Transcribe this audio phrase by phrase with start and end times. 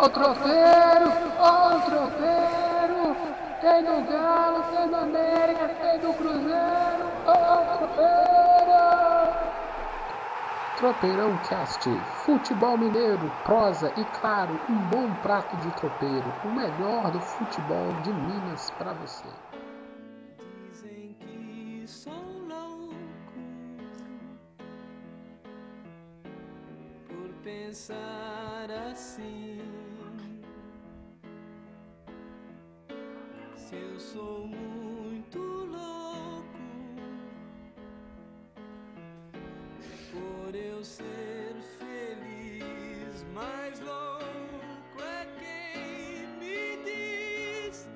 [0.00, 1.58] Ó o tropeiro, ó.
[3.60, 7.10] Tem do Galo, tem do América, tem do Cruzeiro.
[7.26, 7.88] Ó o.
[10.76, 11.90] Tropeirão Cast,
[12.24, 18.12] futebol mineiro, prosa e claro, um bom prato de tropeiro, o melhor do futebol de
[18.12, 19.26] Minas para você.
[20.70, 22.12] Dizem que sou
[22.48, 22.94] louco
[27.08, 29.77] por pensar assim.
[33.68, 36.42] Se eu sou muito louco
[40.10, 47.86] por eu ser feliz, mais louco é quem me diz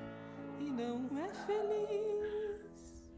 [0.59, 3.11] e não é feliz.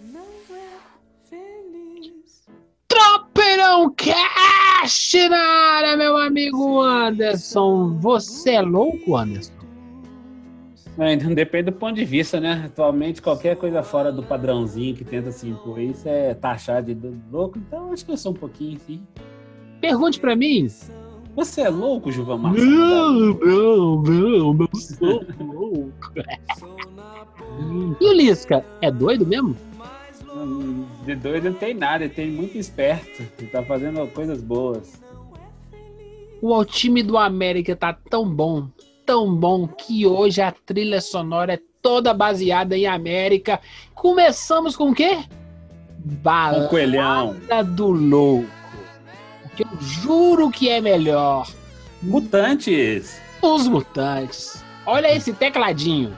[0.00, 0.80] Não é
[1.22, 2.48] feliz.
[2.88, 7.96] Tropeirão Cast na área, meu amigo Anderson.
[8.00, 9.55] Você é louco, Anderson?
[10.98, 12.62] É, então depende do ponto de vista, né?
[12.66, 17.58] Atualmente, qualquer coisa fora do padrãozinho que tenta se impor isso é taxado de louco,
[17.58, 19.02] então acho que eu sou um pouquinho, sim.
[19.80, 20.66] Pergunte pra mim.
[21.34, 22.64] Você é louco, Gilvan Marcos?
[22.64, 26.12] Não, não, não, não sou louco.
[28.00, 29.54] E o Lisca, é doido mesmo?
[31.04, 35.00] De doido não tem nada, ele tem muito esperto, ele tá fazendo coisas boas.
[36.40, 38.68] O time do América tá tão bom,
[39.06, 43.60] tão bom, que hoje a trilha sonora é toda baseada em América.
[43.94, 45.20] Começamos com o quê?
[45.98, 47.36] Balada Um coelhão.
[47.74, 48.48] do Louco.
[49.56, 51.48] Que eu juro que é melhor.
[52.02, 53.20] Mutantes!
[53.40, 54.62] Os Mutantes.
[54.84, 56.16] Olha esse tecladinho.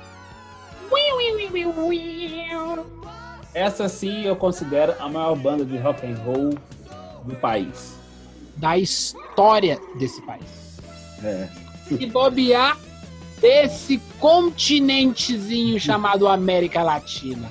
[3.54, 6.54] Essa sim eu considero a maior banda de rock and roll
[7.24, 7.96] do país.
[8.56, 10.78] Da história desse país.
[11.22, 11.67] É.
[11.88, 12.78] Se bobear
[13.40, 17.50] desse continentezinho chamado América Latina.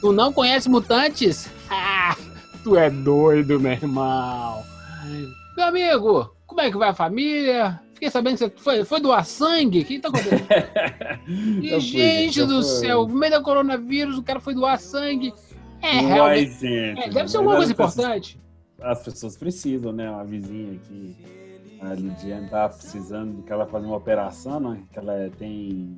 [0.00, 1.50] Tu não conhece Mutantes?
[1.70, 2.16] Ah,
[2.64, 4.64] tu é doido, meu irmão.
[5.54, 7.78] Meu amigo, como é que vai a família?
[7.92, 9.80] Fiquei sabendo que você foi, foi doar sangue?
[9.80, 10.46] O que tá acontecendo?
[11.62, 15.34] E, fui, gente do céu, no meio do coronavírus, o cara foi doar sangue.
[15.82, 16.52] É, realmente.
[16.52, 18.40] gente, é, deve ser alguma coisa importante.
[18.80, 20.10] As pessoas precisam, né?
[20.10, 21.16] Uma vizinha aqui,
[21.80, 24.82] a Lidiane, tá precisando que ela fazer uma operação, né?
[24.92, 25.96] Que ela tem.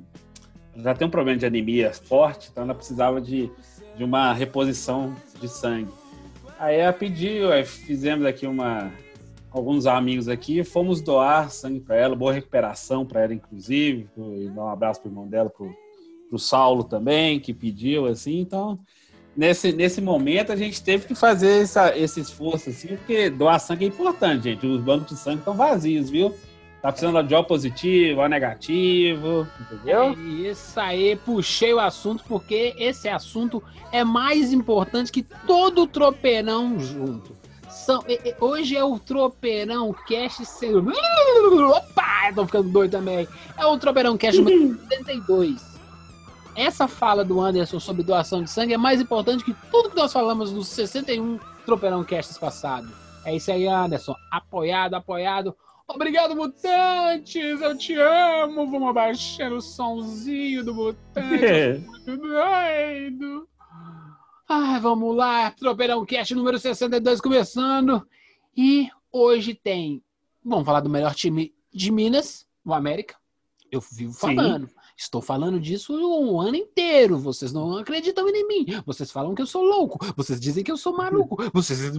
[0.75, 3.51] Já tem um problema de anemia forte, então ela precisava de,
[3.97, 5.91] de uma reposição de sangue.
[6.57, 8.91] Aí ela pediu, aí fizemos aqui uma.
[9.49, 14.07] Alguns amigos aqui, fomos doar sangue para ela, boa recuperação para ela, inclusive.
[14.17, 15.75] E dar um abraço pro irmão dela, pro,
[16.29, 18.39] pro Saulo também, que pediu, assim.
[18.39, 18.79] Então,
[19.35, 23.85] nesse, nesse momento a gente teve que fazer essa- esse esforço, assim, porque doar sangue
[23.85, 24.65] é importante, gente.
[24.65, 26.33] Os bancos de sangue estão vazios, viu?
[26.81, 30.01] Tá precisando de O positivo, O negativo, entendeu?
[30.13, 35.87] É Isso aí, puxei o assunto porque esse assunto é mais importante que todo o
[35.87, 37.37] tropeirão junto.
[37.69, 38.03] São,
[38.39, 40.41] hoje é o tropeirão cast.
[40.65, 43.27] Opa, tô ficando doido também.
[43.57, 45.70] É o tropeirão cast número 72.
[46.55, 50.11] Essa fala do Anderson sobre doação de sangue é mais importante que tudo que nós
[50.11, 52.91] falamos nos 61 tropeirão casts passados.
[53.23, 54.15] É isso aí, Anderson.
[54.29, 55.55] Apoiado, apoiado.
[55.87, 57.61] Obrigado, Mutantes!
[57.61, 58.69] Eu te amo!
[58.69, 61.79] Vamos abaixar o somzinho do Mutante.
[61.85, 63.47] Muito doido!
[64.47, 68.05] Ai, vamos lá, Tropeirão Cast número 62 começando.
[68.55, 70.03] E hoje tem.
[70.43, 73.15] Vamos falar do melhor time de Minas, o América.
[73.71, 74.67] Eu vivo Sim.
[74.97, 77.17] Estou falando disso o ano inteiro.
[77.17, 78.65] Vocês não acreditam em mim.
[78.85, 79.99] Vocês falam que eu sou louco.
[80.15, 81.37] Vocês dizem que eu sou maluco.
[81.53, 81.79] Vocês.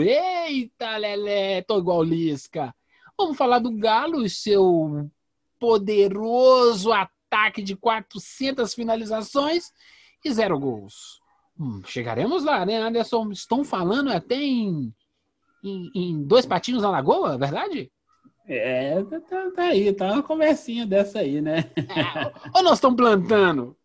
[0.00, 2.74] Eita, Lelé, tô igual Lisca.
[3.18, 5.10] Vamos falar do Galo e seu
[5.58, 9.72] poderoso ataque de 400 finalizações
[10.24, 11.20] e zero gols.
[11.58, 13.30] Hum, chegaremos lá, né, Anderson?
[13.30, 14.94] Estão falando até em,
[15.62, 17.92] em, em dois patinhos na lagoa, verdade?
[18.52, 21.70] É, tá, tá- tá aí, tá uma conversinha dessa aí, né?
[21.76, 23.76] É, ou nós estamos plantando?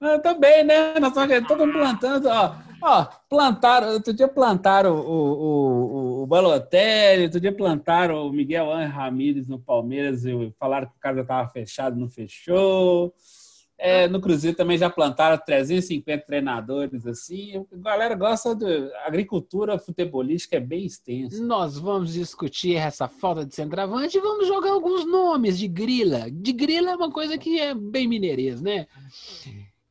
[0.00, 0.98] Ah, também, né?
[0.98, 2.54] Nós estamos todo plantando, ó.
[2.80, 8.72] Ó, plantaram, outro dia plantaram o, o, o, o Balotelli, outro dia plantaram o Miguel
[8.72, 13.12] Ángel Ramírez no Palmeiras e falaram que o cara já estava fechado, não fechou.
[13.80, 17.64] É, no Cruzeiro também já plantaram 350 treinadores, assim.
[17.72, 21.40] A galera gosta de agricultura futebolística, é bem extensa.
[21.40, 26.28] Nós vamos discutir essa falta de centroavante e vamos jogar alguns nomes de grila.
[26.28, 28.88] De grila é uma coisa que é bem mineirês, né?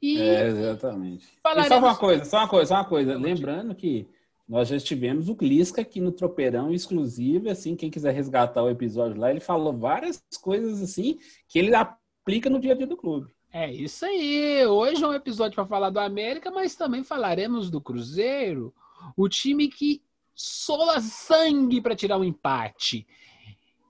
[0.02, 1.26] E É, exatamente.
[1.26, 1.70] E falaremos...
[1.70, 3.18] só uma coisa, só uma coisa, só uma coisa.
[3.18, 4.06] Lembrando que
[4.48, 9.20] nós já estivemos o Glisca aqui no Tropeirão exclusivo, assim, quem quiser resgatar o episódio
[9.20, 13.37] lá, ele falou várias coisas assim que ele aplica no dia a dia do clube.
[13.52, 14.66] É isso aí.
[14.66, 18.74] Hoje é um episódio para falar do América, mas também falaremos do Cruzeiro,
[19.16, 20.02] o time que
[20.36, 23.08] sola sangue para tirar um empate.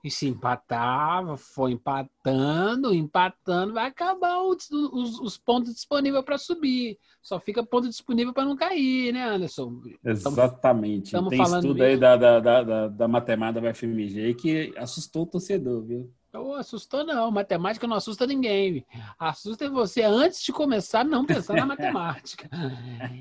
[0.02, 6.96] E se empatava, foi empatando, empatando, vai acabar os, os, os pontos disponíveis para subir.
[7.20, 9.82] Só fica ponto disponível para não cair, né, Anderson?
[10.04, 11.10] Exatamente.
[11.10, 12.00] tamo Tem falando estudo aí isso.
[12.00, 16.10] da, da, da, da, da matemática da FMG que assustou o torcedor, viu?
[16.32, 18.84] Ô, assustou não, matemática não assusta ninguém.
[19.18, 22.48] Assusta é você antes de começar a não pensar na matemática.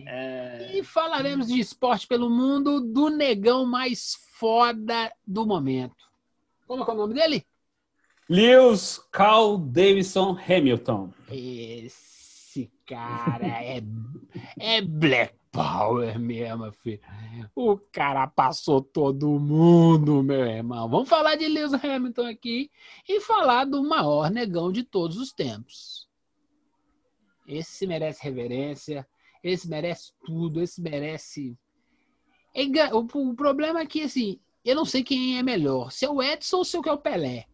[0.05, 5.95] É, E falaremos de esporte pelo mundo do negão mais foda do momento.
[6.67, 7.45] Como é, é o nome dele?
[8.29, 11.13] Lewis Carl Davidson Hamilton.
[11.31, 13.81] Esse cara é,
[14.59, 17.01] é Black Power mesmo, filho.
[17.55, 20.87] O cara passou todo mundo, meu irmão.
[20.87, 22.69] Vamos falar de Lewis Hamilton aqui
[23.09, 26.07] e falar do maior negão de todos os tempos.
[27.47, 29.07] Esse merece reverência,
[29.43, 31.57] esse merece tudo, esse merece.
[32.53, 36.21] É O, problema é que, assim, eu não sei quem é melhor, se é o
[36.21, 37.45] Edson ou se é o Pelé.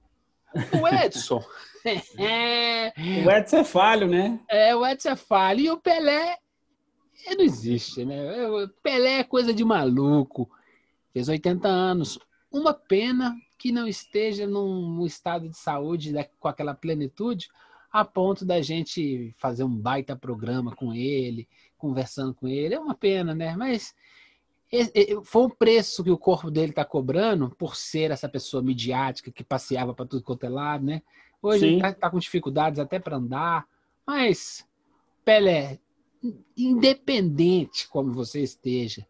[0.53, 1.41] O Edson.
[2.19, 2.91] é,
[3.25, 4.41] O Edson é falho, né?
[4.49, 5.61] é, o Edson é falho.
[5.61, 6.37] E o Pelé
[7.29, 8.47] não existe, né?
[8.47, 10.49] O Pelé é coisa de maluco.
[11.11, 12.19] Fez 80 anos.
[12.51, 17.49] Uma pena que não esteja num estado de saúde com aquela plenitude
[17.91, 21.47] a ponto da gente fazer um baita programa com ele,
[21.77, 22.73] conversando com ele.
[22.73, 23.55] É uma pena, né?
[23.55, 23.93] Mas
[25.23, 29.43] foi o preço que o corpo dele está cobrando por ser essa pessoa midiática que
[29.43, 31.03] passeava para tudo quanto é lado, né?
[31.41, 33.67] Hoje está tá com dificuldades até para andar,
[34.07, 34.67] mas
[35.23, 35.79] Pelé,
[36.57, 39.05] independente como você esteja,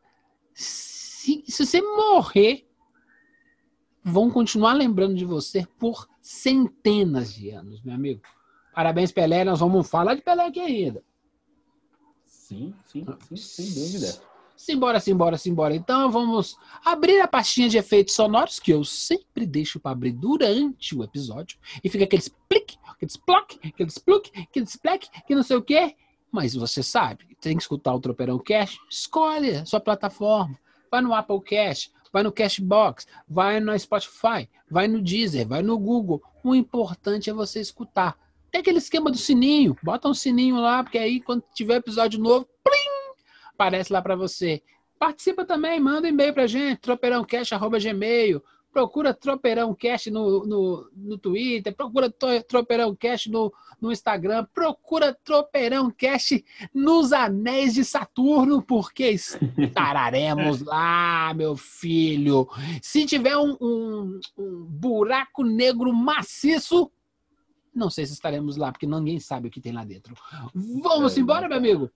[0.53, 2.67] se, se você morrer,
[4.03, 8.21] vão continuar lembrando de você por centenas de anos, meu amigo.
[8.73, 9.43] Parabéns, Pelé.
[9.43, 11.03] Nós vamos falar de Pelé aqui ainda.
[12.25, 14.21] Sim, sim, sim, sem dúvida.
[14.55, 15.75] Simbora, simbora, simbora.
[15.75, 20.95] Então vamos abrir a pastinha de efeitos sonoros que eu sempre deixo para abrir durante
[20.95, 21.57] o episódio.
[21.83, 25.95] E fica aqueles plic, aqueles ploc, aqueles pluc, aqueles plec, que não sei o quê.
[26.33, 28.79] Mas você sabe, tem que escutar o Tropeirão Cash.
[28.89, 30.57] Escolhe a sua plataforma.
[30.89, 35.77] Vai no Apple Cash, vai no Cashbox, vai no Spotify, vai no Deezer, vai no
[35.77, 36.23] Google.
[36.43, 38.17] O importante é você escutar.
[38.51, 39.77] Tem aquele esquema do sininho.
[39.83, 42.47] Bota um sininho lá, porque aí quando tiver episódio novo,
[43.53, 44.63] aparece lá para você.
[44.97, 48.43] Participa também, manda um e-mail pra gente, tropeirãocast.gmail.
[48.73, 52.11] Procura Tropeirão Cast no, no, no Twitter, procura
[52.47, 56.43] Tropeirão Cast no, no Instagram, procura Tropeirão Cast
[56.73, 62.49] nos Anéis de Saturno, porque estararemos lá, meu filho.
[62.81, 66.91] Se tiver um, um- um buraco negro maciço,
[67.75, 70.15] não sei se estaremos lá, porque ninguém sabe o que tem lá dentro.
[70.53, 71.91] Vamos É, embora, meu amigo?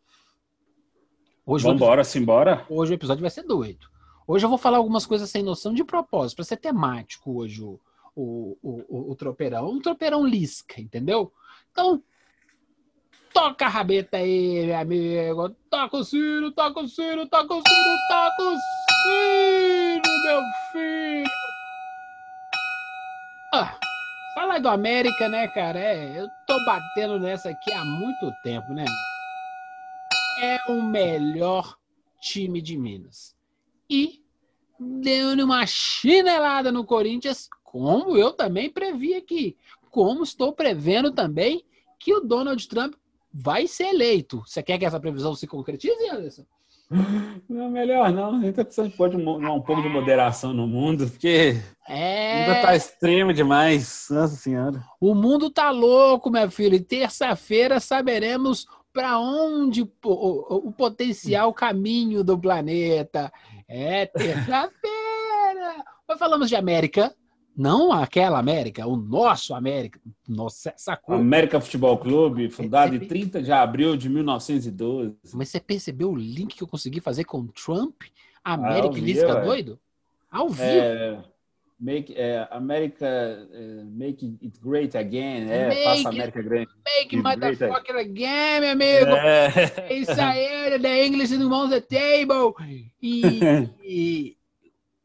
[1.43, 2.65] Hoje o Vambora, simbora.
[2.69, 3.87] Hoje o episódio vai ser doido.
[4.29, 7.79] Hoje eu vou falar algumas coisas sem noção de propósito, para ser temático hoje o,
[8.13, 9.69] o, o, o, tropeirão.
[9.69, 11.31] Um tropeirão lisca, entendeu?
[11.71, 12.03] Então,
[13.33, 15.49] toca a rabeta aí, meu amigo.
[15.69, 18.57] Toca o sino, toca o sino, toca o sino, toca o
[19.05, 20.41] sino, meu
[20.73, 21.31] filho.
[23.53, 23.79] Ah,
[24.35, 25.79] fala aí do América, né, cara?
[25.79, 28.83] É, eu tô batendo nessa aqui há muito tempo, né?
[30.41, 31.77] É o melhor
[32.19, 33.36] time de Minas.
[33.89, 34.21] E
[34.79, 39.55] deu uma chinelada no Corinthians, como eu também previ aqui.
[39.89, 41.63] Como estou prevendo também
[41.99, 42.93] que o Donald Trump
[43.33, 44.43] vai ser eleito.
[44.45, 46.45] Você quer que essa previsão se concretize, Anderson?
[47.49, 48.37] Não, melhor não.
[48.37, 52.75] A gente tá precisando de um pouco de moderação no mundo, porque ainda É, tá
[52.75, 54.07] extremo demais.
[54.09, 54.81] Nossa senhora.
[54.99, 56.75] o mundo tá louco, meu filho.
[56.75, 63.31] E terça-feira saberemos para onde o, o- o potencial caminho do planeta.
[63.67, 65.83] É terça-feira.
[66.07, 67.13] Mas falamos de América,
[67.55, 69.99] não aquela América, o nosso América.
[70.27, 71.15] Nossa, sacou?
[71.15, 75.15] América Futebol Clube, fundado em 30 de abril de 1912.
[75.33, 78.03] Mas você percebeu o link que eu consegui fazer com o Trump?
[78.43, 79.43] América Ah, e vi, Lisca ué.
[79.43, 79.79] doido?
[80.31, 80.63] Ao vivo.
[80.63, 81.23] É,
[81.79, 85.49] make, é, América, é, make it great again.
[85.49, 86.71] É, Make faça a América grande.
[86.85, 89.11] Make motherfucker again, meu amigo.
[89.11, 89.53] É.
[89.89, 92.53] É Isso aí, the English on the table.
[93.01, 93.21] E,
[93.83, 94.37] e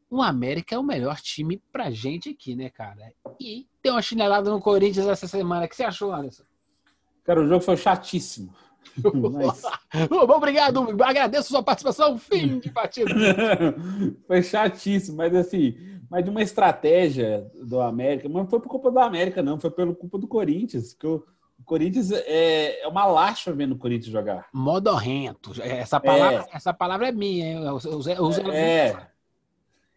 [0.09, 3.11] o América é o melhor time pra gente aqui, né, cara?
[3.39, 5.65] E tem uma chinelada no Corinthians essa semana.
[5.65, 6.43] O que você achou, Anderson?
[7.23, 8.53] Cara, o jogo foi chatíssimo.
[9.31, 9.63] Mas
[10.11, 12.17] Obrigado, agradeço sua participação.
[12.17, 13.09] Fim de partida.
[14.27, 15.75] foi chatíssimo, mas assim,
[16.13, 19.71] mas de uma estratégia do América, mas não foi por culpa do América, não, foi
[19.71, 21.25] pela culpa do Corinthians, que o,
[21.65, 24.47] Corinthians é, é uma laxa vendo o Corinthians jogar.
[24.53, 25.59] Modorrento.
[25.63, 27.47] Essa palavra, essa palavra é minha.
[27.47, 27.53] hein?
[27.55, 29.07] Eu, eu, eu, eu- É.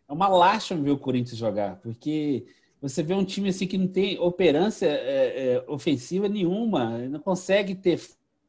[0.09, 2.47] É uma lástima ver o Corinthians jogar, porque
[2.81, 7.75] você vê um time assim que não tem operância é, é, ofensiva nenhuma, não consegue
[7.75, 8.01] ter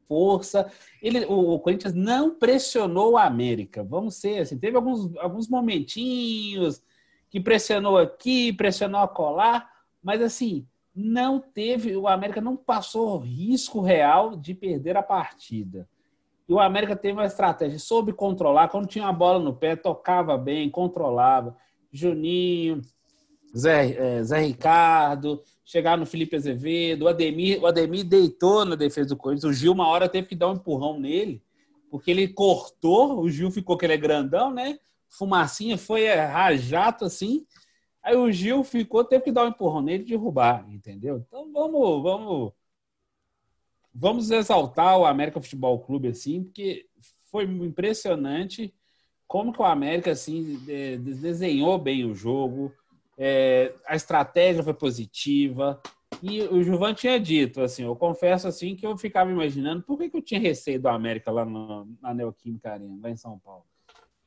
[0.07, 0.71] força.
[1.01, 3.83] Ele, o, o Corinthians não pressionou o América.
[3.83, 6.81] Vamos ser assim, teve alguns, alguns momentinhos
[7.29, 9.69] que pressionou aqui, pressionou a colar,
[10.01, 10.65] mas assim,
[10.95, 15.87] não teve, o América não passou risco real de perder a partida.
[16.47, 20.37] E o América teve uma estratégia, soube controlar, quando tinha a bola no pé, tocava
[20.37, 21.55] bem, controlava.
[21.91, 22.81] Juninho,
[23.55, 29.09] Zé, eh, Zé Ricardo, chegar no Felipe Azevedo, o Ademir, o Ademir deitou na defesa
[29.09, 31.41] do Corinthians, o Gil uma hora teve que dar um empurrão nele,
[31.89, 34.79] porque ele cortou, o Gil ficou que ele é grandão, né?
[35.09, 37.45] Fumacinha foi rajato assim.
[38.03, 41.17] Aí o Gil ficou, teve que dar um empurrão nele e derrubar, entendeu?
[41.17, 42.53] Então vamos, vamos
[43.93, 46.85] vamos exaltar o América Futebol Clube assim, porque
[47.31, 48.73] foi impressionante
[49.27, 52.73] como que o América assim de- de- desenhou bem o jogo,
[53.17, 55.81] é, a estratégia foi positiva
[56.21, 60.09] e o Gilvan tinha dito assim, eu confesso assim que eu ficava imaginando por que,
[60.09, 63.65] que eu tinha receio do América lá no, na Neoquímica Arena, lá em São Paulo.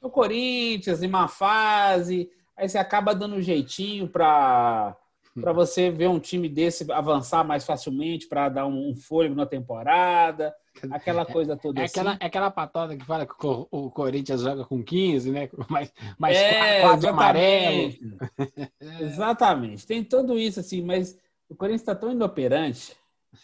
[0.00, 4.96] O Corinthians em uma fase, aí você acaba dando um jeitinho para
[5.40, 9.46] para você ver um time desse avançar mais facilmente, para dar um, um fôlego na
[9.46, 10.52] temporada,
[10.90, 12.00] aquela coisa toda É assim.
[12.00, 15.48] aquela, é aquela patota que fala que o o Corinthians joga com 15, né?
[15.68, 17.76] Mais, mais É, quatro amarelo.
[17.86, 18.70] exatamente.
[19.00, 19.86] Exatamente.
[19.86, 21.16] Tem tudo isso assim, mas
[21.48, 22.96] o Corinthians está tão inoperante,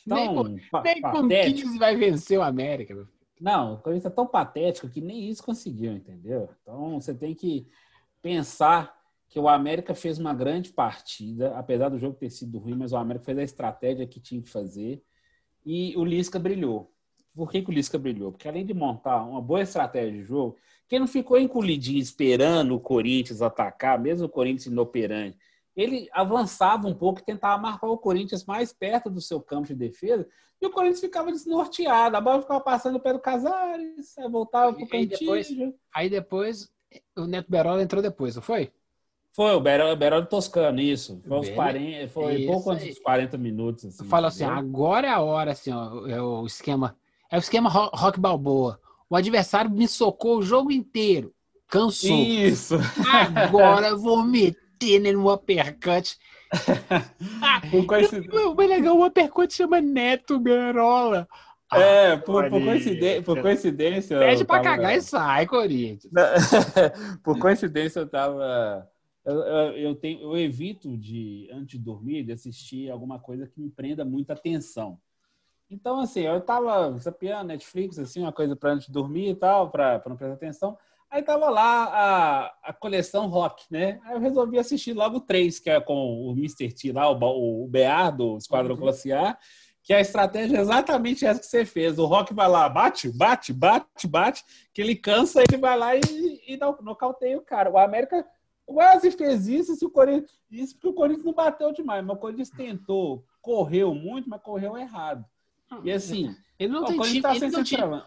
[0.04, 1.68] Nem tão com, pa- nem com patético.
[1.68, 2.94] 15 vai vencer o América.
[2.94, 3.06] meu.
[3.40, 6.48] Não, o Corinthians é tão patético que nem isso conseguiu, entendeu?
[6.62, 7.68] Então você tem que
[8.22, 8.96] pensar
[9.28, 12.96] que o América fez uma grande partida, apesar do jogo ter sido ruim, mas o
[12.96, 15.02] América fez a estratégia que tinha que fazer
[15.64, 16.92] e o Lisca brilhou.
[17.34, 18.32] Por que, que o Lisca brilhou?
[18.32, 20.56] Porque além de montar uma boa estratégia de jogo,
[20.88, 25.36] quem não ficou encolhidinho esperando o Corinthians atacar, mesmo o Corinthians inoperante,
[25.76, 29.74] ele avançava um pouco e tentava marcar o Corinthians mais perto do seu campo de
[29.74, 30.26] defesa
[30.60, 32.16] e o Corinthians ficava desnorteado.
[32.16, 35.74] A bola ficava passando do Casares, voltava pro E aí depois- cantinho.
[35.94, 36.70] Aí depois,
[37.16, 38.72] o Neto Berola entrou depois, não foi?
[39.32, 41.20] Foi o Berol, o Berol Toscano, isso.
[41.28, 41.54] Foi, uns Beleza.
[41.54, 43.84] 40, foi Isso pouco antes dos 40 minutos.
[43.84, 46.96] Assim, Eu falo assim, agora é a hora, assim, ó, é o esquema,
[47.30, 48.80] é o esquema ro- rock balboa.
[49.10, 51.34] O adversário me socou o jogo inteiro,
[51.68, 52.16] cansou.
[52.16, 52.76] Isso.
[53.34, 56.16] Agora eu vou meter nele no uppercut.
[57.70, 58.46] Por.
[58.46, 61.28] O mais legal, o uppercut chama Neto Berola.
[61.72, 64.18] É, por, por, olha coincidência, por coincidência.
[64.18, 66.12] Pede pra tava- cagar e sai, Corinthians.
[67.24, 68.88] por coincidência, eu tava.
[69.24, 73.60] Eu, eu, eu tenho, eu evito de, antes de dormir, de assistir alguma coisa que
[73.60, 75.00] me prenda muita atenção.
[75.68, 79.68] Então, assim, eu tava sapiando Netflix, assim, uma coisa para antes de dormir e tal,
[79.68, 80.78] para não prestar atenção.
[81.10, 84.00] Aí tava lá a, a coleção rock, né?
[84.04, 86.72] Aí eu resolvi assistir logo três, que é com o Mr.
[86.72, 88.80] T lá, o, o BA do Esquadrão Uhum.
[88.80, 89.38] Classe A,
[89.82, 91.96] que a estratégia é exatamente essa que você fez.
[91.98, 94.44] O Rock vai lá, bate, bate, bate, bate,
[94.74, 96.00] que ele cansa, ele vai lá e,
[96.48, 97.70] e no- nocauteia o cara.
[97.70, 98.26] O América
[98.66, 102.20] quase fez isso, se o Corinthians, isso porque o Corinthians não bateu demais, mas o
[102.20, 105.24] Corinthians tentou, correu muito, mas correu errado.
[105.84, 107.62] E assim, Ele não o tem Corinthians time, tá ele não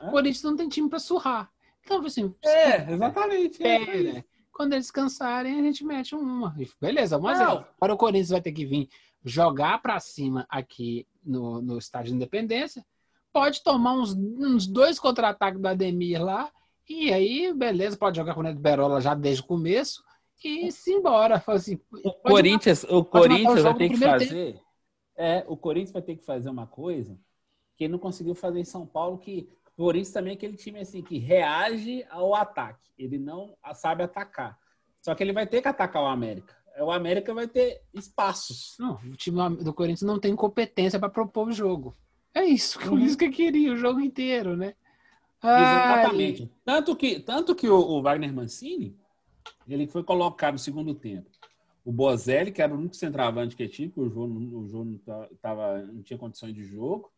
[0.08, 0.12] o?
[0.12, 1.50] Corinthians não tem time pra surrar.
[1.90, 3.64] Então, assim, É, exatamente.
[3.64, 3.84] é aí.
[3.84, 4.26] espera.
[4.52, 6.56] Quando eles cansarem, a gente mete uma.
[6.80, 7.66] Beleza, mas Não.
[7.78, 8.90] agora o Corinthians vai ter que vir
[9.24, 12.86] jogar pra cima aqui no, no estádio de Independência.
[13.32, 16.52] Pode tomar uns, uns dois contra-ataques do Ademir lá.
[16.88, 20.04] E aí, beleza, pode jogar com o Neto Berola já desde o começo.
[20.44, 21.42] E se embora.
[21.48, 24.62] Assim, O Corinthians, o matar o Corinthians vai jogo ter que fazer.
[25.16, 27.18] É, o Corinthians vai ter que fazer uma coisa
[27.78, 29.48] que ele não conseguiu fazer em São Paulo, que
[29.80, 32.90] o Corinthians também é aquele time assim que reage ao ataque.
[32.98, 34.60] Ele não sabe atacar.
[35.02, 36.54] Só que ele vai ter que atacar o América.
[36.82, 38.76] O América vai ter espaços.
[38.78, 41.96] Não, o time do Corinthians não tem competência para propor o jogo.
[42.34, 43.00] É isso, Uhum.
[43.00, 44.76] isso que eu queria, o jogo inteiro, né?
[45.42, 46.52] Ai, Exatamente.
[46.66, 48.98] Tanto que, tanto que o, o Wagner Mancini,
[49.68, 51.30] ele foi colocado no segundo tempo.
[51.86, 54.98] O Bozelli, que era o único centroavante que tinha, porque o João, o João não,
[54.98, 57.10] ta- tava, não tinha condições de jogo.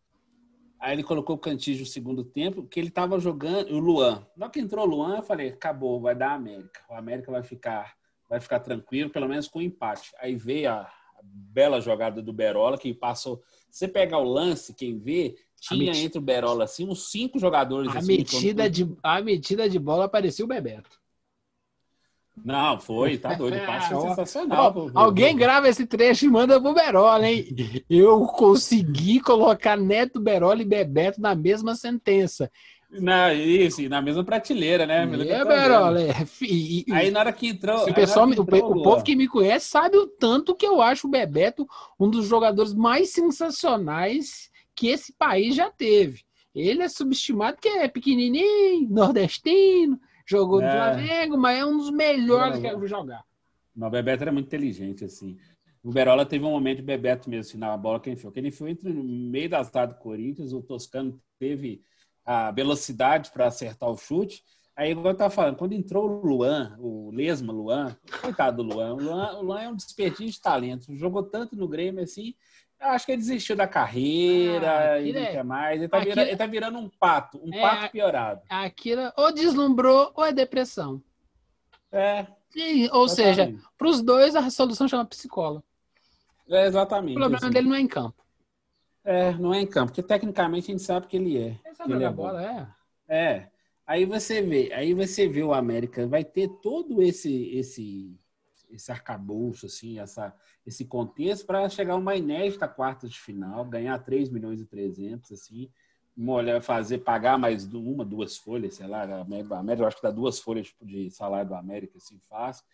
[0.82, 4.26] Aí ele colocou o Cantígio no segundo tempo, que ele estava jogando, o Luan.
[4.36, 6.82] Na hora que entrou o Luan, eu falei, acabou, vai dar América.
[6.90, 7.94] O América vai ficar,
[8.28, 10.12] vai ficar tranquilo, pelo menos com empate.
[10.20, 10.92] Aí veio a,
[11.24, 13.42] bela jogada do Berola, que passou.
[13.70, 17.96] Você pegar o lance, quem vê, tinha entre o Berola assim, uns cinco jogadores.
[17.96, 21.01] A assim, metida, de, a metida de bola parecia o Bebeto.
[22.44, 23.58] Não, foi, tá doido.
[23.58, 24.74] O passe Ó, ó, sensacional.
[24.74, 24.92] pô.
[24.94, 27.46] Alguém grava esse trecho e manda pro Berola, hein?
[27.90, 32.52] Eu consegui colocar Neto, Berola e Bebeto na mesma sentença.
[32.90, 35.08] Na, isso, na mesma prateleira, né?
[35.08, 35.46] Que É.
[35.46, 36.02] Berola.
[36.02, 37.88] é, e- e- Aí na hora que entrou.
[37.90, 40.66] O pessoal, que o, entrou o Luan- povo que me conhece sabe o tanto que
[40.66, 41.66] eu acho o Bebeto
[41.98, 46.22] um dos jogadores mais sensacionais que esse país já teve.
[46.54, 49.98] Ele é subestimado porque é pequenininho, nordestino,
[50.32, 50.72] jogou no É.
[50.72, 53.24] Flamengo, mas é um dos melhores que eu vi jogar.
[53.76, 55.38] Não, o Bebeto era muito inteligente, assim.
[55.84, 58.32] O Berola teve um momento de Bebeto mesmo, assim, na bola que ele enfiou.
[58.32, 61.82] Que ele enfiou entre no meio das latas do Corinthians, o Toscano teve
[62.24, 64.44] a velocidade para acertar o chute.
[64.76, 68.94] Aí, igual eu tava falando, quando entrou o Luan, o Lesma Luan, coitado do Luan,
[68.94, 70.96] o Luan, o Luan é um desperdício de talento.
[70.96, 72.34] Jogou tanto no Grêmio, assim,
[72.82, 75.80] eu acho que ele desistiu da carreira Ah, e não é- quer mais.
[75.80, 78.42] Ele tá, aquilo- virando, ele tá virando um pato, um É, pato piorado.
[78.50, 81.02] Aquilo ou deslumbrou ou é depressão.
[81.92, 85.64] É, E- ou seja, para os dois a solução chama psicólogo.
[86.50, 87.14] É, O exatamente.
[87.16, 87.50] problema assim.
[87.54, 88.22] dele não é em campo.
[89.04, 91.58] É, não é em campo, porque tecnicamente a gente sabe que ele é.
[91.66, 92.68] Ele sabe ele é bola, é.
[93.14, 93.48] É.
[93.88, 98.16] Aí você vê, aí você vê o América vai ter todo esse esse
[98.72, 100.34] esse arcabouço assim, essa
[100.66, 105.70] esse contexto para chegar uma inédita quarta de final, ganhar 3 milhões e 300 assim,
[106.16, 110.12] molhar, fazer pagar mais uma, duas folhas, sei lá, a América, eu acho que dá
[110.12, 112.66] duas folhas de salário do América assim fácil,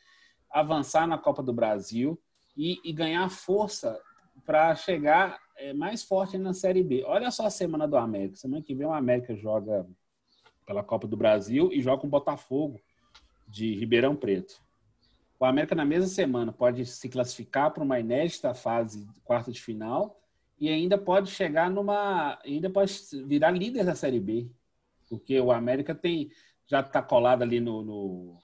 [0.49, 2.19] avançar na Copa do Brasil
[2.55, 3.99] e, e ganhar força
[4.45, 7.03] para chegar é, mais forte na Série B.
[7.05, 8.35] Olha só a semana do América.
[8.35, 9.85] Semana que vem o América joga
[10.65, 12.79] pela Copa do Brasil e joga com o Botafogo
[13.47, 14.61] de Ribeirão Preto.
[15.39, 20.19] O América, na mesma semana, pode se classificar para uma inédita fase quarta de final
[20.59, 22.39] e ainda pode chegar numa.
[22.43, 22.93] ainda pode
[23.25, 24.49] virar líder da Série B.
[25.07, 26.29] Porque o América tem
[26.65, 28.37] já está colado ali no, no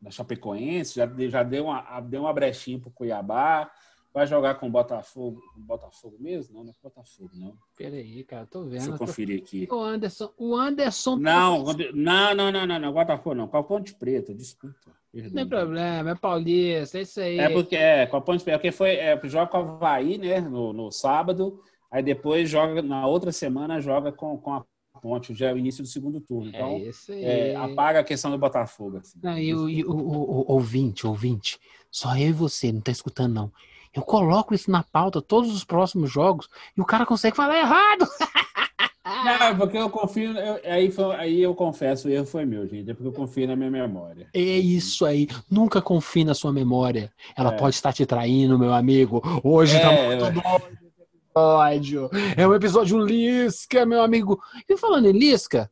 [0.00, 3.70] na Chapecoense, já, já deu, uma, deu uma brechinha para o Cuiabá,
[4.12, 5.40] vai jogar com o Botafogo.
[5.54, 6.54] Com o Botafogo mesmo?
[6.56, 7.54] Não, não é com o Botafogo, não.
[7.76, 8.94] Peraí, cara, tô Deixa vendo.
[8.94, 9.68] eu tô- conferir aqui.
[9.70, 11.16] O Anderson, o Anderson.
[11.16, 13.48] Não, não, não, não, não, não, Botafogo não.
[13.48, 14.76] Com a Ponte Preta, desculpa.
[15.12, 15.32] Não perdão.
[15.42, 17.38] tem problema, é paulista, é isso aí.
[17.38, 20.40] É porque é, com a Ponte Preta, porque foi, é, joga com o Havaí, né,
[20.40, 24.64] no, no sábado, aí depois joga, na outra semana, joga com, com a
[25.00, 26.48] Ponte, já é o início do segundo turno.
[26.50, 27.24] Então, é isso aí.
[27.24, 28.98] é, apaga a questão do Botafogo.
[28.98, 29.18] Assim.
[29.22, 31.58] Não, e o, e o- o- o- ouvinte, ouvinte,
[31.90, 33.52] só eu e você, não tá escutando, não.
[33.94, 38.06] Eu coloco isso na pauta, todos os próximos jogos, e o cara consegue falar errado.
[39.24, 42.66] Não, é porque eu confio, eu- aí, foi- aí eu confesso, o erro foi meu,
[42.68, 44.28] gente, é porque eu confio na minha memória.
[44.34, 45.26] É isso aí.
[45.50, 47.10] Nunca confie na sua memória.
[47.34, 47.56] Ela É.
[47.56, 49.22] pode estar te traindo, meu amigo.
[49.42, 50.30] Hoje tá É, muito é.
[50.30, 52.10] bom esse episódio.
[52.36, 54.42] É um episódio Lisca, meu amigo.
[54.68, 55.70] E falando em Lisca,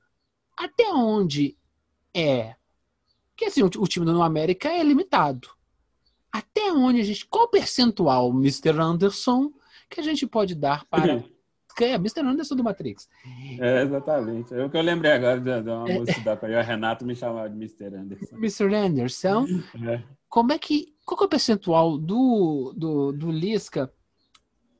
[0.56, 1.56] até onde
[2.14, 2.54] é?
[3.32, 5.48] Porque assim, o, o time do América é limitado.
[6.38, 7.26] Até onde a gente.
[7.26, 8.70] Qual o percentual, Mr.
[8.80, 9.52] Anderson,
[9.88, 11.24] que a gente pode dar para.
[11.76, 12.20] Que é Mr.
[12.20, 13.06] Anderson do Matrix.
[13.60, 14.54] É, exatamente.
[14.54, 15.98] É o que eu lembrei agora de, de uma É.
[15.98, 17.94] música da a Renato me chamava de Mr.
[17.94, 18.36] Anderson.
[18.36, 18.74] Mr.
[18.74, 19.44] Anderson,
[19.86, 20.02] É.
[20.26, 20.94] como é que.
[21.04, 23.92] Qual que é o percentual do, do, do Lisca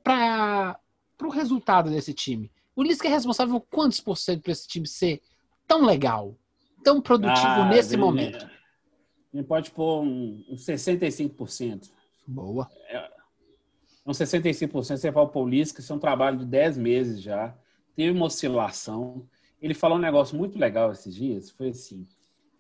[0.02, 0.78] para
[1.22, 2.50] o resultado desse time?
[2.74, 5.20] O Lisca é responsável quantos por cento para esse time ser
[5.66, 6.34] tão legal,
[6.82, 8.48] tão produtivo Ah, nesse ele- momento?
[9.32, 11.90] A gente pode pôr um, um 65%.
[12.26, 12.68] Boa.
[14.06, 17.56] Um 65% você fala o Paulisca, isso é um trabalho de 10 meses já.
[17.94, 19.26] Teve uma oscilação.
[19.60, 22.06] Ele falou um negócio muito legal esses dias, foi assim,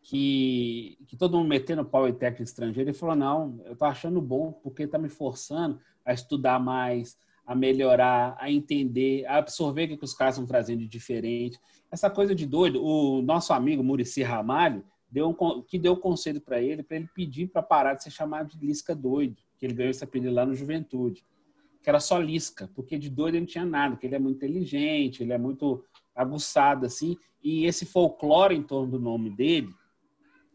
[0.02, 4.20] que, que todo mundo metendo pau em técnico estrangeiro, ele falou, não, eu tô achando
[4.20, 9.88] bom, porque tá me forçando a estudar mais, a melhorar, a entender, a absorver o
[9.88, 11.58] que, que os caras estão trazendo de diferente.
[11.90, 15.34] Essa coisa de doido, o nosso amigo Murici Ramalho, deu
[15.66, 18.94] que deu conselho para ele, para ele pedir para parar de ser chamado de Lisca
[18.94, 21.24] doido, que ele ganhou esse apelido lá no Juventude,
[21.82, 24.36] que era só Lisca, porque de doido ele não tinha nada, porque ele é muito
[24.36, 29.72] inteligente, ele é muito aguçado assim, e esse folclore em torno do nome dele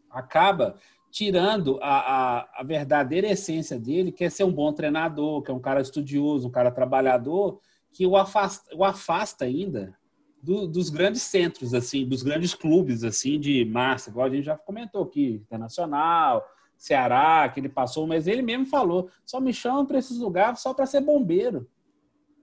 [0.10, 0.76] acaba
[1.10, 5.54] tirando a, a, a verdadeira essência dele, que é ser um bom treinador, que é
[5.54, 7.60] um cara estudioso, um cara trabalhador,
[7.92, 9.96] que o afasta, o afasta ainda
[10.42, 14.58] do- dos grandes centros, assim, dos grandes clubes, assim, de massa, igual a gente já
[14.58, 16.44] comentou aqui, Internacional,
[16.78, 20.74] Ceará, que ele passou, mas ele mesmo falou, só me chamam para esses lugares só
[20.74, 21.68] para ser bombeiro.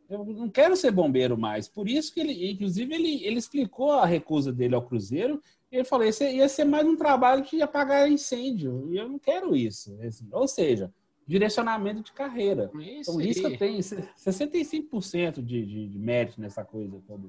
[0.09, 1.69] Eu não quero ser bombeiro mais.
[1.69, 5.39] Por isso que ele, inclusive, ele, ele explicou a recusa dele ao Cruzeiro.
[5.71, 8.89] E ele falou: esse ia ser mais um trabalho de apagar incêndio.
[8.91, 9.99] E eu não quero isso.
[10.01, 10.91] Esse- Ou seja,
[11.27, 12.71] direcionamento de carreira.
[12.75, 13.59] Isso Então, o Lisca aí.
[13.59, 17.29] tem 65% de, de, de mérito nessa coisa toda.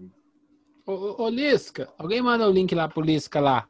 [0.89, 3.67] Ô, ô, ô, Lisca, alguém manda o link lá pro Lisca lá.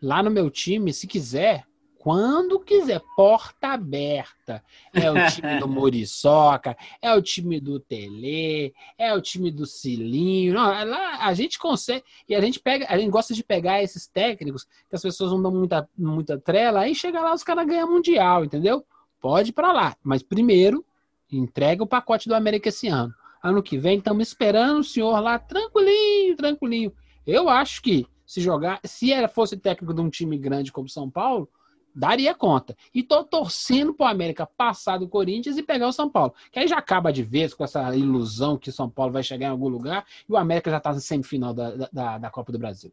[0.00, 1.66] Lá no meu time, se quiser,
[1.98, 4.62] quando quiser, porta aberta.
[4.94, 10.54] É o time do Muriçoca, é o time do Tele, é o time do Cilinho.
[10.54, 14.06] Não, lá a gente consegue, e a gente pega, a gente gosta de pegar esses
[14.06, 17.90] técnicos que as pessoas não dão muita, muita trela, aí chega lá os caras ganham
[17.90, 18.86] mundial, entendeu?
[19.20, 20.86] Pode ir pra lá, mas primeiro
[21.28, 23.12] entrega o pacote do América esse ano.
[23.42, 26.92] Ano que vem estamos esperando o senhor lá tranquilinho, tranquilinho.
[27.26, 31.10] Eu acho que se jogar, se era fosse técnico de um time grande como São
[31.10, 31.48] Paulo,
[31.94, 32.76] daria conta.
[32.94, 36.32] E tô torcendo pro América passar do Corinthians e pegar o São Paulo.
[36.50, 39.50] Que aí já acaba de vez com essa ilusão que São Paulo vai chegar em
[39.50, 42.92] algum lugar e o América já tá na semifinal da, da, da Copa do Brasil.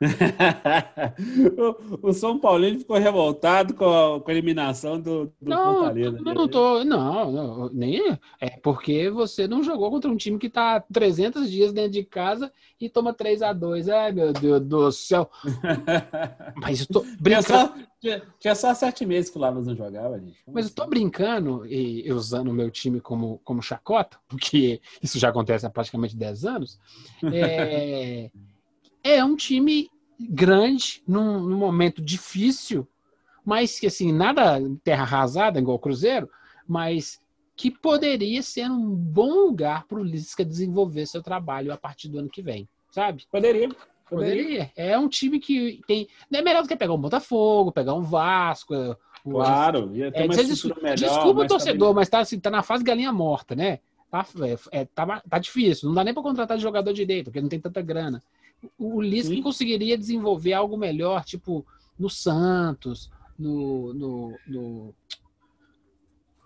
[2.02, 3.84] o, São Paulo ele ficou revoltado com
[4.16, 6.18] a, com a eliminação do, do Não, Fortaleza.
[6.20, 10.48] não, não tô, não, não, nem é porque você não jogou contra um time que
[10.50, 14.92] tá 300 dias dentro de casa e toma 3 a 2 Ai, meu Deus do
[14.92, 15.30] céu.
[16.54, 17.42] Mas eu tô Tinha brincando.
[17.42, 20.42] só, tinha, tinha só sete meses que o Lavas não jogava, gente.
[20.44, 20.84] Como Mas eu tô assim?
[20.84, 25.70] brincando e e usando o meu time como, como chacota, porque isso já acontece há
[25.70, 26.78] praticamente 10 anos.
[27.30, 28.30] É,
[29.02, 32.86] é um time grande, num, num momento difícil,
[33.44, 36.28] mas que assim, nada terra arrasada, igual o Cruzeiro,
[36.68, 37.20] mas
[37.56, 42.18] que poderia ser um bom lugar para o Lisca desenvolver seu trabalho a partir do
[42.18, 43.24] ano que vem, sabe?
[43.30, 43.68] Poderia.
[44.08, 44.42] Poderia.
[44.42, 44.72] Poderia.
[44.74, 46.08] É um time que tem.
[46.30, 48.74] Não é melhor do que pegar um Botafogo, pegar um Vasco.
[49.24, 50.96] um- Claro, ia ter é, uma estrutura melhor.
[50.96, 53.78] desculpa o torcedor, mas tá, assim, tá na fase galinha morta, né?
[54.10, 54.26] Tá,
[54.72, 55.88] é, é, tá, tá difícil.
[55.88, 58.20] Não dá nem para contratar de jogador direito, porque não tem tanta grana.
[58.78, 61.64] O, Lisca conseguiria desenvolver algo melhor, tipo
[61.98, 64.94] no Santos, no, no, no,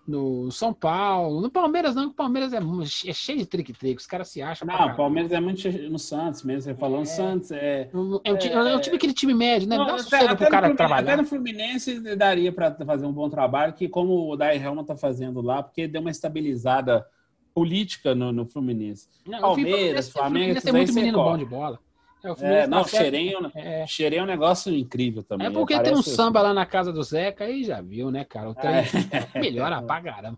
[0.07, 1.41] no São Paulo.
[1.41, 3.99] No Palmeiras, não, o Palmeiras é, é cheio de trick-trick.
[3.99, 4.67] Os caras se acham.
[4.67, 4.95] Não, o.
[4.95, 6.61] Palmeiras é muito no Santos mesmo.
[6.61, 7.51] Você falou no Santos.
[7.51, 7.89] É...
[7.91, 7.97] É
[8.33, 9.77] um, ti- é um time aquele time médio, né?
[9.77, 11.01] Não, Dá um até- até pro no cara Fluminense- trabalhar.
[11.13, 14.95] Até no Fluminense daria para fazer um bom trabalho, que como o Dai Helma está
[14.95, 17.05] fazendo lá, porque deu uma estabilizada
[17.53, 19.07] política no, no Fluminense.
[19.25, 21.31] Não, Palmeiras, Fluminense- Flamengo, O Fluminense aí muito menino corre.
[21.31, 21.79] bom de bola.
[22.25, 22.89] É, o É, não, tá.
[22.89, 25.47] Xerém, É, Xerém é um negócio incrível também.
[25.47, 28.49] é porque tem um samba lá na casa do Zeca, aí já viu, né, cara?
[28.49, 28.83] O trem É.
[29.39, 30.37] melhora pra caramba.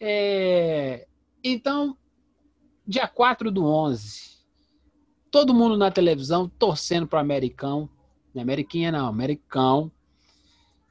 [0.00, 1.06] É,
[1.42, 1.96] então,
[2.86, 4.34] dia 4 do 11,
[5.30, 7.88] todo mundo na televisão torcendo pro Americão.
[8.32, 9.90] Não é Ameriquinha, não, Americão.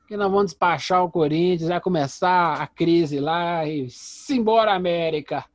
[0.07, 5.45] Que nós vamos despachar o Corinthians, vai começar a crise lá e simbora, América.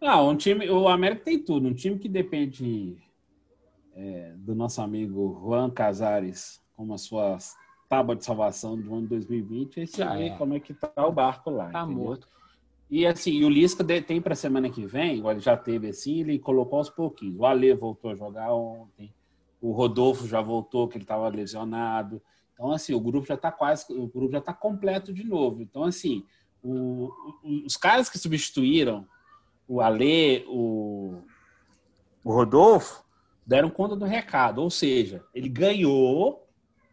[0.00, 1.66] Não, um time, o América tem tudo.
[1.68, 2.96] Um time que depende
[4.00, 7.36] é, do nosso amigo Juan Casares como a sua
[7.88, 9.80] tábua de salvação do ano 2020.
[9.80, 10.36] Aí você Já vê é.
[10.36, 11.68] como é que tá o barco lá.
[11.70, 12.04] Tá entendeu?
[12.04, 12.28] morto.
[12.88, 16.78] E assim, o Lisca tem para semana que vem, ele já teve assim, ele colocou
[16.78, 17.36] aos pouquinhos.
[17.40, 19.12] O Ale voltou a jogar ontem,
[19.60, 22.22] o Rodolfo já voltou, que ele estava lesionado.
[22.54, 25.60] Então, assim, o grupo já está quase, o grupo já está completo de novo.
[25.60, 26.24] Então, assim,
[26.62, 27.10] o-
[27.66, 29.06] os caras que substituíram
[29.66, 31.20] o Ale, o,
[32.24, 33.04] o Rodolfo,
[33.48, 34.62] deram conta do recado.
[34.62, 36.46] Ou seja, ele ganhou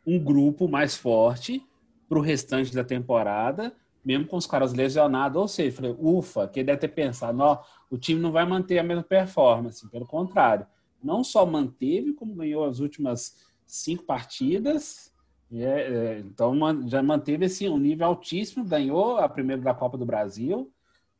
[0.07, 1.61] um grupo mais forte
[2.07, 5.39] para o restante da temporada, mesmo com os caras lesionados.
[5.39, 8.83] Ou seja, falei, ufa, que deve ter pensado, ó, o time não vai manter a
[8.83, 9.87] mesma performance.
[9.89, 10.65] Pelo contrário,
[11.03, 15.13] não só manteve, como ganhou as últimas cinco partidas.
[15.51, 16.55] É, é, então
[16.87, 20.71] já manteve assim, um nível altíssimo, ganhou a primeira da Copa do Brasil.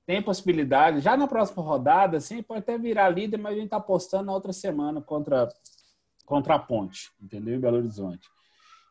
[0.06, 3.78] Tem possibilidade, já na próxima rodada, assim, pode até virar líder, mas a gente está
[3.78, 5.50] apostando na outra semana contra,
[6.26, 7.56] contra a Ponte, entendeu?
[7.56, 8.28] Em Belo Horizonte.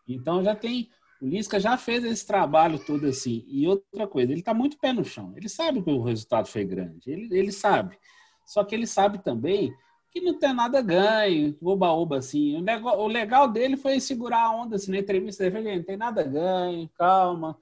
[0.08, 0.88] Então já tem.
[1.20, 3.44] O Lisca já fez esse trabalho todo assim.
[3.48, 5.32] E outra coisa, ele está muito pé no chão.
[5.36, 7.10] Ele sabe que o resultado foi grande.
[7.10, 7.98] Ele, ele sabe.
[8.46, 9.72] Só que ele sabe também
[10.10, 12.56] que não tem nada ganho, oba-oba assim.
[12.56, 15.42] O, nego- o legal dele foi segurar a onda assim, na entrevista.
[15.44, 17.58] Ele falou, "Gente, não tem nada ganho, calma,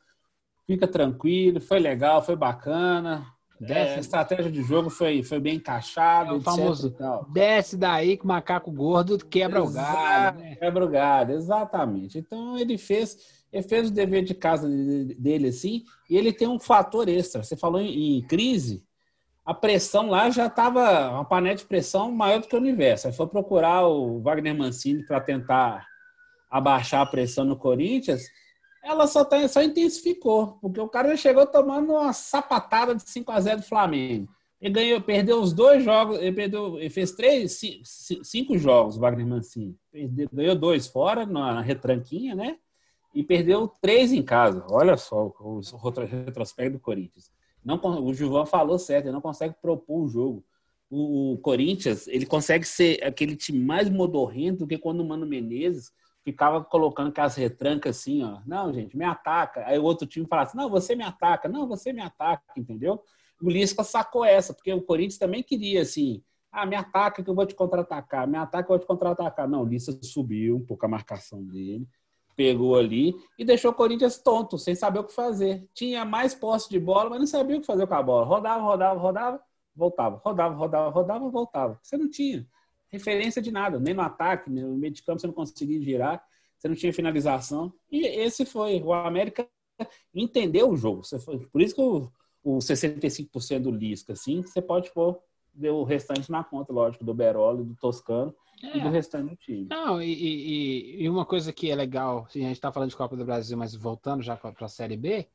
[0.66, 3.26] fica tranquilo, foi legal, foi bacana.
[3.68, 6.90] É, a estratégia de jogo foi, foi bem encaixada, É o famoso.
[7.32, 10.56] Desce daí que o macaco gordo quebra o galho, né?
[10.56, 12.18] Quebra o galho, exatamente.
[12.18, 13.16] Então ele fez,
[13.52, 17.42] ele fez o dever de casa de- dele assim, e ele tem um fator extra.
[17.42, 18.84] Você falou em, em crise,
[19.44, 23.06] a pressão lá já estava uma panela de pressão maior do que o universo.
[23.08, 25.84] Aí foi procurar o Wagner Mancini para tentar
[26.50, 28.22] abaixar a pressão no Corinthians.
[28.82, 33.30] Ela só, tá, só intensificou, porque o cara já chegou tomando uma sapatada de 5
[33.30, 34.28] a 0 do Flamengo.
[34.60, 38.96] Ele ganhou, perdeu os dois jogos, ele, perdeu, ele fez três, ci- ci- cinco jogos,
[38.96, 39.76] Wagner Mancini.
[39.90, 42.56] Perdeu- ganhou dois fora, na retranquinha, né?
[43.14, 44.64] e perdeu três em casa.
[44.70, 47.30] Olha só o, o retrospecto do Corinthians.
[47.64, 50.44] Não, o Gilvan falou certo, ele não consegue propor o jogo.
[50.90, 55.26] O, o Corinthians, ele consegue ser aquele time mais modorrento do que quando o Mano
[55.26, 55.92] Menezes
[56.24, 58.40] ficava colocando aquelas retrancas assim, ó.
[58.46, 59.64] Não, gente, me ataca.
[59.66, 61.48] Aí o outro time fala assim, não, você me ataca.
[61.48, 63.02] Não, você me ataca, entendeu?
[63.40, 67.34] O Lisca sacou essa, porque o Corinthians também queria, assim, ah, me ataca que eu
[67.34, 69.48] vou te contra-atacar, me ataca que eu vou te contra-atacar.
[69.48, 71.88] Não, o Lisca subiu um pouco a marcação dele,
[72.36, 75.68] pegou ali e deixou o Corinthians tonto, sem saber o que fazer.
[75.74, 78.24] Tinha mais posse de bola, mas não sabia o que fazer com a bola.
[78.24, 79.40] Rodava, rodava, rodava,
[79.74, 80.20] voltava.
[80.24, 81.80] Rodava, rodava, rodava, voltava.
[81.82, 82.46] Você não tinha
[82.92, 86.22] referência de nada, nem no ataque, nem no meio de campo você não conseguia girar,
[86.58, 87.72] você não tinha finalização.
[87.90, 88.80] E esse foi.
[88.82, 89.48] O América
[90.14, 91.02] entendeu o jogo.
[91.50, 92.10] Por isso que o,
[92.44, 95.18] o 65% do Lisca, assim, você pode pôr
[95.58, 98.76] o restante na conta, lógico, do Berolo, do Toscano é.
[98.76, 99.66] e do restante do time.
[99.68, 103.16] Não, e, e, e, uma coisa que é legal, a gente está falando de Copa
[103.16, 105.26] do Brasil, mas voltando já para a Série B,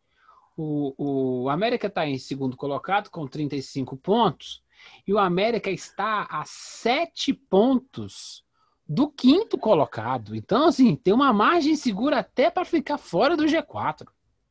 [0.56, 4.63] o, o América está em segundo colocado com 35 pontos
[5.08, 8.44] e o América está a sete pontos
[8.88, 10.36] do quinto colocado.
[10.36, 14.08] Então, assim, tem uma margem segura até para ficar fora do G4.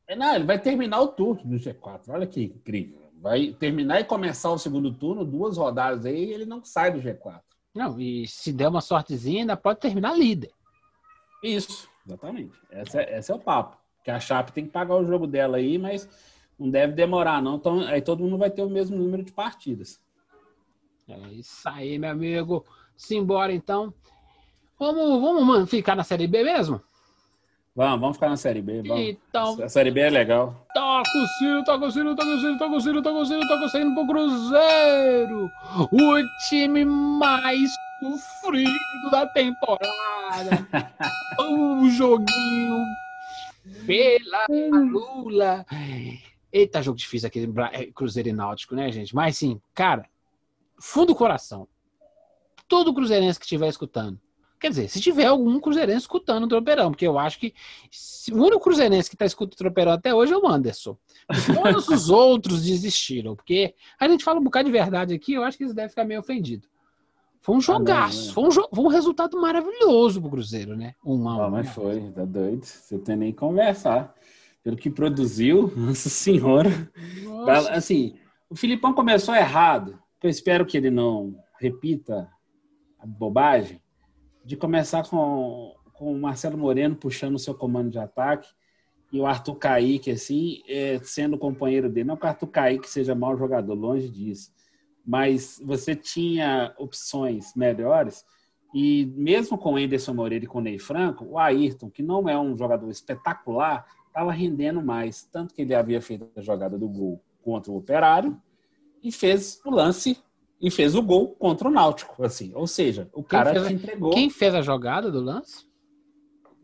[0.07, 2.09] É, não, ele vai terminar o turno do G4.
[2.09, 3.11] Olha que incrível.
[3.19, 7.41] Vai terminar e começar o segundo turno, duas rodadas aí, ele não sai do G4.
[7.73, 10.51] Não, e se der uma sortezinha, ainda pode terminar líder.
[11.43, 12.57] Isso, exatamente.
[12.71, 13.77] Esse é, esse é o papo.
[14.03, 16.07] Que a Chape tem que pagar o jogo dela aí, mas
[16.57, 17.55] não deve demorar, não.
[17.55, 19.99] Então, aí todo mundo vai ter o mesmo número de partidas.
[21.09, 22.65] É isso aí, meu amigo.
[22.95, 23.93] Simbora então.
[24.79, 26.81] Vamos, vamos ficar na Série B mesmo?
[27.77, 28.81] Vamos, vamos ficar na Série B.
[28.81, 29.03] Vamos.
[29.03, 30.65] Então, a Série B é legal.
[30.73, 33.47] Toca o sino, toca o sino, toca o sino, toca o sino, toca o sino,
[33.47, 35.49] toca o sino pro Cruzeiro.
[35.91, 40.67] O time mais sofrido da temporada.
[41.39, 42.83] um joguinho
[43.85, 45.65] pela Lula.
[46.51, 49.15] Eita, jogo difícil aquele é, Cruzeiro e Náutico, né, gente?
[49.15, 50.05] Mas sim, cara,
[50.79, 51.67] fundo do coração,
[52.67, 54.19] todo cruzeirense que estiver escutando,
[54.59, 57.53] quer dizer, se tiver algum cruzeirense escutando o Tropeirão, porque eu acho que
[58.31, 60.97] o único cruzeirense que está escutando o Tropeirão até hoje é o Anderson.
[61.53, 65.57] Todos os outros desistiram, porque a gente fala um bocado de verdade aqui, eu acho
[65.57, 66.67] que eles devem ficar meio ofendidos.
[67.41, 70.95] Foi um jogaço, ah, não, foi, um jo foi um resultado maravilhoso pro Cruzeiro, né?
[71.05, 71.41] Um a um.
[71.43, 72.65] Ah, mas foi, tá doido.
[72.65, 74.13] Você tem nem que conversar.
[74.61, 76.91] Pelo que produziu, nossa senhora.
[77.23, 77.71] Nossa.
[77.71, 78.17] Assim,
[78.49, 82.29] o Filipão começou errado eu espero que ele não repita
[82.99, 83.81] a bobagem
[84.43, 88.49] de começar com, com o Marcelo Moreno puxando o seu comando de ataque
[89.11, 92.07] e o Arthur Kaique, assim, é, sendo o companheiro dele.
[92.07, 94.51] Não que o Arthur Kaique seja mau jogador, longe disso.
[95.05, 98.25] Mas você tinha opções melhores
[98.73, 102.27] e mesmo com o Anderson Moreira e com o Ney Franco, o Ayrton, que não
[102.27, 105.23] é um jogador espetacular, estava rendendo mais.
[105.25, 108.41] Tanto que ele havia feito a jogada do gol contra o Operário
[109.07, 110.17] e fez o lance
[110.59, 112.51] e fez o gol contra o Náutico, assim.
[112.53, 114.11] Ou seja, o cara te entregou.
[114.11, 115.65] Quem fez a jogada do lance?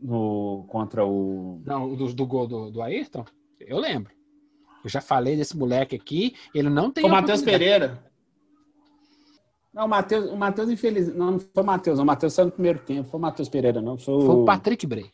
[0.00, 1.62] No, contra o.
[1.64, 3.24] Não, do, do gol do, do Ayrton?
[3.58, 4.12] Eu lembro.
[4.84, 7.04] Eu já falei desse moleque aqui, ele não tem.
[7.04, 8.04] O Matheus Pereira.
[9.72, 11.14] Não, o Matheus, o Matheus, infeliz.
[11.14, 13.08] Não, não foi o Matheus, o Matheus saiu no primeiro tempo.
[13.08, 13.96] Foi o Matheus Pereira, não.
[13.96, 15.10] Foi o, foi o Patrick Bray.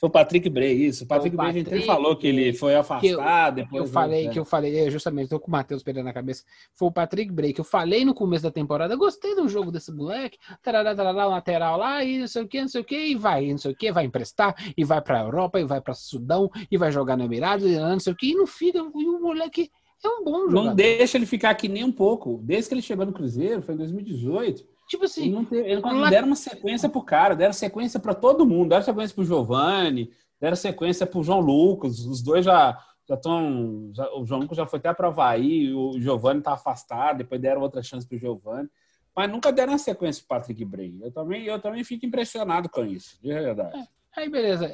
[0.00, 1.04] Foi o Patrick Bray, isso.
[1.04, 3.66] O Patrick, o Patrick Bray, a gente falou que ele foi afastado.
[3.68, 6.42] Que eu, eu falei, que eu falei, justamente, estou com o Matheus Pereira na cabeça.
[6.74, 9.92] Foi o Patrick Bray, que eu falei no começo da temporada, gostei do jogo desse
[9.92, 13.14] moleque, tarará, tarará, lateral lá, e não sei o que, não sei o que, e
[13.14, 15.92] vai, não sei o que, vai emprestar, e vai para a Europa, e vai para
[15.92, 19.06] Sudão, e vai jogar no Emirados, e não sei o que, e não fica, e
[19.06, 19.70] o moleque
[20.02, 20.64] é um bom jogador.
[20.64, 22.40] Não deixa ele ficar aqui nem um pouco.
[22.42, 24.64] Desde que ele chegou no Cruzeiro, foi em 2018.
[24.90, 28.12] Tipo assim, ele não, teve, ele não deram uma sequência pro cara, deram sequência para
[28.12, 32.76] todo mundo, deram sequência pro Giovani, deram sequência para o João Lucas, os dois já
[33.08, 33.92] já estão.
[34.16, 37.60] O João Lucas já foi até para o Havaí, o Giovanni está afastado, depois deram
[37.60, 38.68] outra chance para o Giovanni,
[39.14, 40.98] mas nunca deram a sequência para o Patrick Bray.
[41.00, 43.78] Eu também, eu também fico impressionado com isso, de verdade.
[43.78, 43.86] É,
[44.20, 44.66] aí, beleza.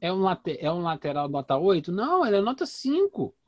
[0.00, 0.24] É um,
[0.60, 1.92] é um lateral nota 8?
[1.92, 3.34] Não, ele é nota 5.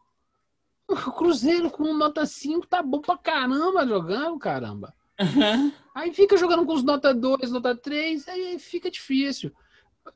[0.91, 4.93] O Cruzeiro com nota 5 tá bom pra caramba jogando, caramba.
[5.21, 5.73] Uhum.
[5.95, 9.53] Aí fica jogando com os nota 2, nota 3, aí fica difícil.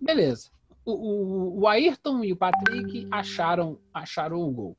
[0.00, 4.76] Beleza o, o, Ayrton e o Patrick acharam, acharam o gol.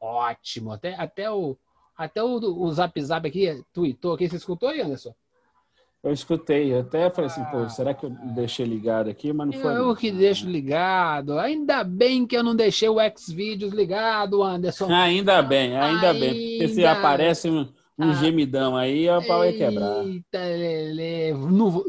[0.00, 0.72] Ótimo.
[0.72, 1.56] Até, até, o,
[1.96, 4.28] até o, o Zap Zap aqui tweetou aqui.
[4.28, 5.14] Você escutou aí, Anderson?
[6.02, 9.32] Eu escutei, eu até falei assim, pô, será que eu deixei ligado aqui?
[9.32, 9.76] Mas não foi.
[9.76, 11.38] Eu que deixo ligado.
[11.38, 14.90] Ainda bem que eu não deixei o Xvideos ligado, Anderson.
[14.92, 16.58] Ainda bem, ainda, ainda bem.
[16.58, 20.04] Porque se aparece um, um ah, gemidão aí, o pau é quebrar.
[20.04, 21.32] Eita, Lele.
[21.32, 21.84] Não,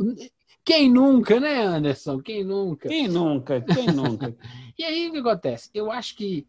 [0.64, 2.20] Quem nunca, né, Anderson?
[2.20, 2.90] Quem nunca?
[2.90, 3.62] Quem nunca?
[3.62, 4.36] Quem nunca?
[4.76, 5.70] E aí o que acontece?
[5.72, 6.48] Eu acho que,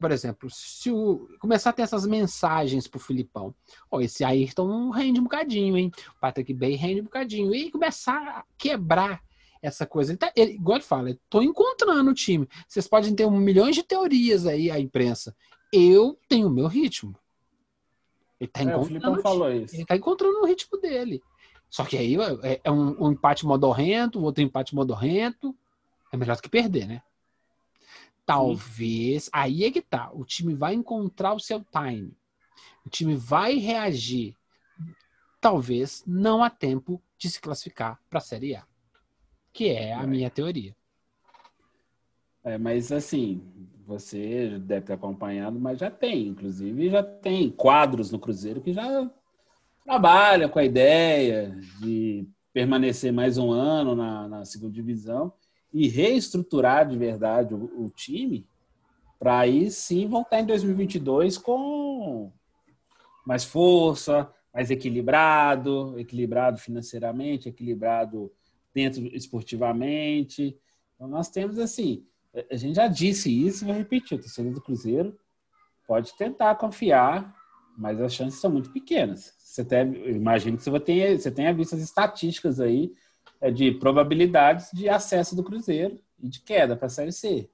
[0.00, 3.52] por exemplo, se o, começar a ter essas mensagens pro Filipão,
[3.90, 5.90] ó, esse Ayrton rende um bocadinho, hein?
[6.16, 7.52] O Patrick Bay rende um bocadinho.
[7.52, 9.20] E aí começar a quebrar
[9.60, 10.12] essa coisa.
[10.12, 12.48] Ele tá, ele, igual ele fala, tô encontrando o time.
[12.68, 15.34] Vocês podem ter um milhões de teorias aí, a imprensa.
[15.72, 17.18] Eu tenho o meu ritmo.
[18.40, 19.74] Ele tá É, o encontrando Filipão o falou isso.
[19.74, 21.22] ele tá encontrando o ritmo dele.
[21.70, 25.54] Só que aí é, é um, um empate modorrento, outro empate modorrento.
[26.12, 27.02] É melhor do que perder, né?
[28.24, 29.28] Talvez.
[29.32, 30.10] Aí é que tá.
[30.12, 32.12] O time vai encontrar o seu time.
[32.84, 34.36] O time vai reagir.
[35.40, 38.64] Talvez não há tempo de se classificar para a Série A.
[39.52, 40.06] Que é a Vai.
[40.06, 40.74] minha teoria.
[42.44, 43.42] É, mas assim,
[43.86, 49.08] você deve ter acompanhado, mas já tem, inclusive já tem quadros no Cruzeiro que já
[49.84, 55.32] trabalham com a ideia de permanecer mais um ano na, na segunda divisão
[55.72, 58.46] e reestruturar de verdade o, o time
[59.18, 62.32] para aí sim voltar em 2022 com
[63.24, 68.32] mais força, mais equilibrado, equilibrado financeiramente, equilibrado
[68.74, 70.58] dentro esportivamente.
[70.94, 72.04] Então nós temos assim,
[72.50, 75.18] a gente já disse isso e vou repetir, o torcedor do Cruzeiro
[75.86, 77.34] pode tentar confiar,
[77.76, 79.34] mas as chances são muito pequenas.
[79.38, 82.92] Você eu imagino que você, ter, você tenha visto as estatísticas aí
[83.40, 87.48] é, de probabilidades de acesso do Cruzeiro e de queda para a Série C.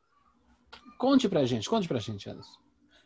[0.99, 2.62] Conte pra gente, conte pra gente, Anderson.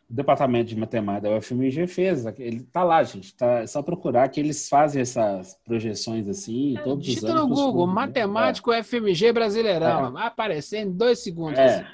[0.09, 3.35] O departamento de matemática da UFMG fez, ele tá lá, gente.
[3.35, 7.41] Tá, é só procurar que eles fazem essas projeções assim, todos os Digita anos.
[7.41, 8.01] no Google, clubes, né?
[8.01, 10.13] matemático FMG Brasileirão.
[10.13, 11.59] Vai aparecer em dois segundos.
[11.59, 11.85] É.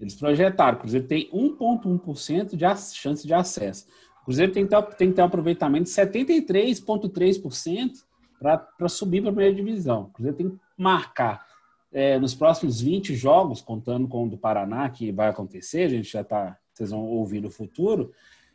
[0.00, 0.78] Eles projetaram.
[0.78, 2.64] O Cruzeiro tem 1,1% de
[2.96, 3.88] chance de acesso.
[4.22, 7.90] O Cruzeiro tem que ter, tem que ter um aproveitamento de 73,3%
[8.38, 10.02] para subir para a primeira divisão.
[10.02, 11.48] O Cruzeiro tem que marcar
[11.92, 16.10] é, nos próximos 20 jogos, contando com o do Paraná, que vai acontecer, a gente
[16.10, 18.12] já está, vocês vão ouvir no futuro,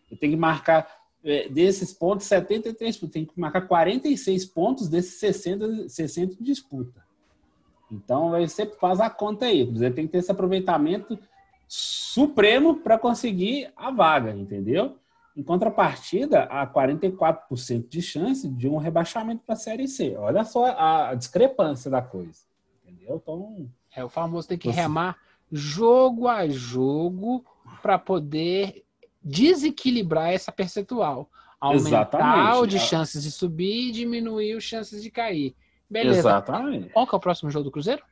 [0.09, 0.87] ele tem que marcar
[1.23, 7.03] é, desses pontos 73, tem que marcar 46 pontos desses 60, 60 de disputa.
[7.91, 9.65] Então, aí você faz a conta aí.
[9.65, 11.17] Cruzeiro tem que ter esse aproveitamento
[11.67, 14.97] supremo para conseguir a vaga, entendeu?
[15.35, 20.15] Em contrapartida, há 44% de chance de um rebaixamento para a Série C.
[20.17, 22.41] Olha só a discrepância da coisa,
[22.85, 23.19] entendeu?
[23.21, 25.17] Então, É o famoso tem que Você- remar
[25.53, 27.45] jogo a jogo
[27.81, 28.83] para poder
[29.21, 31.29] desequilibrar essa percentual.
[31.61, 32.57] Aumentar Exatamente.
[32.57, 35.55] o de chances de subir e diminuir os chances de cair.
[35.89, 36.19] Beleza.
[36.19, 36.89] exatamente.
[36.89, 38.03] Qual que é o próximo jogo do Cruzeiro?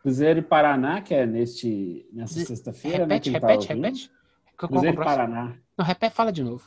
[0.00, 3.14] Cruzeiro e Paraná, que é neste, nessa sexta-feira, né?
[3.14, 4.10] repete, que ele tá repete, repete.
[4.46, 5.04] É Cruzeiro e?
[5.04, 5.56] Paraná.
[5.76, 6.64] Não, repete, fala de novo.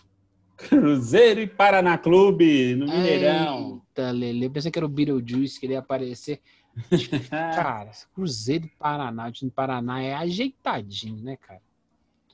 [0.58, 3.82] Cruzeiro e Paraná Clube, no Mineirão.
[3.89, 4.50] Eita, Lele.
[4.50, 6.41] Pensei que era o Beetlejuice que ele ia aparecer.
[7.30, 11.62] Cara, Cruzeiro do Paraná, o time do Paraná é ajeitadinho, né, cara?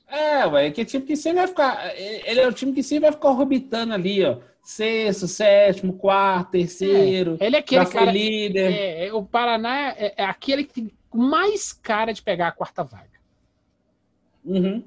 [0.06, 1.96] É, ué, que time que sempre vai ficar.
[1.96, 4.38] Ele é o time que sempre vai ficar orbitando ali, ó.
[4.62, 7.36] Sexto, sétimo, quarto, terceiro.
[7.40, 8.10] Ele é aquele cara.
[8.10, 8.72] líder.
[8.72, 12.82] É, é, o Paraná é, é aquele que tem mais cara de pegar a quarta
[12.82, 13.10] vaga.
[14.44, 14.84] Uhum.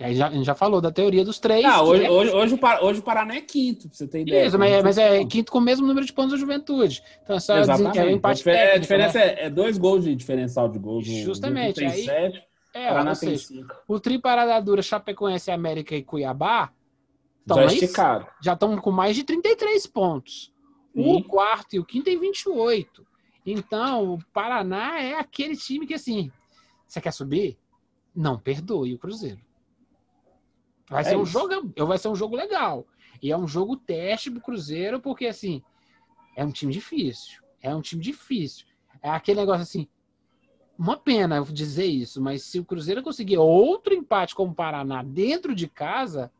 [0.00, 1.64] Aí já, a gente já falou da teoria dos três.
[1.64, 4.22] Ah, que hoje, é- hoje, hoje, o hoje o Paraná é quinto, pra você ter
[4.22, 4.46] ideia.
[4.46, 7.00] Isso, mas, mas é quinto com o mesmo número de pontos da juventude.
[7.22, 7.98] Então é só Exatamente.
[7.98, 9.24] é um empate a técnico, diferença né?
[9.26, 11.06] é, é dois gols de diferencial de gols.
[11.06, 12.42] Justamente, tem aí- sete,
[12.74, 13.74] É, o Paraná ou tem seja, cinco.
[13.86, 16.72] o Tri Parada Dura, Chapecoense, América e Cuiabá
[17.44, 18.26] Então, Já esticaram.
[18.42, 20.50] já estão com mais de 33 pontos.
[20.92, 21.14] Sim.
[21.16, 23.06] O quarto e o quinto tem 28.
[23.46, 26.32] Então, o Paraná é aquele time que, assim,
[26.86, 27.58] você quer subir?
[28.16, 29.38] Não perdoe o Cruzeiro.
[30.88, 31.32] Vai, É ser um isso.
[31.32, 32.86] jogo, vai ser um jogo legal.
[33.22, 35.62] E é um jogo teste pro Cruzeiro, porque, assim,
[36.36, 37.42] é um time difícil.
[37.62, 38.66] É um time difícil.
[39.02, 39.88] É aquele negócio assim.
[40.78, 45.02] Uma pena eu dizer isso, mas se o Cruzeiro conseguir outro empate com o Paraná
[45.02, 46.32] dentro de casa,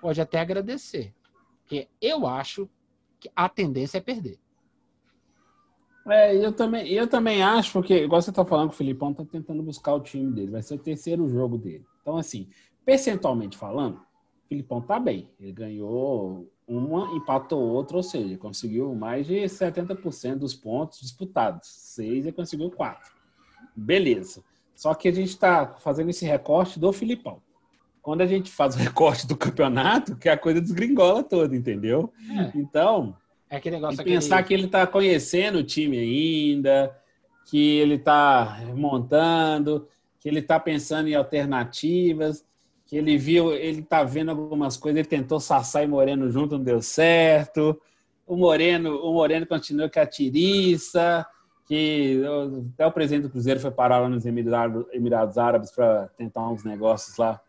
[0.00, 1.14] pode até agradecer.
[1.60, 2.68] Porque eu acho
[3.20, 4.38] que a tendência é perder.
[6.08, 9.24] É, eu também, eu também acho, porque, igual você tá falando, que o Filipão tá
[9.24, 11.84] tentando buscar o time dele, vai ser o terceiro jogo dele.
[12.00, 12.48] Então, assim,
[12.84, 15.28] percentualmente falando, o Filipão tá bem.
[15.40, 21.68] Ele ganhou uma, empatou outra, ou seja, conseguiu mais de 70% dos pontos disputados.
[21.68, 23.10] Seis e conseguiu quatro.
[23.76, 24.42] Beleza.
[24.74, 27.40] Só que a gente tá fazendo esse recorte do Filipão.
[28.00, 32.12] Quando a gente faz o recorte do campeonato, que a coisa desgringola toda, entendeu?
[32.30, 33.16] É, Então,
[33.48, 36.96] é aquele negócio pensar aquele- que ele está conhecendo o time ainda,
[37.48, 39.86] que ele está montando,
[40.18, 42.44] que ele está pensando em alternativas,
[42.92, 46.62] que ele viu, ele está vendo algumas coisas, ele tentou Sassá e Moreno junto, não
[46.62, 47.80] deu certo.
[48.26, 51.26] o Moreno, o Moreno continua com a tiriça,
[51.64, 52.22] que
[52.74, 56.64] até o presidente do Cruzeiro foi parar lá nos Emirados, Emirados Árabes para tentar uns
[56.64, 57.40] negócios lá.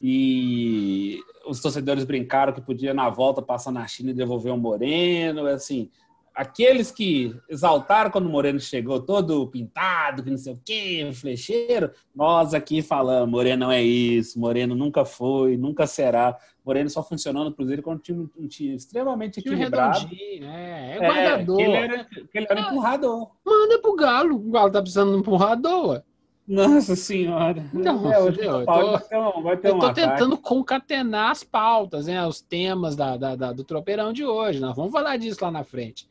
[0.00, 5.44] E os torcedores brincaram que podia, na volta, passar na China e devolver o Moreno.
[5.46, 5.90] Assim,
[6.38, 11.90] aqueles que exaltaram quando o Moreno chegou todo pintado, que não sei o quê, flecheiro,
[12.14, 16.36] nós aqui falamos, Moreno não é isso, Moreno nunca foi, nunca será.
[16.64, 20.06] Moreno só funcionou no Cruzeiro quando tinha um, um time extremamente Time equilibrado.
[20.40, 20.96] né?
[20.96, 21.56] É É, guardador.
[21.56, 23.30] que ele era, ele era empurrador.
[23.44, 24.36] Manda pro Galo.
[24.36, 26.02] O Galo tá precisando de um empurrador.
[26.46, 27.62] Nossa senhora.
[27.74, 30.08] Não, é, hoje eu Paulo tô- vai ter um, vai ter Eu um tô ataque.
[30.10, 32.24] tentando concatenar as pautas, né?
[32.26, 34.58] Os temas da, da- da- do tropeirão de hoje.
[34.60, 36.08] Nós vamos falar disso lá na frente.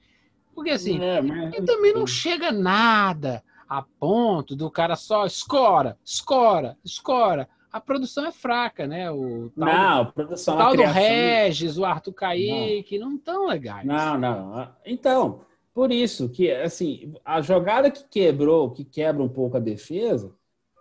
[0.57, 5.99] Porque assim, É, mas- e também não chega nada a ponto do cara só escora,
[6.03, 7.47] escora, escora.
[7.71, 9.11] A produção é fraca, né?
[9.11, 13.45] O tal, Não, do, produção, o a tal do Regis, o Arthur Kaique, não tão
[13.45, 13.85] legais.
[13.85, 14.67] Não, não.
[14.83, 15.41] Então,
[15.75, 20.33] por isso que, assim, a jogada que quebrou, que quebra um pouco a defesa,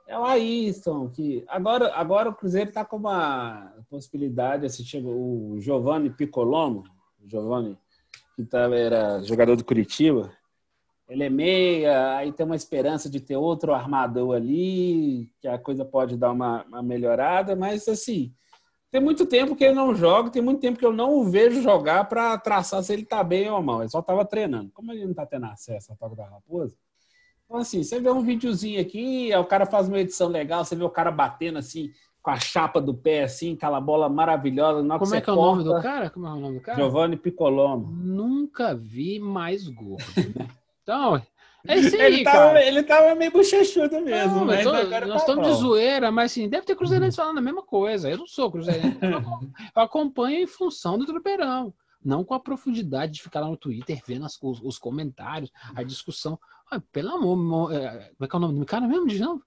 [0.09, 5.57] é o Ayrton, que agora, agora o Cruzeiro está com uma possibilidade, assim, chega o
[5.61, 6.83] Giovanni Piccolomo,
[7.27, 7.77] Giovanni,
[8.37, 10.31] que tava, era jogador do Curitiba,
[11.09, 15.85] ele é meia, aí tem uma esperança de ter outro armador ali, que a coisa
[15.85, 18.35] pode dar uma, uma melhorada, mas assim,
[18.91, 21.63] tem muito tempo que ele não joga, tem muito tempo que eu não o vejo
[21.63, 23.83] jogar para traçar se ele tá bem ou mal.
[23.83, 24.71] Ele só tava treinando.
[24.73, 26.77] Como ele não tá tendo acesso à Toca da Raposa,
[27.47, 30.83] então assim, você vê um videozinho aqui, o cara faz uma edição legal, você vê
[30.83, 31.93] o cara batendo assim,
[32.27, 34.83] com a chapa do pé, assim, aquela bola maravilhosa.
[34.99, 36.11] Como é que é o nome do cara?
[36.11, 36.77] Como é o nome do cara?
[36.77, 37.87] Giovanni Piccolomo.
[37.89, 40.03] Nunca vi mais gordo.
[40.83, 41.21] Então,
[41.67, 42.39] é isso aí, Ele cara.
[42.47, 46.49] tava, ele tava meio bochechudo mesmo, Não, tô- nós tá estamos de zoeira, mas assim,
[46.49, 48.09] deve ter cruzeirense falando a mesma coisa.
[48.09, 49.41] Eu não sou cruzeirense, eu acom-
[49.75, 51.75] eu acompanho em função do tropeirão.
[52.05, 55.83] Não com a profundidade de ficar lá no Twitter vendo as- os, os comentários, a
[55.83, 56.39] discussão.
[56.71, 59.09] Ah, pelo amor, mo- é, como é que é o nome do cara mesmo?
[59.09, 59.43] De novo?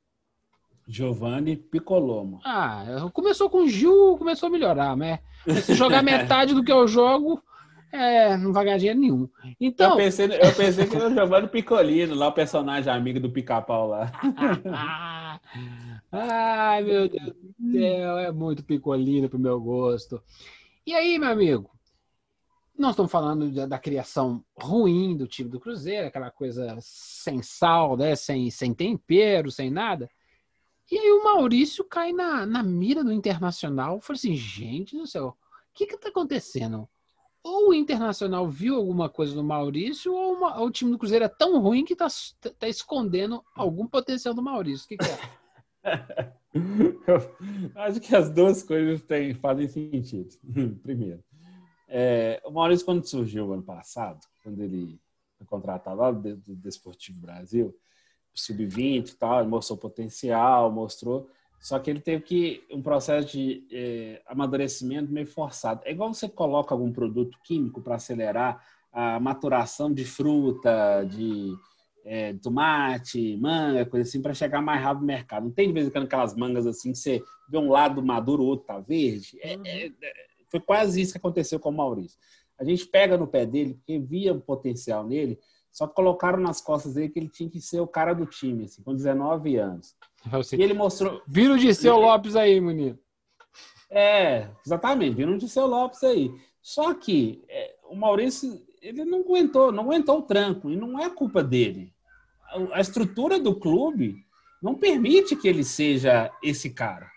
[0.89, 2.41] Giovanni Piccolomo.
[2.43, 2.83] Ah,
[3.13, 5.19] começou com o Gil, começou a melhorar, né?
[5.61, 7.39] Se jogar metade do que eu jogo,
[7.91, 9.29] é, não vai ganhar dinheiro nenhum.
[9.43, 13.29] Eu Então, pensei, eu pensei que era o Giovanni Piccolino, lá o personagem amigo do
[13.29, 14.11] pica-pau lá.
[16.11, 20.19] Ai, meu Deus do céu, é muito picolino pro meu gosto.
[20.87, 21.69] E aí, meu amigo?
[22.75, 27.95] Nós estamos falando da, da criação ruim do time do Cruzeiro, aquela coisa sem sal,
[27.95, 28.15] né?
[28.15, 30.09] sem, sem tempero, sem nada.
[30.91, 33.95] E aí o Maurício cai na, na mira do Internacional.
[33.95, 35.35] Eu falei assim, gente do céu, o
[35.73, 36.87] que que tá acontecendo?
[37.43, 41.25] Ou o Internacional viu alguma coisa no Maurício, ou, uma- ou o time do Cruzeiro
[41.25, 42.07] é tão ruim que tá,
[42.57, 44.85] tá escondendo algum potencial do Maurício.
[44.85, 45.19] O que, que é?
[46.53, 50.29] Eu acho que as duas coisas têm, fazem sentido.
[50.81, 51.23] Primeiro,
[51.87, 54.99] é, o Maurício, quando surgiu ano passado, quando ele
[55.37, 57.75] foi contratado lá do, do Desportivo Brasil,
[58.41, 61.29] sub-20 e tal, mostrou potencial, mostrou.
[61.59, 65.81] Só que ele teve que um processo de é, amadurecimento meio forçado.
[65.83, 71.53] É igual você coloca algum produto químico para acelerar a maturação de fruta, de
[72.05, 75.43] é, tomate, manga, coisa assim, para chegar mais rápido no mercado.
[75.43, 78.43] Não tem de vez em quando aquelas mangas assim que você vê um lado maduro,
[78.43, 79.37] o outro tá verde.
[79.41, 80.13] É, é, é,
[80.49, 82.17] foi quase isso que aconteceu com o Maurício.
[82.57, 85.39] A gente pega no pé dele porque via um potencial nele,
[85.79, 88.65] só que colocaram nas costas dele que ele tinha que ser o cara do time,
[88.65, 89.95] assim, com 19 anos.
[90.59, 91.21] E ele mostrou.
[91.25, 92.99] Vira o Disseu Lopes aí, menino.
[93.89, 96.33] É, exatamente, viram de seu Lopes aí.
[96.61, 101.09] Só que é, o Maurício, ele não aguentou, não aguentou o tranco, e não é
[101.09, 101.93] culpa dele.
[102.73, 104.17] A estrutura do clube
[104.61, 107.09] não permite que ele seja esse cara.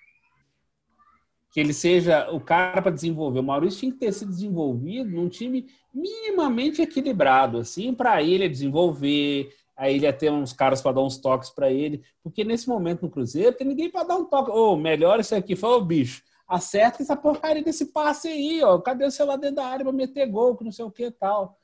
[1.53, 3.41] Que ele seja o cara para desenvolver.
[3.41, 9.53] O Maurício tinha que ter sido desenvolvido num time minimamente equilibrado, assim, para ele desenvolver,
[9.77, 13.03] aí ele ia ter uns caras para dar uns toques para ele, porque nesse momento
[13.03, 14.51] no Cruzeiro tem ninguém para dar um toque.
[14.51, 16.23] Ô, melhor isso aqui, foi o bicho.
[16.49, 18.79] Acerta essa porcaria desse passe aí, ó.
[18.79, 21.11] Cadê o lá dentro da área para meter gol, que não sei o que e
[21.11, 21.59] tal.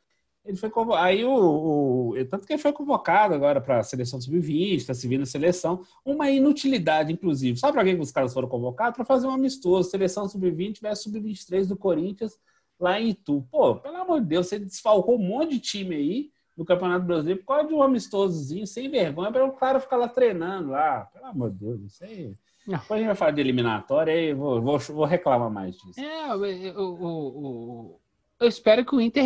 [0.48, 0.94] Ele foi convo...
[0.94, 5.06] aí o, o, tanto que ele foi convocado agora para a seleção sub-20, está se
[5.06, 7.58] vindo a seleção, uma inutilidade inclusive.
[7.58, 8.96] Sabe para que os caras foram convocados?
[8.96, 12.38] Para fazer um amistoso, seleção sub-20 versus sub-23 do Corinthians
[12.80, 13.46] lá em Itu.
[13.50, 17.40] Pô, pelo amor de Deus, você desfalcou um monte de time aí no Campeonato Brasileiro
[17.40, 21.02] por causa de um amistosozinho, sem vergonha, para o cara ficar lá treinando lá.
[21.12, 22.34] Pelo amor de Deus, isso aí.
[22.66, 26.00] Depois a gente vai falar de eliminatória aí, vou, vou, vou reclamar mais disso.
[26.00, 28.00] É, eu, eu- eu-
[28.40, 29.24] eu espero que o Inter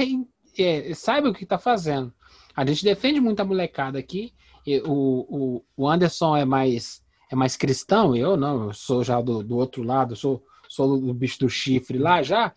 [0.58, 2.12] é, saiba o que está fazendo.
[2.54, 4.32] A gente defende muito a molecada aqui.
[4.84, 5.26] o,
[5.56, 9.56] o, o Anderson é mais, é mais cristão, eu não, eu sou já do, do
[9.56, 12.52] outro lado, sou, sou do bicho do chifre lá já.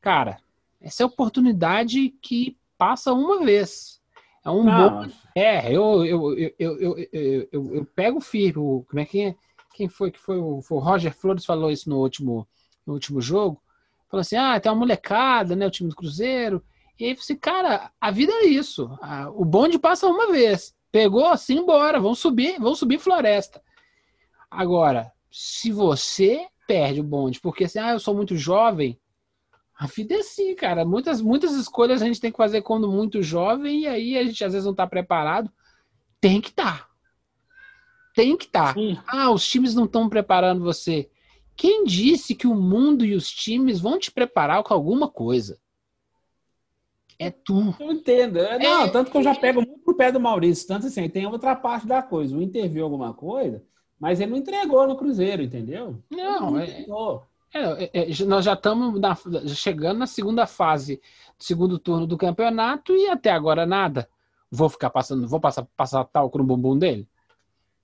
[0.00, 0.38] Cara,
[0.80, 4.00] Essa é a oportunidade que passa uma vez.
[4.44, 5.08] É um bom.
[5.34, 8.84] É, eu, eu, eu, eu, pego firme.
[8.88, 9.34] Como é que é?
[9.74, 10.38] Quem foi que foi?
[10.38, 12.46] O, foi o Roger Flores falou isso no último,
[12.86, 13.60] no último jogo.
[14.08, 15.66] Falou assim: ah, tem uma molecada, né?
[15.66, 16.62] O time do Cruzeiro.
[16.98, 18.90] E aí eu falei assim, cara, a vida é isso.
[19.34, 20.74] O bonde passa uma vez.
[20.90, 22.00] Pegou, assim, embora.
[22.00, 23.62] Vamos subir, vamos subir floresta.
[24.50, 28.98] Agora, se você perde o bonde porque assim, ah, eu sou muito jovem,
[29.78, 30.84] a vida é assim, cara.
[30.84, 34.42] Muitas, muitas escolhas a gente tem que fazer quando muito jovem, e aí a gente
[34.42, 35.50] às vezes não tá preparado.
[36.18, 36.88] Tem que estar.
[38.14, 38.72] Tem que estar.
[38.72, 38.98] sim.
[39.06, 41.10] Ah, os times não estão preparando você.
[41.54, 45.58] Quem disse que o mundo e os times vão te preparar com alguma coisa?
[47.18, 47.74] É tu.
[47.80, 48.38] Eu entendo.
[48.38, 48.88] É, Não, É.
[48.90, 50.66] tanto que eu já pego muito no pé do Maurício.
[50.68, 52.36] Tanto assim, tem outra parte da coisa.
[52.36, 53.62] O Inter viu alguma coisa,
[53.98, 55.98] mas ele não entregou no Cruzeiro, entendeu?
[56.10, 57.24] Não, Ele é, entregou.
[57.54, 59.16] É, é, é, nós já estamos na-
[59.54, 61.00] chegando na segunda fase,
[61.38, 64.08] segundo turno do campeonato e até agora nada.
[64.50, 67.08] Vou ficar passando, vou passar, passar talco no bumbum dele?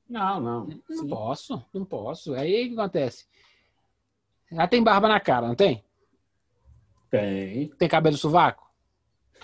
[0.08, 0.66] Não, não.
[0.66, 1.08] Não Sim.
[1.08, 2.34] posso, não posso.
[2.34, 3.24] Aí o que acontece?
[4.50, 5.82] Já tem barba na cara, não tem?
[7.10, 8.70] Tem, Tem cabelo sovaco?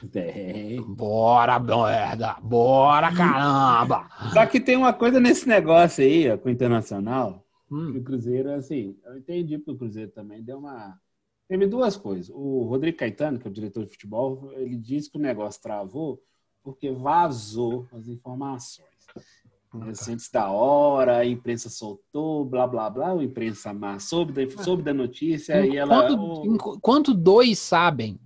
[0.07, 0.83] Tem.
[0.83, 2.37] Bora, merda!
[2.43, 4.09] Bora, caramba!
[4.33, 8.03] Só que tem uma coisa nesse negócio aí, ó, com o Internacional, que Hum, o
[8.03, 10.99] Cruzeiro, assim, eu entendi que o Cruzeiro também deu uma.
[11.49, 12.31] Teve duas coisas.
[12.35, 16.23] O Rodrigo Caetano, que é o diretor de futebol, ele disse que o negócio travou
[16.63, 18.89] porque vazou as informações.
[19.91, 24.63] Assim, antes da hora, a imprensa soltou, blá blá blá, a imprensa má soube da,
[24.63, 26.11] soube da notícia e ela.
[26.11, 28.19] enquanto, enquanto dois sabem,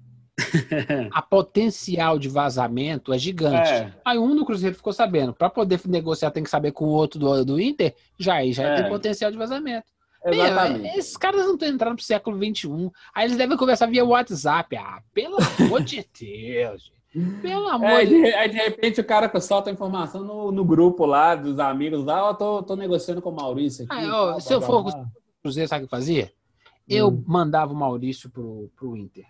[1.12, 3.70] a potencial de vazamento é gigante.
[3.70, 3.92] É.
[4.04, 5.32] Aí um do Cruzeiro ficou sabendo.
[5.32, 7.94] Para poder negociar, tem que saber com o outro do, do Inter.
[8.18, 8.74] Já aí já É.
[8.82, 9.86] tem potencial de vazamento.
[10.24, 10.82] Exatamente.
[10.82, 12.90] Meu, esses caras não estão entrando pro século XXI.
[13.14, 14.76] Aí eles devem conversar via WhatsApp.
[14.76, 16.82] Ah, pelo amor de Deus.
[17.14, 17.40] gente.
[17.42, 20.64] Pelo amor É, de de, aí, de repente o cara solta a informação no, no
[20.64, 23.94] grupo lá dos amigos lá, ó, tô, tô negociando com o Maurício aqui.
[24.06, 25.04] Ah, ó, tal, se blá, eu for blá.
[25.42, 26.32] Cruzeiro, sabe o que fazia?
[26.88, 27.22] Eu Hum.
[27.26, 29.26] mandava o Maurício pro, pro Inter.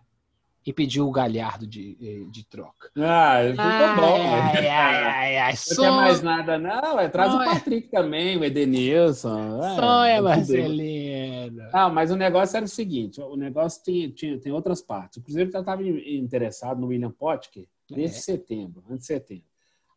[0.65, 2.89] E pedia o Galhardo de, de troca.
[2.97, 4.17] Ah, ficou bom.
[4.17, 7.01] Ai, ai, ai, ai, Não quer mais nada, não.
[7.01, 7.47] É, traz o é.
[7.47, 9.61] Patrick também, o Edenilson.
[9.63, 10.25] É, sonha, é tudo.
[10.29, 11.69] Marcelino.
[11.73, 15.17] Não, mas o negócio era o seguinte: o negócio tinha, tinha, tem outras partes.
[15.17, 18.21] O Cruzeiro já estava interessado no William Potker desde É.
[18.21, 19.45] setembro, antes de setembro.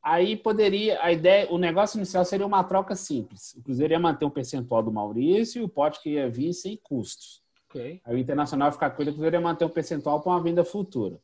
[0.04, 3.56] Aí poderia, a ideia, o negócio inicial seria uma troca simples.
[3.56, 7.42] O Cruzeiro ia manter um percentual do Maurício e o Potker ia vir sem custos.
[7.70, 8.02] Ok.
[8.04, 11.20] Aí o Internacional ficar com ele, ia manter um percentual para uma venda futura.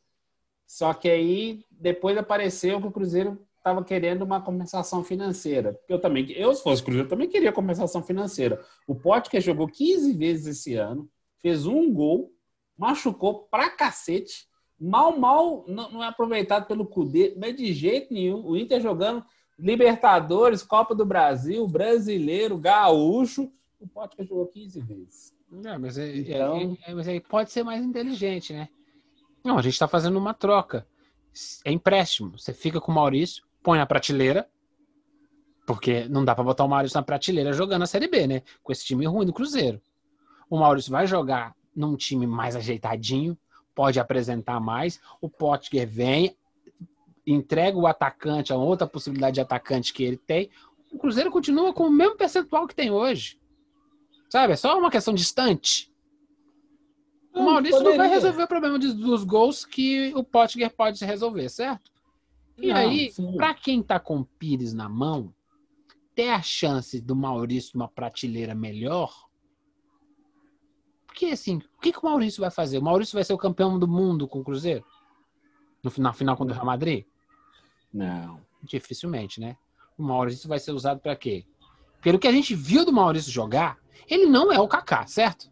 [0.66, 5.78] Só que aí depois apareceu que o Cruzeiro estava querendo uma compensação financeira.
[5.88, 8.60] Eu também, eu se fosse Cruzeiro, também queria compensação financeira.
[8.86, 11.08] O Potker jogou 15 vezes esse ano,
[11.40, 12.32] fez um gol,
[12.76, 14.46] machucou pra cacete,
[14.78, 18.44] mal, mal não, não é aproveitado pelo Cudê, mas de jeito nenhum.
[18.44, 19.24] O Inter jogando
[19.58, 25.34] Libertadores, Copa do Brasil, Brasileiro, Gaúcho, o Potker jogou 15 vezes.
[25.52, 28.68] Não, mas, é, é- Então- é- mas aí pode ser mais inteligente, né?
[29.44, 30.86] Não, a gente está fazendo uma troca.
[31.64, 32.38] É empréstimo.
[32.38, 34.48] Você fica com o Maurício, põe na prateleira,
[35.66, 38.42] porque não dá para botar o Maurício na prateleira jogando a Série B, né?
[38.62, 39.80] Com esse time ruim do Cruzeiro.
[40.48, 43.36] O Maurício vai jogar num time mais ajeitadinho,
[43.74, 45.00] pode apresentar mais.
[45.20, 46.36] O Potker vem,
[47.26, 50.50] entrega o atacante, a outra possibilidade de atacante que ele tem.
[50.92, 53.38] O Cruzeiro continua com o mesmo percentual que tem hoje.
[54.32, 54.54] Sabe?
[54.54, 55.92] É só uma questão distante.
[57.34, 58.14] O Maurício não vai poderia.
[58.14, 61.92] resolver o problema de- dos gols que o Potker pode resolver, certo?
[62.56, 65.34] E Não, aí, pra quem tá com o Pires na mão,
[66.14, 69.14] ter a chance do Maurício numa prateleira melhor.
[71.06, 72.78] Porque assim, o que, que o Maurício vai fazer?
[72.78, 74.82] O Maurício vai ser o campeão do mundo com o Cruzeiro?
[75.82, 77.04] No final, final contra o Real Madrid?
[77.92, 78.40] Não.
[78.62, 79.58] Dificilmente, né?
[79.98, 81.44] O Maurício vai ser usado pra quê?
[82.02, 83.78] Pelo que a gente viu do Maurício jogar,
[84.08, 85.50] ele não é o Kaká, certo?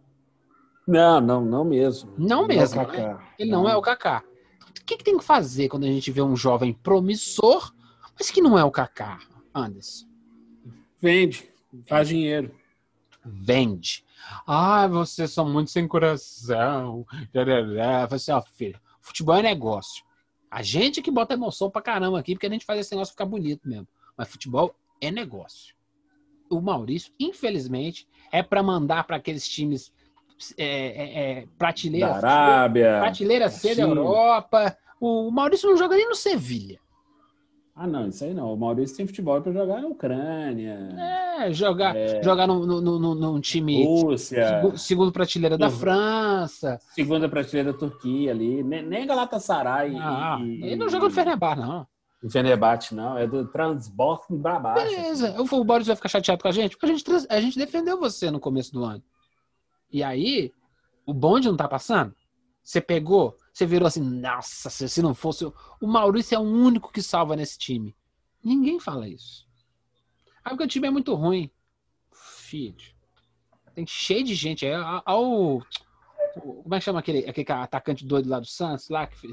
[0.87, 2.13] Não, não, não mesmo.
[2.19, 3.25] Não é o mesmo, Kaká.
[3.39, 4.25] Ele não é o Kaká.
[4.69, 7.73] O que, que tem que fazer quando a gente vê um jovem promissor,
[8.19, 9.21] mas que não é o Kaká,
[9.55, 10.07] Anderson?
[11.01, 11.49] Vende,
[11.87, 12.53] faz dinheiro.
[13.25, 14.05] Vende.
[14.45, 17.07] Ah, vocês são muito sem coração.
[17.33, 17.81] Falei
[18.11, 20.05] assim, ó, filho, futebol é negócio.
[20.51, 23.27] A gente que bota emoção pra caramba aqui, porque a gente faz esse negócio ficar
[23.27, 23.87] bonito mesmo.
[24.17, 25.75] Mas futebol é negócio.
[26.51, 29.93] O Maurício, infelizmente, é pra mandar pra aqueles times
[30.59, 32.99] é, é, é, prateleira Da Arábia.
[33.01, 33.83] Prateleira C da.
[33.83, 34.77] Europa.
[35.01, 36.79] O Maurício não joga nem no Sevilha.
[37.75, 38.53] Ah, não, isso aí não.
[38.53, 40.77] O Maurício tem futebol para jogar na Ucrânia,
[41.41, 42.23] É, jogar, É.
[42.23, 44.47] jogar num, num, num, num time Rússia.
[44.61, 45.73] segu- segundo prateleira da Uhum.
[45.79, 46.79] França.
[46.95, 48.63] Segunda prateleira da Turquia ali.
[48.63, 49.97] Nem, nem Galatasaray.
[49.97, 51.87] Ah, e, ele não joga no Fenerbahçe, não.
[52.23, 53.17] O Fenerbahçe, não.
[53.17, 54.85] É do Transborn pra baixo.
[54.87, 55.41] Beleza.
[55.41, 56.77] O Boris vai ficar chateado com a gente?
[56.83, 59.03] A gente, trans- a gente defendeu você no começo do ano.
[59.91, 60.53] E aí,
[61.07, 62.15] o bonde não tá passando?
[62.63, 65.47] Você pegou, você virou assim, nossa, se, se não fosse.
[65.47, 67.97] o- Maurício é o único que salva nesse time.
[68.45, 69.47] Ninguém fala isso.
[70.45, 71.51] Ah, porque o time é muito ruim.
[72.13, 72.77] Filho.
[73.75, 74.67] Tem cheio de gente.
[74.67, 75.25] É, ao,
[75.57, 75.63] o-
[76.63, 78.89] como é que chama aquele, aquele atacante doido lá do Santos?
[78.91, 79.29] Lá, que,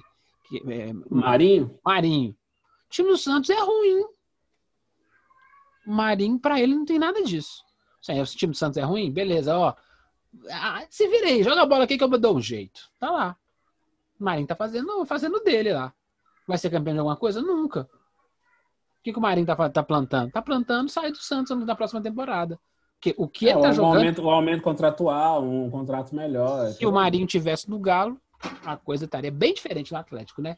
[0.48, 1.78] que, é, Marinho?
[1.86, 2.36] Marinho.
[2.88, 4.04] O time do Santos é ruim.
[5.86, 7.64] O Marinho, pra ele, não tem nada disso.
[8.02, 9.12] Assim, o time do Santos é ruim?
[9.12, 9.74] Beleza, ó.
[10.52, 12.82] Ah, se vira aí, joga a bola aqui que eu dou um jeito.
[13.00, 13.38] Tá lá.
[14.20, 15.94] O Marinho tá fazendo, fazendo dele lá.
[16.48, 17.42] Vai ser campeão de alguma coisa?
[17.42, 17.82] Nunca.
[17.82, 20.32] O que, que o Marinho tá, tá plantando?
[20.32, 22.60] Tá plantando sair do Santos na próxima temporada.
[22.96, 26.72] Porque o que É, ele tá um, jogando, aumento, um aumento contratual, um contrato melhor.
[26.72, 28.20] se o Marinho tivesse no Galo,
[28.66, 30.58] a coisa estaria bem diferente no Atlético, né?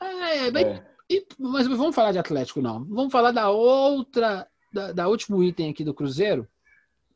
[0.00, 0.86] É, bem, É.
[1.10, 2.84] e- mas vamos falar de Atlético, não.
[2.84, 6.46] Vamos falar da outra, da, da último item aqui do Cruzeiro,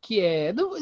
[0.01, 0.53] que é.
[0.53, 0.75] do-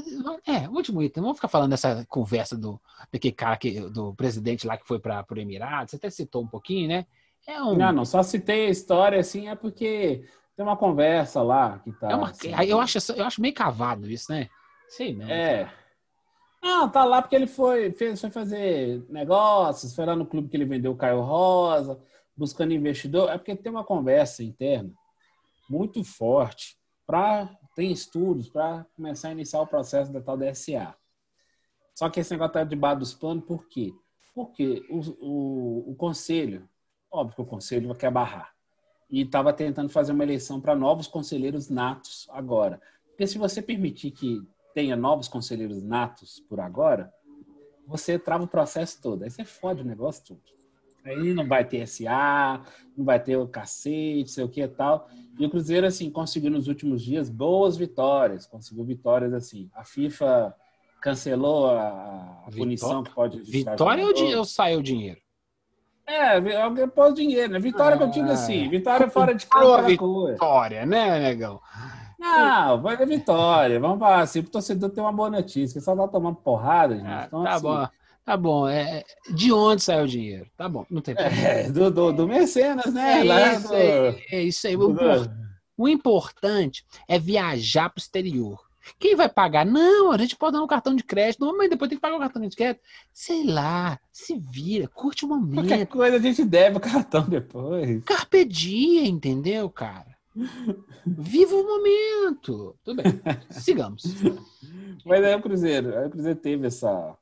[0.47, 1.23] é, último item.
[1.23, 2.81] Vamos ficar falando dessa conversa do,
[3.13, 5.91] daquele cara que, do presidente lá que foi para o Emirados.
[5.91, 7.07] Você até citou um pouquinho, né?
[7.47, 7.75] É um.
[7.77, 10.25] Não, não, só citei a história assim, é porque
[10.57, 12.11] tem uma conversa lá que tá.
[12.11, 14.49] é uma assim, eu, acho, eu acho meio cavado isso, né?
[14.89, 15.29] Sei não.
[15.29, 15.73] É.
[16.63, 20.57] Não, tá lá porque ele foi, fez, foi fazer negócios, foi lá no clube que
[20.57, 21.99] ele vendeu o Caio Rosa,
[22.41, 23.30] buscando investidor.
[23.30, 24.91] É porque tem uma conversa interna
[25.68, 26.76] muito forte
[27.07, 30.95] para tem estudos para começar a iniciar o processo da tal DSA.
[31.95, 33.93] Só que esse negócio está debaixo dos panos, por quê?
[34.34, 36.68] Porque o, o, o conselho,
[37.11, 38.55] óbvio que o conselho quer barrar,
[39.09, 42.80] e estava tentando fazer uma eleição para novos conselheiros natos agora.
[43.09, 44.43] Porque se você permitir que
[44.74, 47.12] tenha novos conselheiros natos por agora,
[47.86, 49.24] você trava o processo todo.
[49.24, 50.60] Aí você fode o negócio todo.
[51.05, 52.61] Aí não vai ter SA,
[52.97, 55.09] não vai ter o cacete, sei o que e tal.
[55.39, 58.47] E o Cruzeiro, assim, conseguiu nos últimos dias boas vitórias.
[58.47, 59.71] Conseguiu vitórias, assim.
[59.75, 60.55] A FIFA
[61.01, 63.41] cancelou a, punição que pode...
[63.41, 65.19] Vitória ou, ou saiu o dinheiro?
[66.07, 67.59] É, alguém pôs dinheiro, né?
[67.59, 68.33] Vitória que eu digo Ah.
[68.33, 68.69] assim.
[68.69, 70.33] Vitória fora de aquela coisa.
[70.33, 71.61] Vitória, né, negão?
[72.19, 73.81] Não, vai dar vitória.
[73.81, 77.07] Vamos para assim, o torcedor tem uma boa notícia, que só tá tomando porrada, gente.
[77.07, 77.89] Ah, Então, tá assim, bom.
[78.31, 78.68] Tá bom.
[78.68, 79.03] É,
[79.35, 80.47] de onde saiu o dinheiro?
[80.57, 81.37] Tá bom, não tem problema.
[81.49, 83.22] É, do, do, do Mecenas, né?
[83.22, 84.24] É Lá isso do- aí.
[84.31, 84.76] É isso aí.
[84.76, 84.95] O,
[85.76, 88.61] o importante é viajar para o exterior.
[89.01, 89.66] Quem vai pagar?
[89.66, 91.45] Não, a gente pode dar um cartão de crédito.
[91.45, 92.81] Não, mas depois tem que pagar o cartão de crédito.
[93.12, 95.89] Sei lá, se vira, curte o Qualquer momento.
[95.89, 98.05] coisa a gente deve o cartão depois.
[98.05, 100.07] Carpe dia, entendeu, cara?
[101.05, 102.76] Viva o momento.
[102.85, 103.20] Tudo bem,
[103.51, 104.05] sigamos.
[105.05, 107.16] Mas aí o Cruzeiro, aí o Cruzeiro teve essa.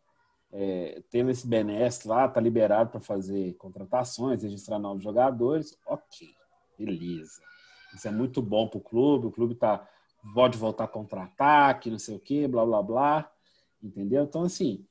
[0.52, 5.76] É, esse benesse lá, tá liberado para fazer contratações, registrar novos jogadores.
[5.86, 6.28] Ok,
[6.78, 7.42] beleza.
[7.94, 9.86] Isso é muito bom pro clube, o clube tá,
[10.34, 13.32] pode voltar contra-ataque, não sei o quê, blá blá blá.
[13.82, 14.24] Entendeu?
[14.24, 14.84] Então, assim,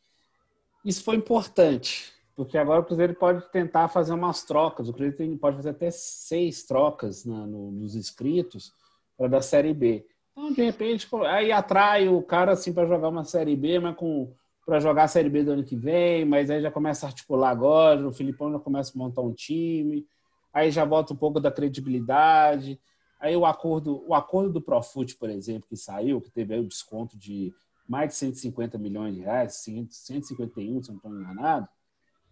[0.83, 4.87] isso foi importante, porque agora o Cruzeiro pode tentar fazer umas trocas.
[4.87, 8.71] O Cruzeiro pode fazer até seis trocas na- no- nos inscritos
[9.17, 10.07] para da Série B.
[10.31, 14.33] Então, de repente, aí atrai o cara assim para jogar uma Série B, mas com
[14.67, 17.51] para jogar a Série B do ano que vem, mas aí já começa a articular
[17.51, 20.05] agora, o Filipão já começa a montar um time,
[20.53, 22.77] aí já volta um pouco da credibilidade.
[23.17, 26.67] Aí o acordo, o acordo do Profut, por exemplo, que saiu, que teve aí o
[26.67, 27.53] desconto de
[27.87, 31.69] mais de 150 milhões de reais, 100, 151, se não estou enganado,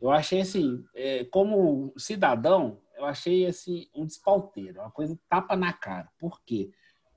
[0.01, 5.71] eu achei assim, é, como cidadão, eu achei assim um despauteiro, uma coisa tapa na
[5.71, 6.09] cara.
[6.19, 6.69] Por quê?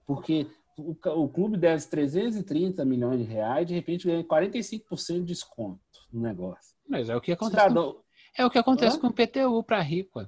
[0.07, 0.47] Porque
[0.79, 5.81] o, o clube deve 330 milhões de reais, de repente ganha 45% de desconto
[6.13, 6.77] no negócio.
[6.89, 7.63] Mas é o que acontece.
[7.63, 7.97] Com, Cidadão,
[8.37, 9.01] é o que acontece Hã?
[9.01, 10.27] com o PTU para rico.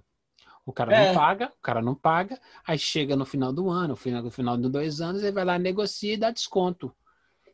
[0.66, 1.09] O cara É.
[1.09, 4.30] não paga, o cara não paga, aí chega no final do ano, no final do
[4.30, 6.94] final de dois anos, ele vai lá, negocia e dá desconto.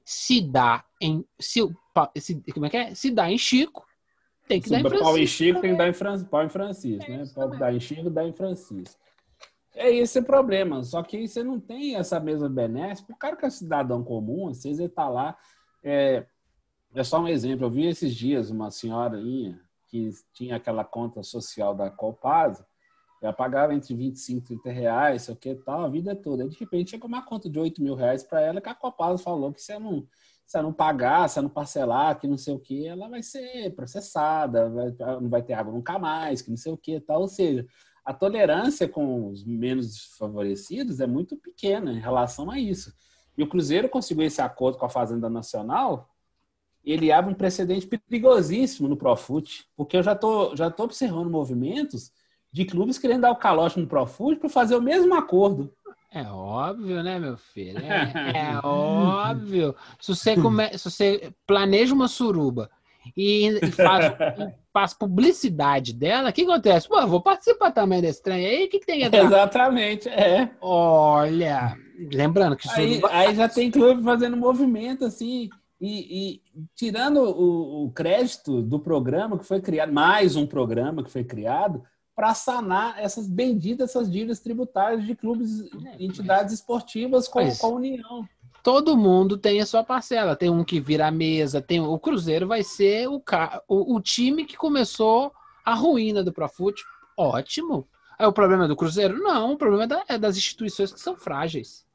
[0.04, 1.24] Se dá em.
[1.40, 1.60] Se,
[2.18, 2.94] se, como é que é?
[2.94, 3.84] Se dá em Chico,
[4.46, 5.26] tem que dar em Pau em Francisco.
[5.36, 6.24] Chico tem que dar em, Fran...
[6.24, 7.24] Pau em Francisco, É né?
[7.34, 7.58] Pau também.
[7.58, 9.00] dar em Chico, dá em Francisco.
[9.76, 10.82] É esse o problema.
[10.82, 13.04] Só que você não tem essa mesma benesse.
[13.10, 15.36] O cara que é cidadão comum, às vezes ele tá lá.
[15.84, 16.26] É,
[16.94, 17.66] é só um exemplo.
[17.66, 22.66] Eu vi esses dias uma senhorinha que tinha aquela conta social da Copasa,
[23.22, 26.48] ela pagava entre 25 e 30 reais, sei o que tal, a vida toda.
[26.48, 29.52] De repente chegou uma conta de 8 mil reais para ela, que a Copasa falou
[29.52, 30.06] que se não,
[30.46, 34.68] se não pagar, se não parcelar, que não sei o que, ela vai ser processada,
[34.68, 37.22] vai- não vai ter água nunca mais, que não sei o que tal.
[37.22, 37.66] Ou seja,
[38.06, 42.94] a tolerância com os menos desfavorecidos é muito pequena em relação a isso.
[43.36, 46.08] E o Cruzeiro conseguiu esse acordo com a Fazenda Nacional
[46.86, 52.12] ele abre um precedente perigosíssimo no Profut, porque eu já tô, já tô observando movimentos
[52.52, 55.74] de clubes querendo dar o calote no Profut para fazer o mesmo acordo.
[56.12, 57.78] É óbvio, né, meu filho?
[57.80, 59.74] É, é óbvio.
[60.00, 60.78] Se você, come...
[60.78, 62.70] Se você planeja uma suruba
[63.16, 66.88] e, e faz, e faz publicidade dela, o que acontece?
[66.88, 69.24] Pô, vou participar também desse trem aí, o que, que tem que entrar?
[69.24, 70.50] Exatamente, é.
[70.60, 71.76] Olha,
[72.12, 73.08] lembrando que Aí, suruba...
[73.12, 75.48] aí já tem clube fazendo movimento assim.
[75.78, 76.42] E, e
[76.74, 81.82] tirando o, o crédito do programa que foi criado, mais um programa que foi criado,
[82.14, 87.66] para sanar essas benditas essas dívidas tributárias de clubes, É, entidades esportivas com, Mas- com
[87.66, 88.26] a União.
[88.66, 90.34] Todo mundo tem a sua parcela.
[90.34, 94.00] Tem um que vira a mesa, tem o Cruzeiro vai ser o, ca- o, o
[94.00, 95.32] time que começou
[95.64, 96.82] a ruína do Profut.
[97.16, 97.86] Ótimo.
[98.18, 99.22] É o problema do Cruzeiro?
[99.22, 101.86] Não, o problema é, da- é das instituições que são frágeis.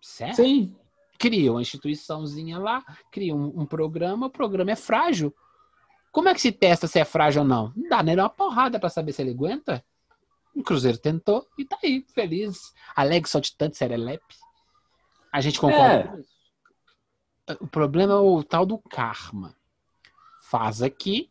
[0.00, 0.36] Certo?
[0.36, 0.74] Sim,
[1.18, 2.82] Cria uma instituiçãozinha lá,
[3.12, 5.34] cria um, um programa, o programa é frágil.
[6.10, 7.74] Como é que se testa se é frágil ou não?
[7.76, 9.84] Não dá nem uma porrada para saber se ele aguenta.
[10.56, 12.72] O Cruzeiro tentou e tá aí, feliz.
[12.96, 14.43] Alegre, saltitante, serelepe.
[15.34, 16.20] A gente concorda É.
[16.20, 16.32] isso.
[17.60, 19.52] O problema é o tal do karma.
[20.40, 21.28] Faz aqui,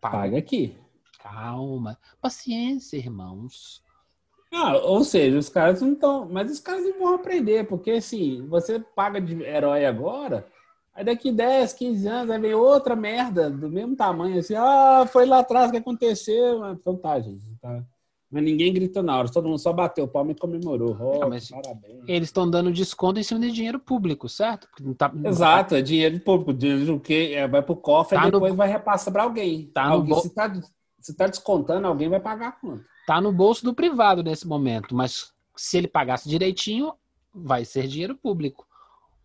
[0.00, 0.16] paga.
[0.18, 0.78] paga aqui.
[1.18, 1.98] Calma.
[2.20, 3.82] Paciência, irmãos.
[4.52, 6.28] Ah, ou seja, os caras não estão.
[6.30, 10.46] Mas os caras não vão aprender, porque assim, você paga de herói agora,
[10.94, 15.26] aí daqui 10, 15 anos, aí vem outra merda do mesmo tamanho, assim, ah, foi
[15.26, 16.62] lá atrás que aconteceu.
[16.62, 17.44] Ah, Então tá, gente.
[17.60, 17.84] Tá.
[18.30, 20.96] Mas ninguém gritou na hora, todo mundo só bateu o palmo e comemorou.
[21.00, 22.04] Oh, mas- Parabéns.
[22.06, 24.68] Eles estão dando desconto em cima de dinheiro público, certo?
[24.80, 28.26] Não tá- não Exato, é dinheiro público, dinheiro que é, vai pro cofre Tá e
[28.26, 29.66] no depois bo- vai repassar para alguém.
[29.74, 30.62] Tá no alguém se, tá,
[31.00, 32.84] se tá descontando, alguém vai pagar a conta.
[33.06, 36.92] tá no bolso do privado nesse momento, mas se ele pagasse direitinho,
[37.34, 38.64] vai ser dinheiro público.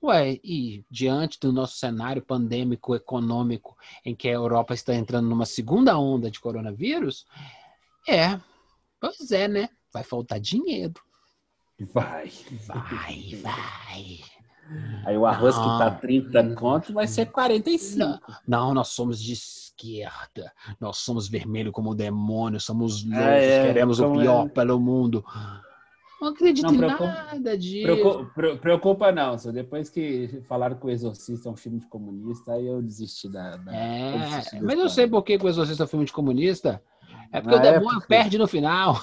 [0.04, 5.46] Ué, e diante do nosso cenário pandêmico econômico em que a Europa está entrando numa
[5.46, 7.26] segunda onda de coronavírus,
[8.08, 8.40] é,
[9.18, 9.70] pois é, né?
[9.94, 10.94] Vai faltar dinheiro.
[11.94, 12.32] Vai.
[12.66, 14.20] Vai, vai.
[15.06, 16.00] Aí o arroz que tá Não.
[16.00, 18.00] 30 conto vai ser 45.
[18.00, 20.52] Não, não, nós somos de esquerda.
[20.80, 24.50] Nós somos vermelho como o demônio, somos loucos, é, queremos o pior é.
[24.50, 25.24] pelo mundo.
[26.20, 27.84] Não acredito Não, em preocupa- nada disso.
[27.84, 31.88] Preocupa, pre- preocupa não, só depois que falaram que o Exorcista é um filme de
[31.88, 33.58] comunista, aí eu desisti da.
[33.58, 36.06] da eu É, desisti da mas eu sei por que o Exorcista é um filme
[36.06, 36.82] de comunista.
[37.36, 37.72] É porque Ah, o é?
[37.80, 38.96] demônio perde no final.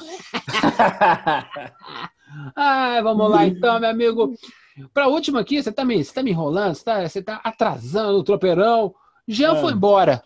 [2.57, 4.35] Ai, vamos lá então, meu amigo.
[4.95, 8.19] Pra última aqui, você tá me, você tá me enrolando, você tá, você tá atrasando
[8.19, 8.95] o tropeirão.
[9.29, 9.57] Jean Ah.
[9.57, 10.23] foi embora.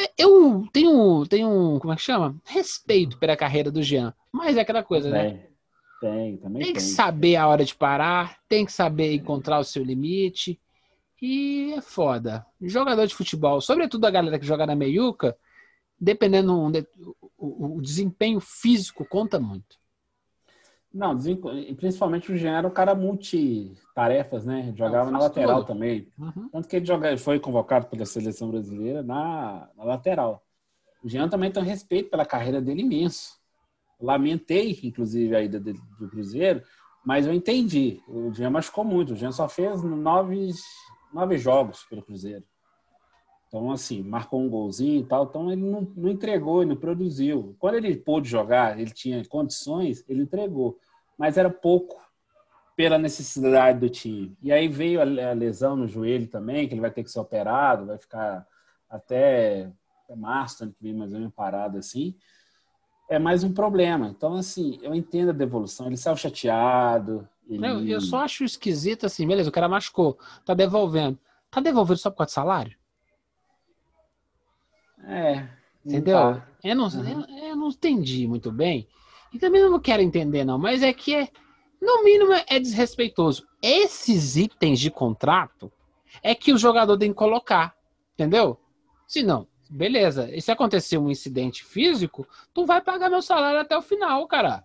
[0.00, 2.34] É, Eu tenho, tenho, como é que chama?
[2.44, 4.14] Respeito pela carreira do Jean.
[4.32, 5.40] Mas é aquela coisa, né?
[6.00, 6.74] Tem, tem, também Tem tem.
[6.74, 10.58] que saber a hora de parar, tem que saber encontrar o seu limite.
[11.20, 12.44] E é foda.
[12.60, 15.36] Jogador de futebol, sobretudo a galera que joga na meiuca,
[16.02, 19.80] dependendo do o, desempenho físico conta muito.
[20.92, 21.16] Não,
[21.76, 24.74] principalmente o Jean era um cara multitarefas, né?
[24.76, 25.68] Jogava na lateral tudo.
[25.68, 26.08] também.
[26.18, 26.48] Uhum.
[26.50, 30.44] Tanto que ele joga, foi convocado pela seleção brasileira na, na lateral.
[31.02, 33.40] O Jean também tem um respeito pela carreira dele imenso.
[34.00, 36.62] Lamentei, inclusive, a ida dele do Cruzeiro,
[37.04, 38.02] mas eu entendi.
[38.08, 39.12] O Jean machucou muito.
[39.12, 40.50] O Jean só fez nove,
[41.14, 42.44] nove jogos pelo Cruzeiro.
[43.52, 45.24] Então, assim, marcou um golzinho e tal.
[45.24, 47.54] Então, ele não, não entregou, ele não produziu.
[47.58, 50.78] Quando ele pôde jogar, ele tinha condições, ele entregou.
[51.18, 52.00] Mas era pouco
[52.74, 54.34] pela necessidade do time.
[54.42, 57.84] E aí veio a lesão no joelho também, que ele vai ter que ser operado,
[57.84, 58.46] vai ficar
[58.88, 59.70] até,
[60.02, 62.16] até março, ano que vem, mais ou menos parado assim.
[63.10, 64.08] É mais um problema.
[64.08, 65.88] Então, assim, eu entendo a devolução.
[65.88, 67.28] Ele saiu chateado.
[67.46, 67.66] Ele...
[67.66, 71.18] Eu, eu só acho esquisito assim, beleza, o cara machucou, tá devolvendo.
[71.50, 72.81] Tá devolvendo só por causa de salário?
[75.06, 75.48] É.
[75.84, 76.16] Entendeu?
[76.16, 76.48] tá.
[76.62, 77.26] Eu, não, Uhum.
[77.28, 78.86] eu, eu não entendi muito bem.
[79.32, 80.58] E também não quero entender, não.
[80.58, 81.28] Mas é que, é,
[81.80, 83.46] no mínimo, é desrespeitoso.
[83.60, 85.72] Esses itens de contrato
[86.22, 87.74] é que o jogador tem que colocar.
[88.14, 88.58] Entendeu?
[89.06, 90.30] Se não, beleza.
[90.34, 94.62] E se acontecer um incidente físico, tu vai pagar meu salário até o final, cara.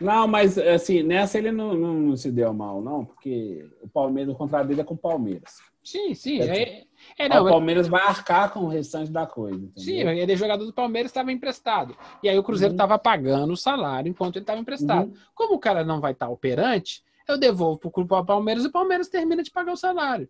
[0.00, 4.34] Não, mas assim, nessa ele não, não, não se deu mal, não, porque o Palmeiras,
[4.34, 5.56] o contrato dele é com o Palmeiras.
[5.82, 6.40] Sim, sim.
[6.40, 6.84] É, É,
[7.20, 9.56] é, não, o Palmeiras vai arcar com o restante da coisa.
[9.56, 9.82] Entendeu?
[9.82, 11.96] Sim, ele é jogador do Palmeiras, estava emprestado.
[12.22, 12.76] E aí o Cruzeiro Uhum.
[12.76, 15.08] estava pagando o salário enquanto ele estava emprestado.
[15.08, 15.14] Uhum.
[15.34, 19.08] Como o cara não vai estar operante, eu devolvo para o Palmeiras e o Palmeiras
[19.08, 20.28] termina de pagar o salário.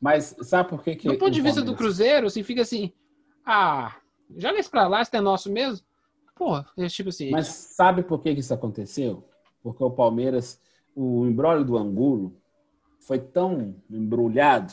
[0.00, 2.92] Mas sabe por que que Do ponto de vista do Palmeiras- Cruzeiro, assim, fica assim,
[3.46, 3.94] ah,
[4.36, 5.86] joga isso pra lá, isso é nosso mesmo.
[6.34, 9.24] Pô, é tipo assim, Mas sabe por que isso aconteceu?
[9.62, 10.60] Porque o Palmeiras,
[10.94, 12.36] o embrólio do Angulo
[13.00, 14.72] foi tão embrulhado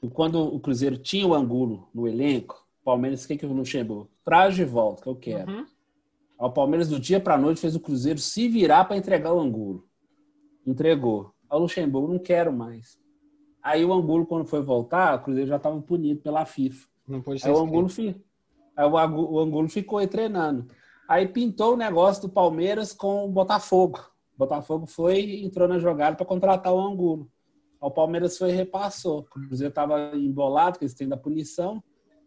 [0.00, 3.52] que quando o Cruzeiro tinha o Angulo no elenco, o Palmeiras, o que, que o
[3.52, 4.10] Luxemburgo?
[4.24, 5.50] Traz de volta, que eu quero.
[5.50, 5.66] Uhum.
[6.38, 9.88] O Palmeiras, do dia para noite, fez o Cruzeiro se virar para entregar o Angulo.
[10.66, 11.32] Entregou.
[11.50, 12.98] Aí o Luxemburgo, não quero mais.
[13.62, 16.88] Aí o Angulo, quando foi voltar, o Cruzeiro já estava punido pela FIFA.
[17.06, 17.58] Não pode ser Aí o.
[17.58, 18.14] Angulo, fi-
[18.78, 20.68] aí o Angulo ficou aí treinando.
[21.08, 23.98] Aí pintou o negócio do Palmeiras com o Botafogo.
[24.36, 27.28] O Botafogo foi entrou na jogada para contratar o Angulo.
[27.80, 29.20] O Palmeiras foi e repassou.
[29.20, 31.82] O Cruzeiro estava embolado, que eles têm da punição.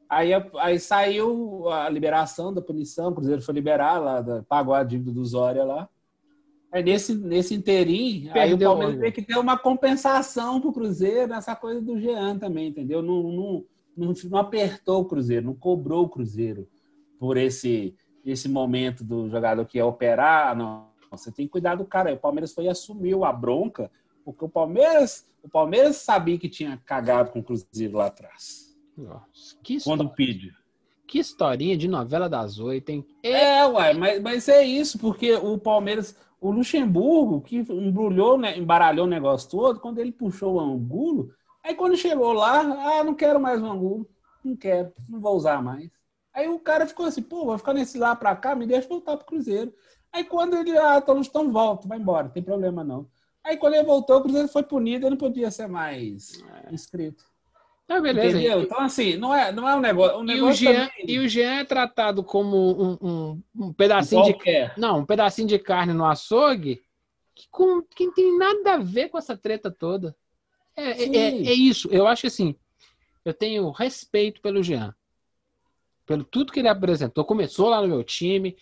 [0.10, 5.10] Aí, aí saiu a liberação da punição, o Cruzeiro foi liberar, lá, pagou a dívida
[5.10, 5.88] do Zória lá.
[6.70, 11.56] Aí nesse, nesse inteirinho, aí o Palmeiras teve que ter uma compensação pro Cruzeiro nessa
[11.56, 13.02] coisa do Jean também, entendeu?
[13.02, 13.66] Não, não,
[13.96, 16.68] não, não apertou o Cruzeiro, não cobrou o Cruzeiro
[17.20, 20.56] por esse, esse momento do jogador que ia operar.
[20.56, 22.14] Não, você tem que cuidar do cara.
[22.14, 23.92] O Palmeiras foi e assumiu a bronca,
[24.24, 28.76] porque o Palmeiras, o Palmeiras sabia que tinha cagado com o Cruzeiro lá atrás.
[28.98, 30.52] Nossa, que, Quando pediu.
[31.08, 33.06] que historinha de novela das oito, hein?
[33.24, 39.06] É, uai, mas, mas é isso, porque o Palmeiras, o Luxemburgo, que embrulhou, né, embaralhou
[39.06, 41.34] o negócio todo, quando ele puxou o Angulo,
[41.64, 44.09] aí quando chegou lá, ah, não quero mais o Angulo,
[44.43, 45.89] não quero, não vou usar mais.
[46.34, 49.18] Aí o cara ficou assim, pô, vou ficar nesse lá pra cá, me deixa voltar
[49.18, 49.74] pro Cruzeiro.
[50.14, 53.07] Aí quando ele, ah, tô então volta, vai embora, não tem problema não.
[53.43, 57.32] Aí quando ele voltou, o Cruzeiro foi punido, ele não podia ser mais inscrito.
[57.91, 58.38] Ah, beleza.
[58.38, 58.62] Entendeu?
[58.62, 60.18] Então, assim, não é, não é um negócio.
[60.18, 63.74] Um E o, negócio Jean, também, e o Jean é tratado como um, um, um
[63.74, 64.74] pedacinho de qualquer.
[64.78, 66.82] Não, um pedacinho de carne no açougue
[67.36, 70.16] que, com, que não tem nada a ver com essa treta toda.
[70.76, 71.15] É, Sim.
[71.15, 71.89] é, é isso.
[71.91, 72.55] Eu acho que assim,
[73.24, 74.95] eu tenho respeito pelo Jean.
[76.05, 77.24] Pelo tudo que ele apresentou.
[77.24, 78.57] Começou lá no meu time,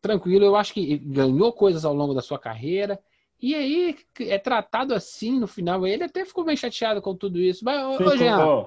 [0.00, 0.44] tranquilo.
[0.44, 2.98] Eu acho que ganhou coisas ao longo da sua carreira.
[3.40, 5.86] E aí é tratado assim no final.
[5.86, 7.64] Ele até ficou bem chateado com tudo isso.
[7.64, 8.66] Mas, ô, ô, Jean,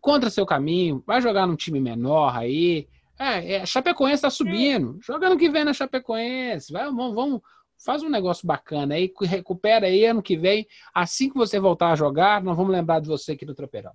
[0.00, 2.88] contra seu caminho, vai jogar num time menor aí.
[3.18, 4.98] É, é, a Chapecoense tá subindo.
[5.00, 6.72] Joga ano que vem na Chapecoense.
[6.72, 7.40] Vai, vamos, vamos,
[7.84, 10.66] faz um negócio bacana aí, recupera aí ano que vem.
[10.94, 13.92] Assim que você voltar a jogar, nós vamos lembrar de você aqui no Tropeirão.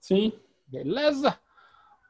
[0.00, 0.32] Sim.
[0.66, 1.38] Beleza?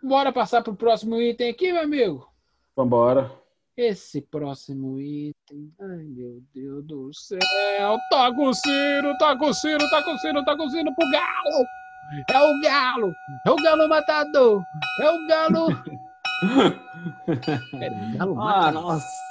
[0.03, 2.29] Bora passar pro próximo item aqui, meu amigo.
[2.77, 3.31] Vambora.
[3.77, 5.73] Esse próximo item.
[5.81, 7.39] Ai, meu Deus do céu.
[8.11, 11.65] Toca o sino, toca o sino, toca o sino, toca o sino pro galo.
[12.31, 13.13] É o galo.
[13.47, 14.63] É o galo matador.
[15.01, 15.67] É o galo.
[17.79, 18.71] Pera, o galo Ah, mata.
[18.73, 19.30] nossa.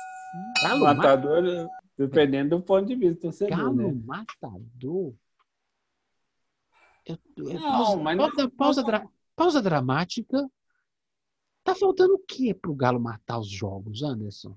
[0.62, 0.96] Galo mata.
[0.96, 4.02] Matador, dependendo do ponto de vista do torcedor, Galo né?
[4.06, 5.14] matador.
[7.06, 10.50] Eu, eu- Não, pausa, mas não- pausa, pausa, dra- pausa dramática.
[11.64, 14.56] Tá faltando o que pro Galo matar os jogos, Anderson?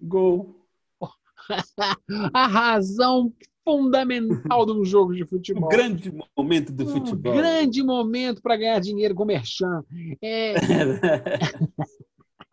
[0.00, 0.64] Gol.
[2.34, 3.32] A razão
[3.64, 5.66] fundamental de um jogo de futebol.
[5.66, 7.34] Um grande momento do Um futebol.
[7.34, 9.84] grande momento para ganhar dinheiro com merchan.
[10.22, 10.54] É,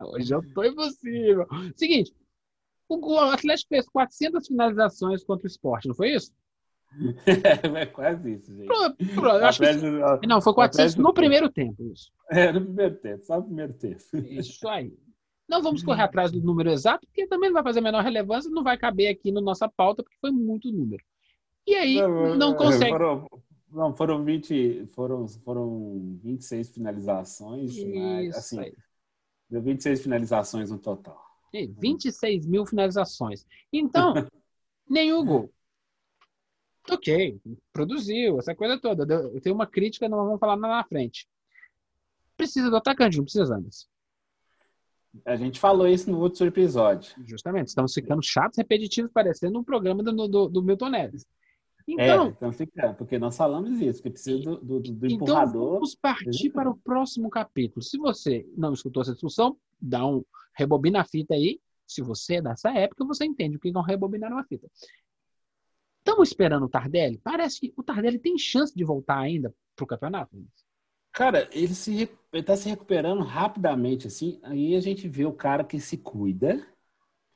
[0.00, 1.46] hoje eu tô impossível.
[1.74, 2.14] Seguinte,
[2.88, 6.32] o Atlético fez 400 finalizações contra o esporte, não foi isso?
[7.76, 8.66] é quase isso, gente.
[8.66, 11.82] Pro- pro- acho que, Atlético- não, foi 400 Atlético- no primeiro tempo.
[11.92, 12.10] Isso.
[12.30, 14.02] É, no primeiro tempo, só no primeiro tempo.
[14.14, 14.96] Isso aí.
[15.48, 18.50] Não vamos correr atrás do número exato, porque também não vai fazer a menor relevância,
[18.50, 21.04] não vai caber aqui na nossa pauta, porque foi muito número.
[21.66, 22.00] E aí,
[22.36, 22.90] não consegue.
[22.90, 23.28] Foram,
[23.70, 28.74] não, foram 20, foram, foram 26 finalizações, mas, Isso assim, aí.
[29.50, 31.25] deu 26 finalizações no total.
[31.52, 33.46] E 26 mil finalizações.
[33.72, 34.14] Então,
[34.88, 35.52] nenhum gol.
[36.88, 37.40] Ok,
[37.72, 39.12] produziu, essa coisa toda.
[39.12, 41.26] Eu tenho uma crítica, não vamos falar lá na frente.
[42.36, 43.88] Precisa do atacante, não precisa antes.
[45.24, 47.14] A gente falou isso no outro episódio.
[47.26, 51.24] Justamente, estamos ficando chatos, repetitivos, parecendo um programa do, do, do Milton Neves.
[51.88, 55.72] É, Então, então fica, porque nós falamos isso, que precisa do, do, do então empurrador.
[55.74, 57.82] vamos partir para o próximo capítulo.
[57.82, 60.24] Se você não escutou essa discussão, dá um
[60.56, 61.60] rebobina a fita aí.
[61.86, 64.68] Se você é dessa época, você entende o que é um rebobinar uma fita.
[65.98, 67.18] Estamos esperando o Tardelli?
[67.18, 70.36] Parece que o Tardelli tem chance de voltar ainda para o campeonato.
[71.12, 74.38] Cara, ele se recu- ele tá se recuperando rapidamente, assim.
[74.42, 76.66] Aí a gente vê o cara que se cuida,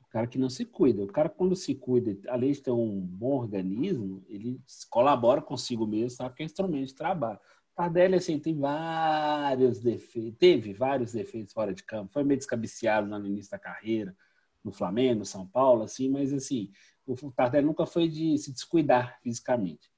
[0.01, 1.03] o cara que não se cuida.
[1.03, 6.11] O cara, quando se cuida, além de ter um bom organismo, ele colabora consigo mesmo,
[6.11, 7.39] sabe que é instrumento de trabalho.
[7.75, 12.11] Tardelli, assim, tem vários defeitos, teve vários defeitos fora de campo.
[12.11, 14.15] Foi meio descabiciado lá no início da carreira,
[14.63, 16.71] no Flamengo, no São Paulo, assim, mas assim,
[17.07, 19.89] o Tardelli nunca foi de se descuidar fisicamente.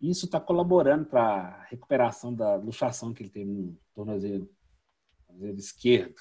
[0.00, 4.48] Isso está colaborando para a recuperação da luxação que ele teve no tornozelo,
[5.26, 6.20] tornozelo esquerdo.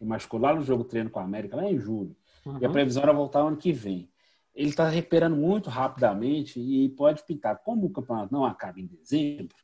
[0.00, 2.16] Ele machucou lá no jogo treino com a América, lá em julho.
[2.46, 2.72] E a Uhum.
[2.72, 4.10] previsão era voltar ano que vem.
[4.54, 7.56] ele está recuperando muito rapidamente e pode pintar.
[7.62, 9.56] Como o campeonato não acaba em dezembro,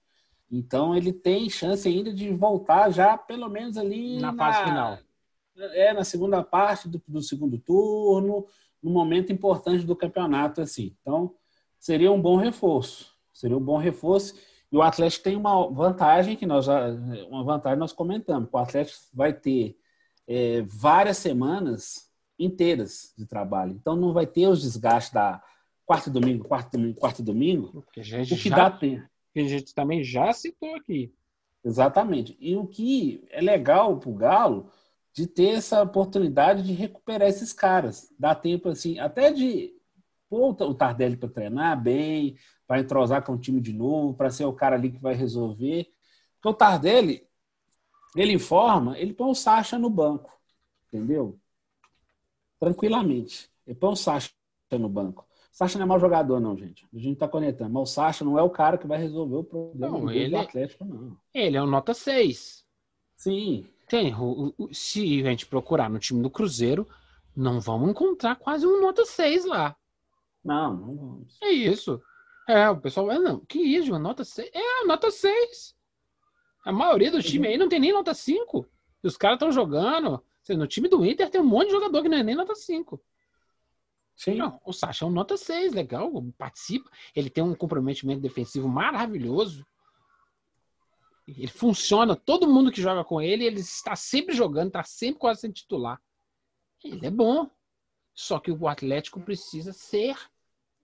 [0.50, 4.98] então ele tem chance ainda de voltar já pelo menos ali Na fase final.
[5.56, 8.46] É, na segunda parte do, do segundo turno,
[8.82, 10.96] no momento importante do campeonato, assim.
[11.00, 11.34] Então,
[11.78, 13.12] seria um bom reforço.
[13.32, 14.34] Seria um bom reforço.
[14.70, 16.90] E o Atlético tem uma vantagem que nós já,
[17.28, 18.48] uma vantagem nós comentamos.
[18.52, 19.76] O Atlético vai ter
[20.26, 23.72] é, várias semanas inteiras de trabalho.
[23.72, 25.42] Então não vai ter os desgastes da
[25.84, 27.82] quarta e domingo, quarta e domingo, quarta e domingo.
[27.82, 28.02] Porque
[28.34, 29.08] O que já, dá tempo.
[29.32, 31.14] Que a gente também já citou aqui.
[31.64, 32.36] Exatamente.
[32.40, 34.70] E o que é legal para o Galo
[35.12, 38.12] de ter essa oportunidade de recuperar esses caras.
[38.18, 39.74] Dá tempo, assim, até de
[40.28, 44.44] pôr o Tardelli para treinar bem, para entrosar com o time de novo, para ser
[44.44, 45.92] o cara ali que vai resolver.
[46.34, 47.26] Porque o Tardelli,
[48.16, 50.32] ele informa, ele põe o Sacha no banco,
[50.86, 51.38] entendeu?
[52.60, 53.50] Tranquilamente.
[53.66, 54.30] Ele põe o Sacha
[54.72, 55.27] no banco.
[55.52, 56.86] O Sacha não é mau jogador, não, gente.
[56.94, 57.70] A gente tá conectando.
[57.72, 60.34] Mas o Sacha não é o cara que vai resolver o problema Não, do ele-
[60.36, 61.16] é- Atlético, não.
[61.34, 62.64] Ele é um nota 6.
[63.16, 63.66] Sim.
[63.88, 66.86] Tem, o- o- se a gente procurar no time do Cruzeiro,
[67.34, 69.74] não vamos encontrar quase um nota 6 lá.
[70.44, 71.38] Não, não vamos.
[71.42, 72.00] É isso.
[72.48, 74.48] É, o pessoal, é, não, que isso, uma nota 6.
[74.54, 75.74] É, nota 6.
[76.64, 78.66] A maioria do time aí não tem nem nota 5.
[79.02, 80.22] E os caras estão jogando.
[80.50, 82.98] No time do Inter tem um monte de jogador que não é nem nota 5.
[84.18, 84.34] Sim.
[84.34, 86.90] Não, o Sacha é um nota 6, legal, participa.
[87.14, 89.64] Ele tem um comprometimento defensivo maravilhoso.
[91.24, 95.42] Ele funciona, todo mundo que joga com ele, ele está sempre jogando, está sempre quase
[95.42, 96.02] sendo titular.
[96.82, 97.48] Ele é bom.
[98.12, 100.18] Só que o Atlético precisa ser,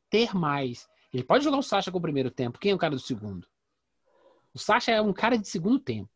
[0.09, 0.89] ter mais.
[1.13, 2.61] Ele pode jogar o Sacha com o primeiro tempo.
[2.61, 3.49] Quem é o cara do segundo?
[4.55, 6.09] O Sacha é um cara de segundo tempo.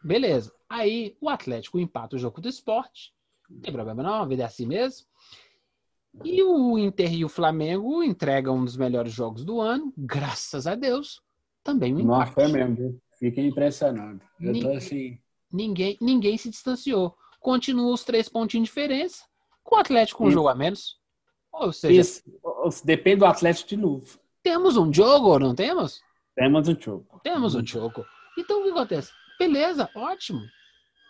[0.00, 0.54] Beleza.
[0.68, 3.12] Aí o Atlético empata o jogo do esporte.
[3.50, 5.06] Não tem problema não, a vida é assim mesmo.
[6.24, 10.74] E o Inter e o Flamengo entregam um dos melhores jogos do ano, graças a
[10.74, 11.20] Deus.
[11.62, 12.34] Também um Nossa, empate.
[12.34, 13.00] foi mesmo.
[13.18, 14.20] Fiquei impressionado.
[14.40, 15.18] Eu tô Ni- assim.
[15.52, 17.14] Ninguém, ninguém se distanciou.
[17.38, 19.24] Continua os três pontinhos de diferença,
[19.62, 20.34] com o Atlético um Isso.
[20.34, 20.98] jogo a menos.
[21.52, 22.22] Ou seja, Isso.
[22.84, 24.18] Depende do Atlético de novo.
[24.42, 26.00] temos um jogo não temos?
[26.34, 27.20] Temos um jogo.
[27.22, 28.04] Temos um jogo.
[28.38, 29.12] Então o que acontece?
[29.38, 30.40] Beleza, ótimo.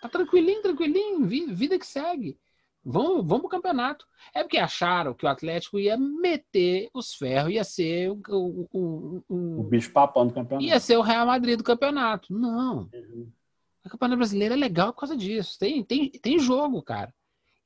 [0.01, 2.39] Tá tranquilinho, tranquilinho, vi- vida que segue.
[2.83, 4.07] Vamos, vamos pro campeonato.
[4.35, 9.25] É porque acharam que o Atlético ia meter os ferros, ia ser o, o, o-
[9.29, 10.67] o- O bicho papão do campeonato.
[10.67, 12.33] ia ser o Real Madrid do campeonato.
[12.33, 12.89] Não.
[13.85, 15.59] O campeonato brasileiro é legal por causa disso.
[15.59, 17.13] Tem, tem, tem jogo, cara.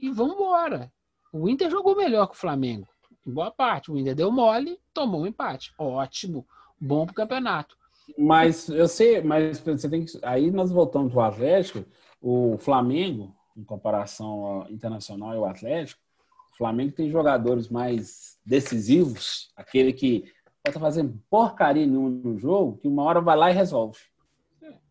[0.01, 0.93] E vamos embora.
[1.32, 2.89] O Inter jogou melhor que o Flamengo.
[3.26, 3.91] Em boa parte.
[3.93, 5.72] O Inter deu mole, tomou um empate.
[5.78, 6.45] Ótimo.
[6.80, 7.76] Bom pro campeonato.
[8.18, 10.12] Mas eu sei, mas você tem que.
[10.22, 11.85] Aí nós voltamos para o Atlético.
[12.27, 16.01] O Flamengo, em comparação ao internacional e o Atlético,
[16.55, 20.20] o Flamengo tem jogadores mais decisivos, aquele que
[20.62, 23.99] pode estar fazendo porcaria nenhuma no jogo, que uma hora vai lá e resolve.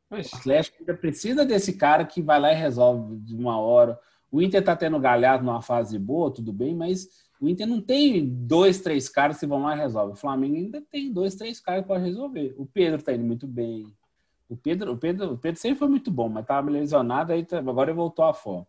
[0.07, 3.99] Mas, O Atlético ainda precisa desse cara que vai lá e resolve de uma hora.
[4.31, 7.07] O Inter tá tendo galhado numa fase boa, tudo bem, mas
[7.41, 10.13] o Inter não tem dois, três caras que vão lá e resolvem.
[10.13, 12.53] O Flamengo ainda tem dois, três caras que podem resolver.
[12.59, 13.91] O Pedro tá indo muito bem.
[14.53, 17.59] O Pedro, o Pedro, o Pedro sempre foi muito bom, mas estava lesionado, aí tá-
[17.59, 18.67] agora ele voltou à forma.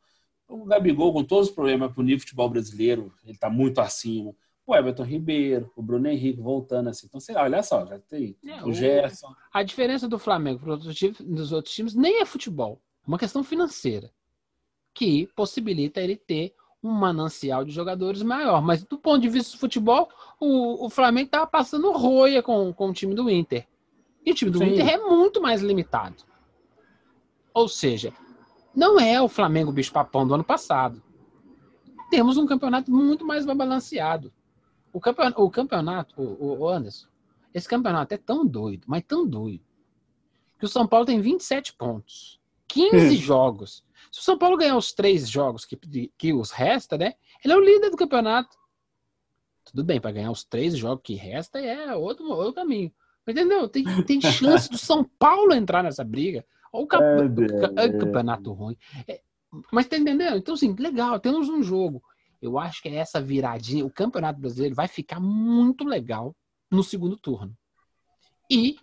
[0.48, 4.32] O Gabigol, com todos os problemas pro nível de futebol brasileiro, ele tá muito acima.
[4.66, 7.06] O Everton Ribeiro, o Bruno Henrique voltando assim.
[7.06, 9.34] Então, sei lá, olha só, já tem É, o o- Gerson.
[9.52, 12.80] a diferença do Flamengo para dos outros times nem é futebol.
[13.04, 14.10] É uma questão financeira.
[14.94, 18.62] Que possibilita ele ter um manancial de jogadores maior.
[18.62, 20.08] Mas do ponto de vista do futebol,
[20.38, 23.66] o, o Flamengo estava passando roia com, com o time do Inter.
[24.24, 24.66] E o time do Sim.
[24.72, 26.22] Inter é muito mais limitado.
[27.52, 28.12] Ou seja,
[28.74, 31.02] não é o Flamengo bicho papão do ano passado.
[32.10, 34.32] Temos um campeonato muito mais balanceado.
[34.92, 37.08] O campeonato, o campeonato o, o- o Anderson,
[37.52, 39.64] esse campeonato é tão doido, mas tão doido,
[40.58, 43.20] que o São Paulo tem 27 pontos, 15 Hum.
[43.20, 43.84] jogos.
[44.10, 45.76] Se o São Paulo ganhar os três jogos que,
[46.16, 47.14] que os resta, né?
[47.44, 48.56] Ele é o líder do campeonato.
[49.64, 52.92] Tudo bem, para ganhar os três jogos que resta é outro, outro caminho.
[53.26, 53.68] Entendeu?
[53.68, 56.44] Tem, tem chance do São Paulo entrar nessa briga.
[56.72, 56.88] Ou o,
[57.78, 58.76] É, é, campeonato ruim.
[59.08, 59.20] É,
[59.72, 60.36] mas tá entendendo?
[60.36, 62.02] Então, assim, legal, temos um jogo.
[62.42, 66.34] Eu acho que é essa viradinha, o Campeonato Brasileiro vai ficar muito legal
[66.70, 67.56] no segundo turno.
[68.50, 68.76] E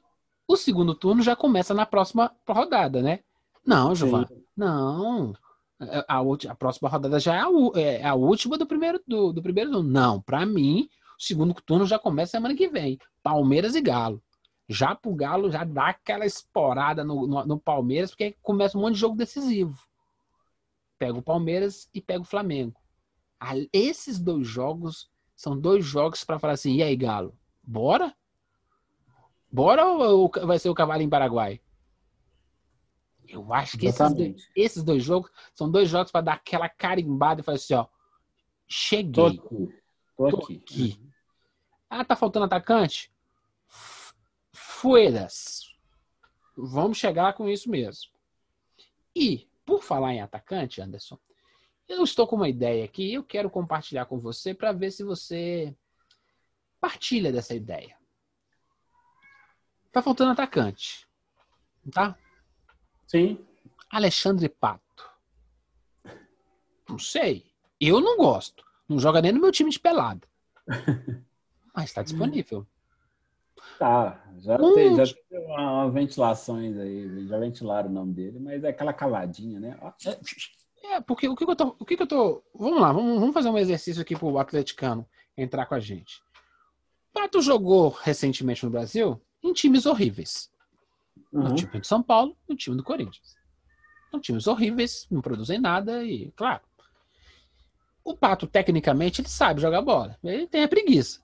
[0.48, 3.20] o segundo turno já começa na próxima rodada, né?
[3.66, 4.26] Não, Giovanni.
[4.58, 5.34] Não.
[5.80, 9.00] A, a ulti- a próxima rodada já é a, u- é a última do primeiro
[9.08, 9.88] do, do primeiro turno.
[9.88, 10.88] Não, para mim,
[11.20, 12.98] o segundo turno já começa semana que vem.
[13.22, 14.22] Palmeiras e Galo.
[14.72, 18.94] Já pro Galo já dá aquela esporada no, no, no Palmeiras, porque começa um monte
[18.94, 19.78] de jogo decisivo.
[20.98, 22.80] Pega o Palmeiras e pega o Flamengo.
[23.40, 28.16] A- Esses dois jogos são dois jogos para falar assim: e aí, Galo, bora?
[29.52, 31.60] Bora ou ou vai ser o Cavalinho Paraguai?
[33.28, 37.42] Eu acho que esses dois, esses dois jogos são dois jogos para dar aquela carimbada
[37.42, 37.90] e falar assim: ó, Tô
[38.68, 39.74] cheguei, aqui.
[40.16, 40.62] Tô tô aqui.
[40.62, 41.02] aqui.
[41.90, 43.11] Ah, tá faltando atacante?
[44.82, 45.76] Fueras.
[46.58, 48.12] Vamos chegar com isso mesmo.
[49.16, 51.20] E, por falar em atacante, Anderson,
[51.88, 55.04] eu estou com uma ideia aqui e eu quero compartilhar com você para ver se
[55.04, 55.76] você
[56.80, 57.96] partilha dessa ideia.
[59.92, 61.08] Tá faltando atacante.
[61.92, 62.18] Tá?
[63.06, 63.38] Sim.
[63.88, 65.12] Alexandre Pato.
[66.90, 67.46] Não sei.
[67.80, 68.66] Eu não gosto.
[68.90, 70.28] Não joga nem no meu time de pelada.
[71.72, 72.66] Mas está disponível.
[73.78, 74.24] Tá.
[74.40, 74.74] Já Hum.
[74.74, 77.28] tem, já tem uma- umas ventilações aí.
[77.28, 79.78] Já ventilaram o nome dele, mas é aquela cavadinha, né?
[79.82, 79.92] Ó,
[80.84, 81.76] É, porque o que, que eu tô.
[81.80, 82.44] O que, que eu tô.
[82.56, 85.08] Vamos lá, vamos, vamos fazer um exercício aqui pro atleticano
[85.38, 86.22] entrar com a gente.
[87.14, 90.52] Pato jogou recentemente no Brasil em times horríveis.
[91.32, 91.56] No uhum.
[91.56, 93.36] time de São Paulo, no time do Corinthians.
[94.10, 96.62] São times horríveis, não produzem nada e, claro.
[98.04, 100.18] O Pato, tecnicamente, ele sabe jogar bola.
[100.24, 101.22] Ele tem a preguiça.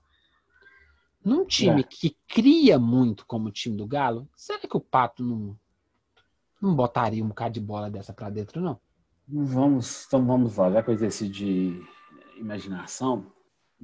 [1.24, 1.84] Num time É.
[1.84, 5.58] que cria muito como o time do Galo, será que o Pato não,
[6.60, 8.80] não botaria um bocado de bola dessa pra dentro, não?
[9.26, 11.82] Vamos, então vamos lá, já que exercício de
[12.38, 13.30] imaginação,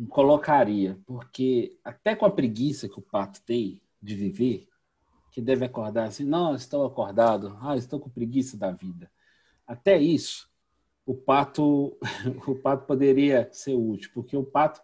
[0.09, 4.68] colocaria, porque até com a preguiça que o pato tem de viver,
[5.30, 9.11] que deve acordar assim, não, estou acordado, ah, estou com preguiça da vida.
[9.66, 10.49] Até isso,
[11.05, 11.97] o pato,
[12.47, 14.80] o pato poderia ser útil, porque o pato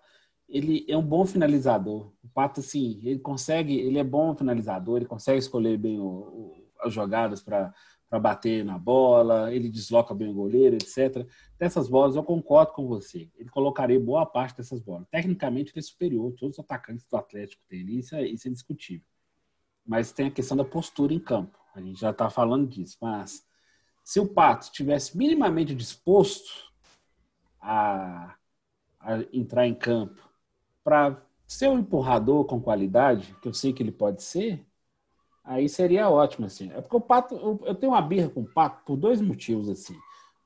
[0.51, 2.13] ele é um bom finalizador.
[2.23, 6.67] O pato, assim, ele consegue, ele é bom finalizador, ele consegue escolher bem o- o-
[6.83, 7.73] as jogadas para
[8.21, 11.27] bater na bola, ele desloca bem o goleiro, etc.
[11.59, 13.31] Dessas bolas eu concordo com você.
[13.39, 15.07] Ele colocaria boa parte dessas bolas.
[15.11, 19.07] Tecnicamente ele é superior, todos os atacantes do Atlético têm, isso é, isso é indiscutível.
[19.87, 21.59] Mas tem a questão da postura em campo.
[21.75, 22.97] A gente já está falando disso.
[23.01, 23.45] Mas
[24.03, 26.71] se o Pato estivesse minimamente disposto
[27.61, 28.35] a,
[29.01, 30.30] a entrar em campo
[30.91, 34.67] para ser um empurrador com qualidade, que eu sei que ele pode ser,
[35.45, 36.69] aí seria ótimo, assim.
[36.73, 39.69] É porque o Pato, eu, eu tenho uma birra com o Pato por dois motivos,
[39.69, 39.95] assim.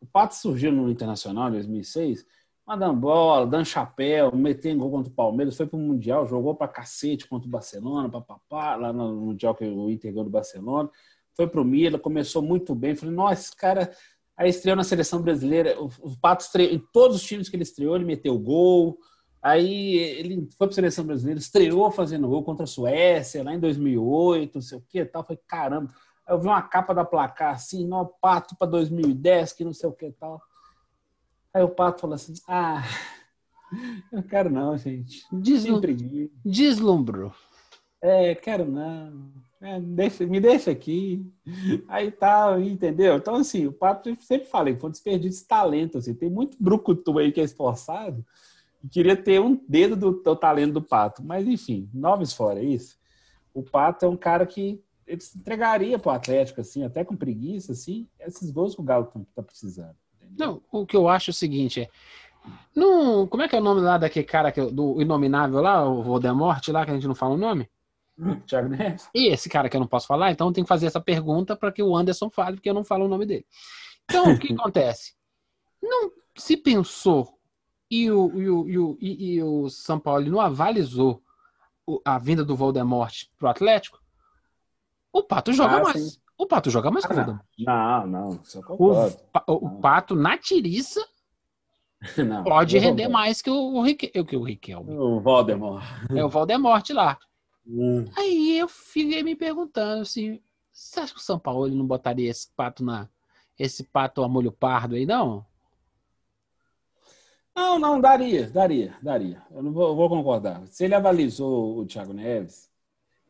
[0.02, 2.26] O Pato surgiu no Internacional em 2006,
[2.66, 7.26] mandando bola, dando chapéu, metendo gol contra o Palmeiras, foi pro Mundial, jogou pra cacete
[7.26, 10.90] contra o Barcelona, papapá, lá no Mundial que o Inter ganhou do Barcelona,
[11.34, 13.90] foi pro Milan, começou muito bem, falei, nossa, esse cara...
[14.36, 17.62] Aí estreou na seleção brasileira, o, o Pato estreou, em todos os times que ele
[17.62, 18.98] estreou, ele meteu gol,
[19.44, 23.60] Aí ele foi para a seleção brasileira, estreou fazendo gol contra a Suécia lá em
[23.60, 25.22] 2008, não sei o que e tal.
[25.22, 25.92] Falei, caramba.
[26.26, 29.86] Aí eu vi uma capa da placar assim, não, Pato para 2010, que não sei
[29.86, 30.40] o que tal.
[31.52, 32.82] Aí o Pato falou assim: ah,
[34.10, 35.26] eu quero não, gente.
[35.30, 35.78] Deslum-.
[36.42, 37.34] Deslumbrou.
[38.00, 39.30] É, quero não.
[39.60, 41.22] É, deixa, me deixa aqui.
[41.86, 43.18] Aí tal, entendeu?
[43.18, 45.98] Então, assim, o Pato sempre falei, foi um desperdício de talento.
[45.98, 46.14] Assim.
[46.14, 48.24] Tem muito brucutu aí que é esforçado
[48.84, 51.24] e queria ter um dedo do, do talento do Pato.
[51.24, 52.98] Mas, enfim, nomes fora isso.
[53.54, 57.72] O Pato é um cara que ele se entregaria pro Atlético, assim, até com preguiça,
[57.72, 59.96] assim, esses gols que o Galo tá, tá precisando.
[60.20, 60.46] entendeu?
[60.46, 61.88] Não, o que eu acho é o seguinte, é.
[62.76, 66.02] Não, como é que é o nome lá daquele cara que, do Inominável lá, o
[66.02, 67.70] Voldemort lá, que a gente não fala o nome?
[68.46, 69.08] Thiago Neves?
[69.14, 71.56] E esse cara que eu não posso falar, então eu tenho que fazer essa pergunta
[71.56, 73.46] para que o Anderson fale, porque eu não falo o nome dele.
[74.04, 75.14] Então, o que acontece?
[75.82, 77.38] Não se pensou
[77.90, 81.22] e o, e o, e o, e- o São Paulo não avalizou
[82.04, 84.02] a vinda do Voldemort pro Atlético,
[85.12, 86.00] o Pato joga Ah, mais.
[86.14, 86.20] sim.
[86.36, 87.46] O Pato joga mais que o Ah, Voldemort.
[87.58, 88.40] não, não,
[88.78, 91.04] O, o Pato, na tiriça,
[92.18, 94.94] Não, pode render mais que o, o, Rique, que o Riquelme.
[94.96, 95.82] O Voldemort.
[96.10, 97.18] É o Voldemort lá.
[97.66, 98.04] Hum.
[98.16, 100.38] Aí eu fiquei me perguntando assim,
[100.72, 103.08] você acha que o São Paulo não botaria esse pato na
[103.58, 105.46] esse pato a molho pardo aí não?
[107.54, 109.42] Não, não, daria, daria, daria.
[109.50, 110.66] Eu não vou, eu vou concordar.
[110.66, 112.68] Se ele avalizou o Thiago Neves,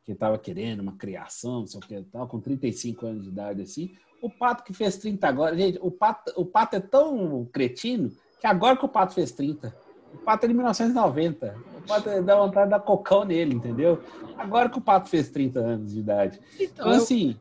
[0.05, 3.29] que estava querendo uma criação, não sei o que e tal, com 35 anos de
[3.31, 7.45] idade assim, o Pato que fez 30 agora, gente, o Pato, o Pato é tão
[7.53, 8.11] cretino
[8.41, 9.75] que agora que o Pato fez 30.
[10.15, 11.57] O Pato é de 1990.
[11.79, 14.01] O Pato dá vontade de dar cocão nele, entendeu?
[14.39, 16.41] Agora que o Pato fez 30 anos de idade.
[16.59, 17.37] Então, Então, assim,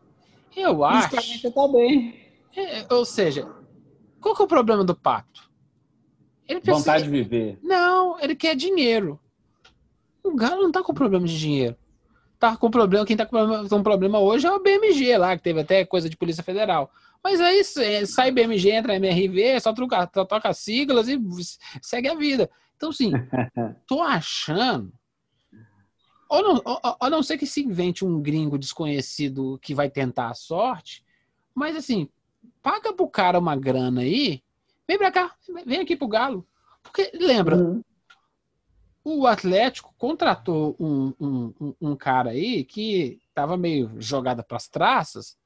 [0.56, 1.52] eu, eu acho.
[1.54, 2.16] tá bem.
[2.56, 3.48] é, ou seja,
[4.20, 5.50] qual que é o problema do pato?
[6.48, 7.60] Ele precisa- Vontade de viver.
[7.64, 9.20] Não, ele quer dinheiro.
[10.24, 11.76] O Galo não tá com problema de dinheiro.
[12.40, 15.44] Tá com problema, quem tá com problema, com problema hoje é o BMG lá, que
[15.44, 16.92] teve até coisa de Polícia Federal.
[17.24, 21.18] Mas aí cê- sai BMG, entra MRV, só troca, toca siglas e
[21.82, 22.50] segue a vida.
[22.76, 23.12] Então, assim,
[23.88, 24.92] tô achando.
[26.30, 30.30] Ou não, ou- ou não sei que se invente um gringo desconhecido que vai tentar
[30.30, 31.04] a sorte,
[31.56, 32.10] mas assim,
[32.62, 34.42] paga pro cara uma grana aí,
[34.88, 35.36] vem pra cá,
[35.66, 36.48] vem aqui pro Galo.
[36.82, 37.82] Porque, lembra, Uhum.
[39.04, 45.38] o Atlético contratou um, um, um- cara aí que tava meio jogado pras traças,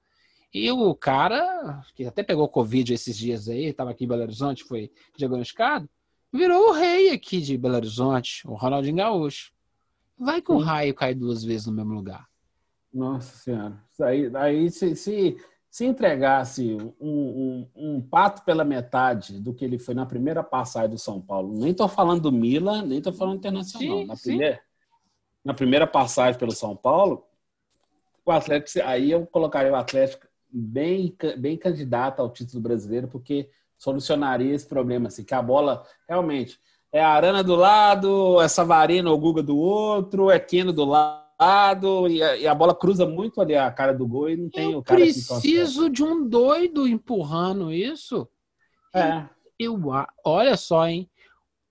[0.53, 4.63] e o cara, que até pegou Covid esses dias aí, tava aqui em Belo Horizonte,
[4.63, 5.89] foi diagnosticado,
[6.33, 9.51] virou o rei aqui de Belo Horizonte, o Ronaldinho Gaúcho.
[10.17, 12.27] Vai que o raio cai duas vezes no mesmo lugar.
[12.91, 13.83] Nossa Senhora.
[13.91, 15.37] Isso aí, aí se, se,
[15.77, 20.89] se entregasse um, um, um pato pela metade do que ele foi na primeira passagem
[20.89, 23.99] do São Paulo, nem tô falando do Milan, nem tô falando internacional.
[23.99, 24.29] Sim, na, sim.
[24.29, 24.59] primeira,
[25.45, 27.27] na primeira passagem pelo São Paulo,
[28.25, 33.47] o Atlético, aí eu colocaria o Atlético bem, bem candidato ao título brasileiro, porque
[33.77, 36.59] solucionaria esse problema, assim, que a bola realmente
[36.91, 41.26] é a Arana do lado, é Savarino ou Guga do outro, é Keno do lado,
[42.09, 44.71] e a, e a bola cruza muito ali a cara do gol e não tem
[44.71, 48.27] Eu o cara que preciso de um doido empurrando isso.
[48.93, 49.27] É.
[49.59, 49.79] Eu,
[50.25, 51.09] olha só, hein?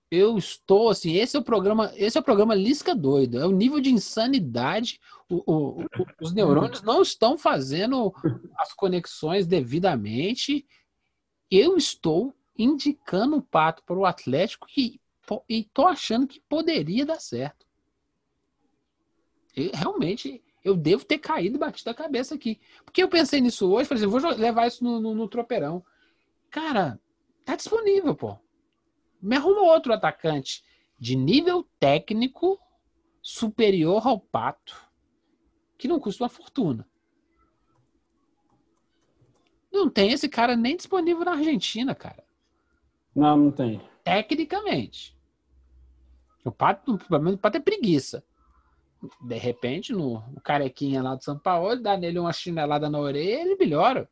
[0.09, 3.39] Eu estou assim, esse é o programa, esse é o programa Lisca doido.
[3.39, 5.01] É o nível de insanidade.
[5.29, 5.87] O- o- o-
[6.21, 8.13] os neurônios não estão fazendo
[8.57, 10.65] as conexões devidamente.
[11.51, 14.99] Eu estou indicando o pato para o Atlético e
[15.49, 17.66] e tô achando que poderia dar certo.
[19.57, 22.59] Eu, realmente, eu devo ter caído e batido a cabeça aqui.
[22.85, 25.83] Porque eu pensei nisso hoje, falei assim, vou levar isso no, no, no tropeirão.
[26.51, 26.99] Cara,
[27.43, 28.37] tá disponível, pô.
[29.19, 30.63] Me arruma outro atacante
[30.99, 32.59] de nível técnico
[33.19, 34.79] superior ao Pato,
[35.75, 36.87] que não custa uma fortuna.
[39.71, 42.23] Não tem esse cara nem disponível na Argentina, cara.
[43.15, 43.81] Não, não tem.
[44.03, 45.17] Tecnicamente.
[46.45, 48.23] O Pato, o problema do Pato é preguiça.
[49.21, 53.41] De repente, no o carequinha lá do São Paulo, dá nele uma chinelada na orelha,
[53.41, 54.09] ele melhora.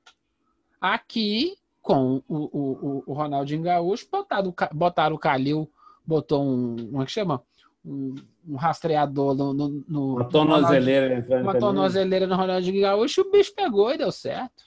[0.80, 5.70] Aqui, com o, o, o, Ronaldinho Gaúcho, botaram, botaram o Calil,
[6.06, 6.76] botou um.
[6.76, 7.44] Como é que chama?
[7.84, 8.16] Um,
[8.48, 9.54] um rastreador no.
[9.54, 13.98] no, no Uma no tornozeleira entrando uma tornozeleira no Ronaldinho Gaúcho, o bicho pegou e
[13.98, 14.64] deu certo.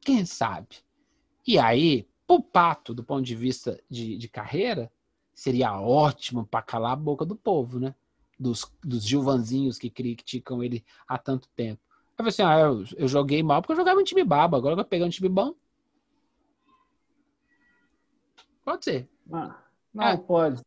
[0.00, 0.76] Quem sabe?
[1.46, 4.90] E aí, pro Pato, do ponto de vista de, de carreira,
[5.34, 7.94] seria ótimo para calar a boca do povo, né?
[8.38, 11.80] Dos, dos Gilvanzinhos que criticam ele há tanto tempo.
[11.86, 14.72] Eu falei assim: ah, eu, eu joguei mal porque eu jogava em time baba, agora
[14.72, 15.54] eu vou pegar um time bom.
[18.64, 19.08] Pode ser.
[19.32, 19.58] Ah,
[19.92, 20.16] não, É.
[20.16, 20.62] pode.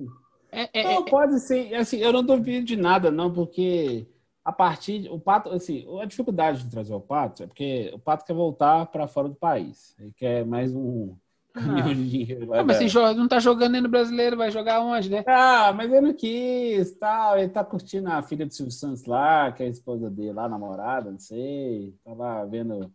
[0.51, 1.73] É, é, Não, é, pode sim.
[1.73, 4.07] Assim, eu não duvido de nada, não, porque
[4.45, 8.23] a partir o pato, assim, a dificuldade de trazer o pato é porque o pato
[8.25, 9.95] quer voltar para fora do país.
[9.99, 11.15] Ele quer mais um
[11.65, 12.53] caminhão de dinheiro.
[12.53, 15.23] Ah, mas se joga- não tá jogando nem no brasileiro, vai jogar onde, né?
[15.27, 17.37] Ah, mas ele não quis, tal.
[17.37, 20.47] Ele tá curtindo a filha do Silvio Santos lá, que é a esposa dele lá,
[20.47, 21.93] namorada, não sei.
[22.05, 22.91] Tá lá vendo,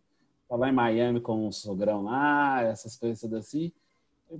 [0.49, 3.71] tá lá em Miami com o sogrão lá, essas coisas assim.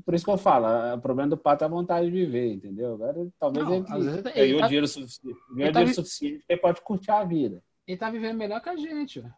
[0.05, 2.95] Por isso que eu falo, o problema do pato é a vontade de viver, entendeu?
[2.95, 6.37] Agora, talvez Não, ele, ele ganhou tá- dinheiro suficiente, ganhou ele tá dinheiro vi- suficiente
[6.47, 7.61] que ele pode curtir a vida.
[7.87, 9.29] Ele tá vivendo melhor que a gente, ó.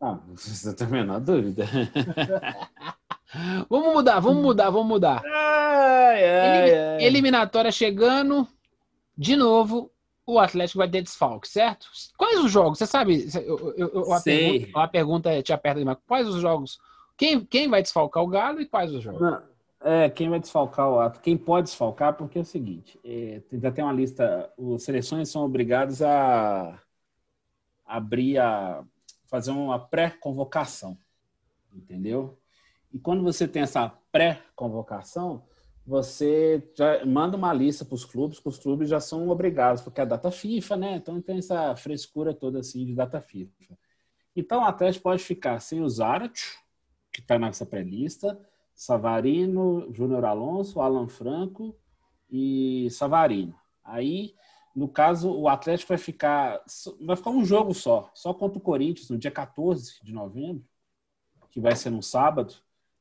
[0.00, 1.64] Ah, você tem a menor dúvida.
[3.68, 5.22] Vamos mudar, vamos mudar, vamos mudar.
[5.24, 7.04] Ai, ai.
[7.04, 8.46] Eliminatória chegando.
[9.16, 9.90] De novo,
[10.26, 11.86] o Atlético vai ter desfalque, certo?
[12.16, 12.78] Quais os jogos?
[12.78, 13.28] Você sabe?
[13.34, 15.98] Eu, eu, eu, a, pergunta, a pergunta te aperta demais.
[16.06, 16.78] Quais os jogos?
[17.16, 19.20] Quem, quem vai desfalcar o Galo e quais os jogos?
[19.20, 19.42] Não,
[19.82, 21.20] é, quem vai desfalcar o ato?
[21.20, 25.28] Quem pode desfalcar, porque é o seguinte, é, tem- já tem uma lista, as seleções
[25.28, 26.78] são obrigadas a
[27.86, 28.82] abrir a
[29.26, 30.96] fazer uma pré-convocação,
[31.74, 32.38] entendeu?
[32.92, 35.44] E quando você tem essa pré-convocação,
[35.86, 36.62] você
[37.06, 40.06] manda uma lista para os clubes, que os clubes já são obrigados, porque é a
[40.06, 40.96] data FIFA, né?
[40.96, 43.76] Então tem essa frescura toda assim de data FIFA.
[44.36, 46.40] Então o Atlético pode ficar sem o Zarat,
[47.12, 48.38] que está nessa pré-lista,
[48.74, 51.76] Savarino, Júnior Alonso, Alan Franco
[52.30, 53.54] e Savarino.
[53.82, 54.34] Aí,
[54.74, 56.62] no caso, o Atlético vai ficar
[57.00, 60.64] vai ficar um jogo só, só contra o Corinthians no dia 14 de novembro,
[61.50, 62.54] que vai ser no sábado.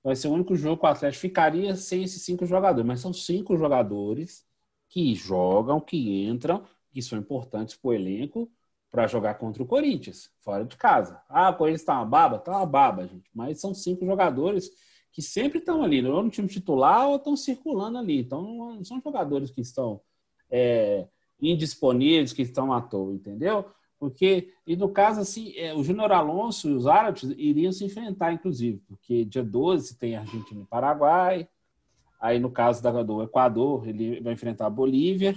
[0.03, 3.13] Vai ser o único jogo que o Atlético ficaria sem esses cinco jogadores, mas são
[3.13, 4.45] cinco jogadores
[4.87, 8.51] que jogam, que entram, que são importantes para o elenco
[8.89, 11.21] para jogar contra o Corinthians, fora de casa.
[11.29, 12.39] Ah, o Corinthians está uma baba?
[12.39, 13.29] Tá uma baba, gente.
[13.33, 14.71] Mas são cinco jogadores
[15.11, 18.19] que sempre estão ali, ou no time titular ou estão circulando ali.
[18.19, 20.01] Então, não são jogadores que estão
[20.49, 21.07] é,
[21.41, 23.65] indisponíveis, que estão à toa, entendeu?
[23.99, 28.31] Porque, e no caso, assim, é, o Júnior Alonso e os árabes iriam se enfrentar,
[28.31, 31.49] inclusive, porque dia 12 tem Argentina e Paraguai,
[32.19, 35.35] aí no caso da, do Equador, ele vai enfrentar a Bolívia,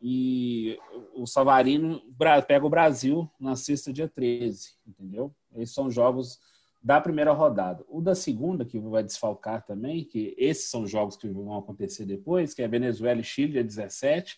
[0.00, 0.78] e
[1.14, 2.02] o Savarino
[2.46, 5.32] pega o Brasil na sexta, dia 13, entendeu?
[5.54, 6.40] Esses são jogos
[6.82, 7.84] da primeira rodada.
[7.88, 12.52] O da segunda, que vai desfalcar também, que esses são jogos que vão acontecer depois,
[12.52, 14.36] que é Venezuela e Chile, dia 17.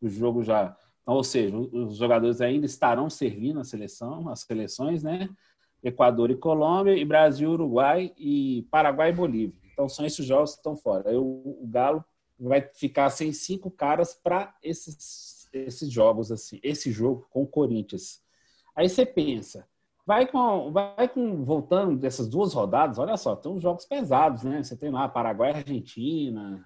[0.00, 0.74] O jogo já.
[1.02, 5.28] Então, ou seja, os jogadores ainda estarão servindo a seleção, as seleções, né?
[5.82, 9.60] Equador e Colômbia, e Brasil, Uruguai e Paraguai e Bolívia.
[9.72, 11.10] Então, são esses jogos que estão fora.
[11.10, 12.04] Aí o, Galo
[12.38, 18.22] vai ficar sem cinco caras para esses, esses jogos, assim, esse jogo com o Corinthians.
[18.76, 19.66] Aí você pensa,
[20.06, 24.62] vai com, vai com, voltando dessas duas rodadas, olha só, tem uns jogos pesados, né?
[24.62, 26.64] Você tem lá Paraguai Argentina,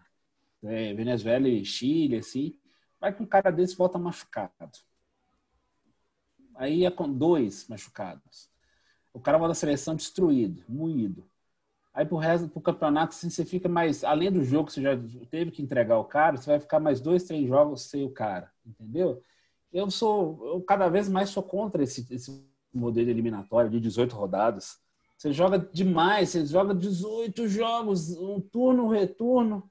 [0.63, 2.59] é, Venezuela e Chile, assim.
[3.01, 4.53] Vai com um cara desse volta machucado.
[6.55, 8.49] Aí é com dois machucados.
[9.13, 11.29] O cara volta da seleção destruído, moído.
[11.93, 14.05] Aí pro resto, pro campeonato, assim, você fica mais.
[14.05, 14.91] Além do jogo que você já
[15.31, 18.51] teve que entregar o cara, você vai ficar mais dois, três jogos sem o cara.
[18.67, 19.23] Entendeu?
[19.73, 20.47] Eu sou.
[20.47, 24.79] Eu cada vez mais sou contra esse, esse modelo eliminatório de 18 rodadas.
[25.17, 29.71] Você joga demais, você joga 18 jogos, um turno, um retorno,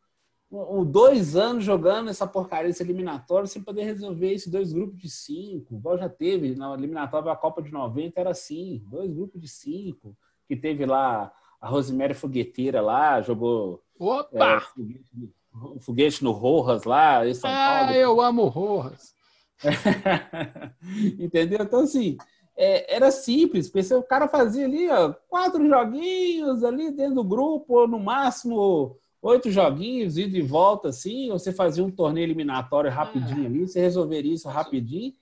[0.52, 5.10] um, dois anos jogando essa porcaria, esse eliminatório, sem poder resolver isso, dois grupos de
[5.10, 5.76] cinco.
[5.76, 10.16] Igual já teve na eliminatória da Copa de 90, era assim, dois grupos de cinco,
[10.48, 14.60] que teve lá a Rosemary Fogueteira lá, jogou é, Opa!
[14.62, 15.06] foguete,
[15.54, 17.90] no- foguete no Rojas lá, em São Paulo.
[17.90, 19.16] ah, eu amo Rojas.
[21.20, 21.60] Entendeu?
[21.62, 22.18] Então, assim,
[22.58, 27.88] é, era simples, o cara fazia ali, ó, quatro joguinhos ali dentro do grupo, ou
[27.88, 33.68] no máximo oito joguinhos, ida e volta, assim, você fazia um torneio eliminatório rapidinho ali,
[33.68, 35.14] você resolveria isso rapidinho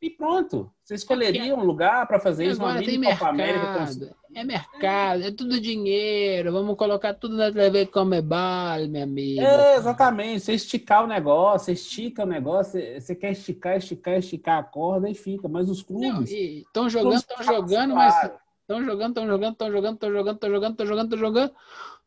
[0.00, 0.70] e pronto.
[0.82, 3.66] Você escolheria um lugar para fazer isso, uma Agora tem mini Copa América.
[3.66, 4.16] com- mercado.
[4.34, 6.50] É mercado, é tudo dinheiro.
[6.52, 9.42] Vamos colocar tudo na TV Comebol, minha amiga.
[9.42, 10.40] É, exatamente.
[10.40, 14.62] Você esticar o negócio, você estica o negócio, você- você quer esticar, esticar, esticar a
[14.64, 15.46] corda e fica.
[15.48, 16.30] Mas os clubes.
[16.30, 18.14] Estão jogando, estão jogando, mas
[18.62, 21.52] estão jogando, estão jogando, estão jogando, estão jogando, estão jogando, estão jogando, estão jogando.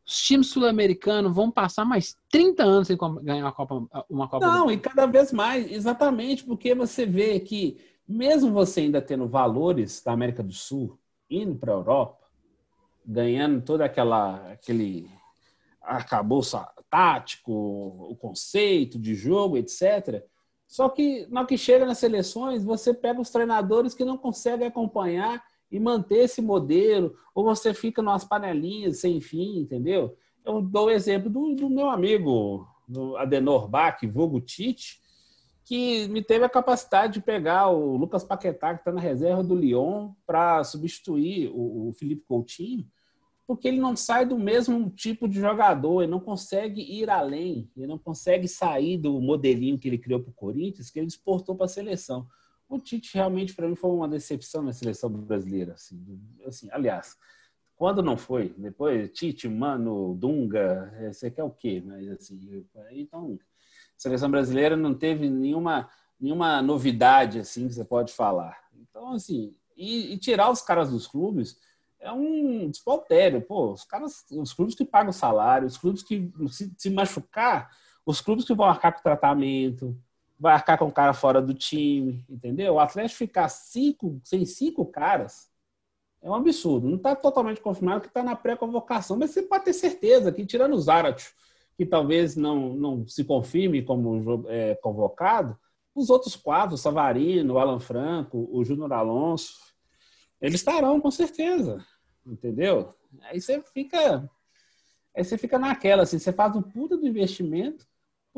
[0.06, 4.70] Os times sul-americanos vão passar mais 30 anos sem ganhar uma Copa, uma Copa Não,
[4.70, 7.76] e cada vez mais, exatamente, porque você vê que,
[8.08, 10.96] mesmo você ainda tendo valores da América do Sul,
[11.28, 12.24] indo para a Europa,
[13.04, 15.10] ganhando toda aquela aquele
[15.80, 16.56] arcabouço
[16.88, 20.24] tático, o conceito de jogo, etc.
[20.66, 24.66] Só que na hora que chega nas seleções, você pega os treinadores que não conseguem
[24.66, 30.16] acompanhar e manter esse modelo, ou você fica nas panelinhas sem fim, entendeu?
[30.44, 35.00] Eu dou o exemplo do, do meu amigo do Adenor Bach, vulgo Tite,
[35.64, 39.56] que me teve a capacidade de pegar o Lucas Paquetá, que está na reserva do
[39.56, 42.86] Lyon, para substituir o, o Felipe Coutinho,
[43.46, 47.86] porque ele não sai do mesmo tipo de jogador, ele não consegue ir além, ele
[47.86, 51.66] não consegue sair do modelinho que ele criou para o Corinthians, que ele exportou para
[51.66, 52.26] a seleção.
[52.68, 55.74] O Tite realmente, para mim, foi uma decepção na seleção brasileira.
[55.74, 57.16] Assim, assim, aliás,
[57.76, 61.82] quando não foi, depois Tite, Mano, Dunga, eh, você quer o quê?
[61.84, 63.38] Mas assim, então,
[63.96, 65.88] seleção brasileira não teve nenhuma,
[66.18, 68.58] nenhuma novidade assim que você pode falar.
[68.74, 71.56] Então, assim, e, e tirar os caras dos clubes
[72.00, 73.42] é um despautério.
[73.42, 77.70] Pô, os caras, os clubes que pagam salário, os clubes que se, se machucar,
[78.06, 79.96] os clubes que vão arcar com tratamento,
[80.38, 82.74] vai arcar com o cara fora do time, entendeu?
[82.74, 85.50] O Atlético ficar cinco, sem cinco caras
[86.22, 86.88] é um absurdo.
[86.88, 90.74] Não está totalmente confirmado que está na pré-convocação, mas você pode ter certeza que, tirando
[90.74, 91.24] o Zarat,
[91.76, 95.58] que talvez não, não se confirme como é, convocado,
[95.94, 99.54] os outros quatro, o Savarino, o Alan Franco, o Júnior Alonso,
[100.40, 101.84] eles estarão com certeza,
[102.26, 102.94] entendeu?
[103.22, 104.28] Aí você fica,
[105.14, 107.86] aí você fica naquela, assim, você faz um puta do investimento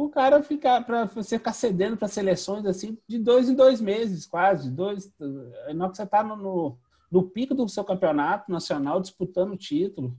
[0.04, 4.26] o cara ficar para você ficar cedendo para seleções assim de dois em dois meses,
[4.26, 5.12] quase dois.
[5.18, 6.78] Hora que você está no, no,
[7.10, 10.16] no, pico do seu campeonato nacional disputando o título,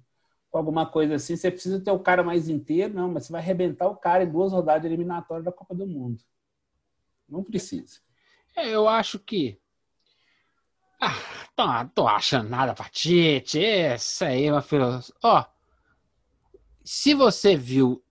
[0.52, 3.42] com alguma coisa assim, você precisa ter o cara mais inteiro, não, mas você vai
[3.42, 6.22] arrebentar o cara em duas rodadas eliminatórias da Copa do Mundo.
[7.28, 8.02] Não precisa.
[8.58, 9.58] É, eu acho que.
[11.00, 11.16] Ah,
[11.56, 11.64] tô,
[11.96, 13.60] tô achando nada pra Tite.
[13.60, 15.16] Isso aí é uma filosofia.
[15.24, 15.46] Ó,
[16.84, 18.04] se você viu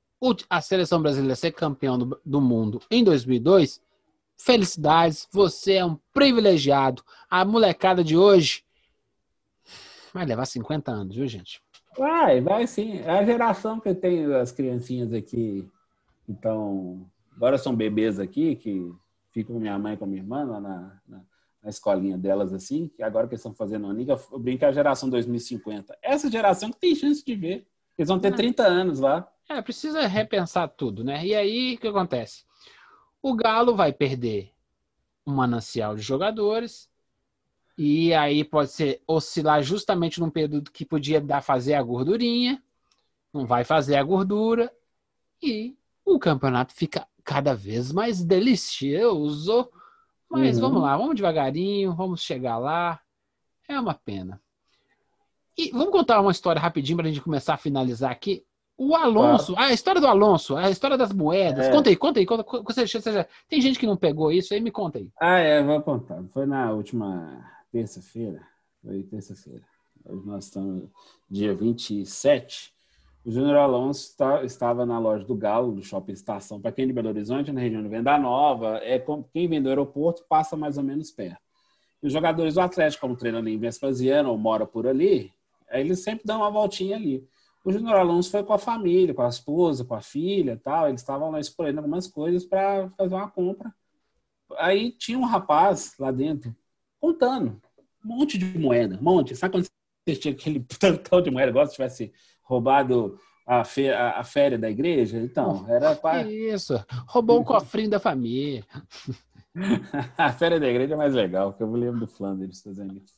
[0.48, 3.80] a seleção brasileira ser campeão do, do, mundo em 2002,
[4.36, 7.02] felicidades, você é um privilegiado.
[7.30, 8.64] A molecada de hoje
[10.12, 11.62] vai levar 50 anos, viu, gente?
[11.96, 12.98] Vai, vai sim.
[12.98, 15.68] É a geração que tem as criancinhas aqui,
[16.28, 18.92] então, agora são bebês aqui, que
[19.32, 21.20] ficam com minha mãe e com minha irmã lá na, na,
[21.62, 24.68] na escolinha delas, assim, que agora que eles estão fazendo a Liga, eu brinco é
[24.68, 25.96] a geração 2050.
[26.02, 27.66] Essa geração que tem chance de ver.
[27.96, 28.36] Eles vão ter Ah.
[28.36, 29.28] 30 anos lá.
[29.48, 31.24] É, precisa repensar tudo, né?
[31.24, 32.44] E aí, o que acontece?
[33.22, 34.52] O Galo vai perder
[35.26, 36.90] um manancial de jogadores,
[37.76, 42.62] e aí pode ser oscilar justamente num período que podia dar fazer a gordurinha,
[43.32, 44.72] não vai fazer a gordura,
[45.42, 49.70] e o campeonato fica cada vez mais delicioso.
[50.30, 50.62] Mas Uhum.
[50.62, 53.00] vamos lá, vamos devagarinho, vamos chegar lá.
[53.68, 54.40] É uma pena.
[55.56, 58.44] E vamos contar uma história rapidinho para a gente começar a finalizar aqui.
[58.80, 61.66] O Alonso, a história do Alonso, a história das moedas.
[61.66, 61.70] É.
[61.72, 62.24] Conta aí, conta aí.
[62.26, 62.44] Conta,
[63.48, 65.10] tem gente que não pegou isso aí, me conta aí.
[65.20, 66.22] Ah, é, vou contar.
[66.32, 68.40] Foi na última terça-feira.
[68.80, 69.62] Foi terça-feira.
[70.08, 70.84] Hoje nós estamos
[71.28, 72.72] dia 27.
[73.26, 76.60] O Júnior Alonso tá- estava na loja do Galo, do Shopping Estação.
[76.60, 79.68] Para quem é de Belo Horizonte, na região de Venda Nova, é quem vem do
[79.68, 81.42] aeroporto passa mais ou menos perto.
[82.00, 85.32] E os jogadores do Atlético, como treinam ali em Vespasiano ou mora por ali,
[85.68, 87.26] eles sempre dão uma voltinha ali.
[87.64, 90.88] O Júnior Alonso foi com a família, com a esposa, com a filha e tal.
[90.88, 93.74] Eles estavam lá escolhendo algumas coisas para fazer uma compra.
[94.56, 96.54] Aí tinha um rapaz lá dentro
[97.00, 97.60] contando
[98.04, 99.36] um monte de moeda, um monte.
[99.36, 99.66] Sabe quando
[100.06, 102.12] você tinha aquele tantão de moeda, igual se tivesse
[102.42, 105.18] roubado a, fe a, a férias da igreja?
[105.18, 106.30] Então, era para.
[106.30, 108.64] Isso, roubou o cofrinho da família.
[110.16, 113.14] a férias da igreja é mais legal, porque eu lembro do Flanders fazendo isso.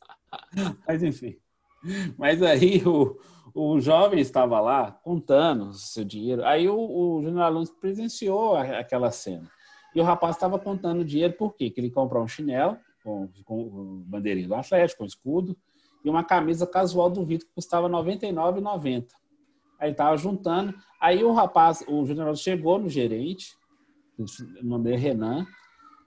[0.86, 1.36] Mas enfim.
[2.18, 3.18] Mas aí o,
[3.54, 6.44] o jovem estava lá contando seu dinheiro.
[6.44, 9.48] Aí o, o Júnior Alonso presenciou a- aquela cena.
[9.94, 11.70] E o rapaz estava contando o dinheiro por quê?
[11.70, 15.56] Que ele comprou um chinelo com, com bandeirinho do Atlético, com escudo,
[16.04, 19.06] e uma camisa casual do Vitor que custava R$ 99,90.
[19.78, 20.74] Aí estava juntando.
[21.00, 23.56] Aí o rapaz, o Júnior Alonso chegou no gerente,
[24.86, 25.46] é Renan,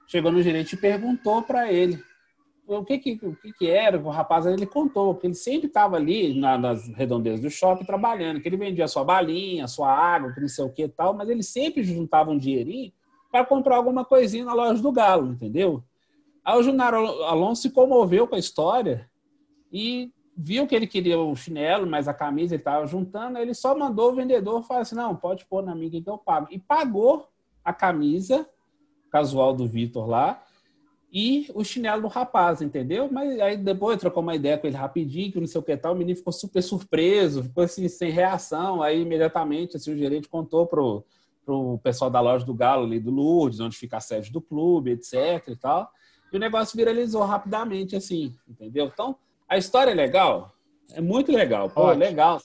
[0.08, 2.02] chegou no gerente e perguntou para ele
[2.68, 5.98] o que que, o que que era, o rapaz ele contou, que ele sempre estava
[5.98, 10.40] ali na- nas redondezas do shopping trabalhando, que ele vendia sua balinha, sua água, que
[10.40, 12.92] não sei o que tal, mas ele sempre juntava um dinheirinho
[13.32, 15.84] para comprar alguma coisinha na loja do Galo, entendeu?
[16.46, 19.10] Aí o Júnior Alonso se comoveu com a história
[19.72, 23.54] e viu que ele queria o chinelo, mas a camisa ele estava juntando, aí ele
[23.54, 26.48] só mandou o vendedor falar assim, não, pode pôr na minha que eu pago.
[26.50, 27.28] E pagou
[27.64, 28.48] a camisa
[29.12, 30.44] casual do Vitor lá
[31.16, 33.08] e o chinelo do rapaz, entendeu?
[33.12, 35.94] Mas aí depois trocou uma ideia com ele rapidinho, que não sei o que tal,
[35.94, 40.66] o menino ficou super surpreso, ficou assim, sem reação, aí imediatamente assim, o gerente contou
[40.66, 41.06] pro,
[41.46, 44.90] pro pessoal da loja do Galo ali do Lourdes, onde fica a sede do clube,
[44.90, 45.88] etc e tal,
[46.32, 48.90] e o negócio viralizou rapidamente, assim, entendeu?
[48.92, 49.16] Então,
[49.48, 50.52] a história é legal,
[50.94, 52.00] é muito legal, pô, Ótimo.
[52.00, 52.42] legal,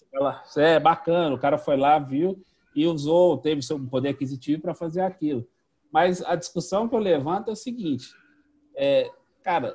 [0.59, 2.39] é bacana, o cara foi lá, viu
[2.77, 5.49] e usou, teve seu poder aquisitivo para fazer aquilo.
[5.91, 8.09] Mas a discussão que eu levanto é o seguinte,
[8.79, 9.11] é,
[9.43, 9.75] cara,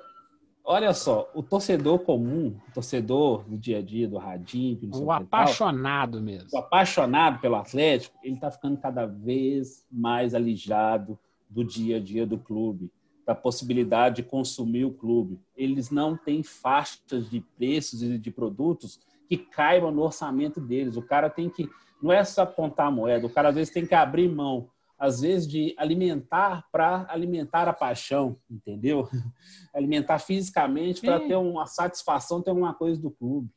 [0.63, 5.11] olha só, o torcedor comum, o torcedor do dia a dia, do radinho, O tal,
[5.11, 6.47] apaixonado mesmo.
[6.53, 11.19] o apaixonado pelo Atlético, ele está ficando cada vez mais alijado
[11.49, 12.89] do dia a dia do clube,
[13.25, 15.39] da possibilidade de consumir o clube.
[15.55, 20.95] Eles não têm faixas de preços e de produtos que caibam no orçamento deles.
[20.97, 21.69] O cara tem que,
[22.01, 24.69] não é só apontar a moeda, o cara às vezes tem que abrir mão,
[25.03, 29.09] às vezes de alimentar para alimentar a paixão, entendeu?
[29.75, 33.49] Alimentar fisicamente para ter uma satisfação, ter alguma coisa do clube.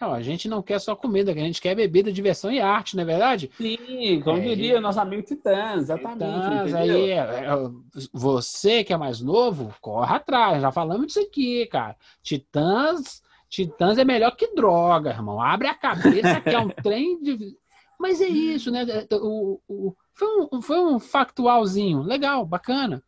[0.00, 3.04] Não, a gente não quer só comida, a gente quer bebida, diversão e arte, não
[3.04, 3.50] é verdade?
[3.56, 6.18] Sim, como É, diria nosso amigo Titã, exatamente.
[6.18, 7.46] Titãs, aí, é, é,
[8.12, 10.60] você que é mais novo, corre atrás.
[10.60, 11.96] Já falamos disso aqui, cara.
[12.20, 15.40] Titãs, Titãs é melhor que droga, irmão.
[15.40, 17.56] Abre a cabeça que é um trem de.
[17.98, 18.84] Mas é isso, né?
[19.12, 23.02] O, o- foi, um, foi um factualzinho, legal, bacana.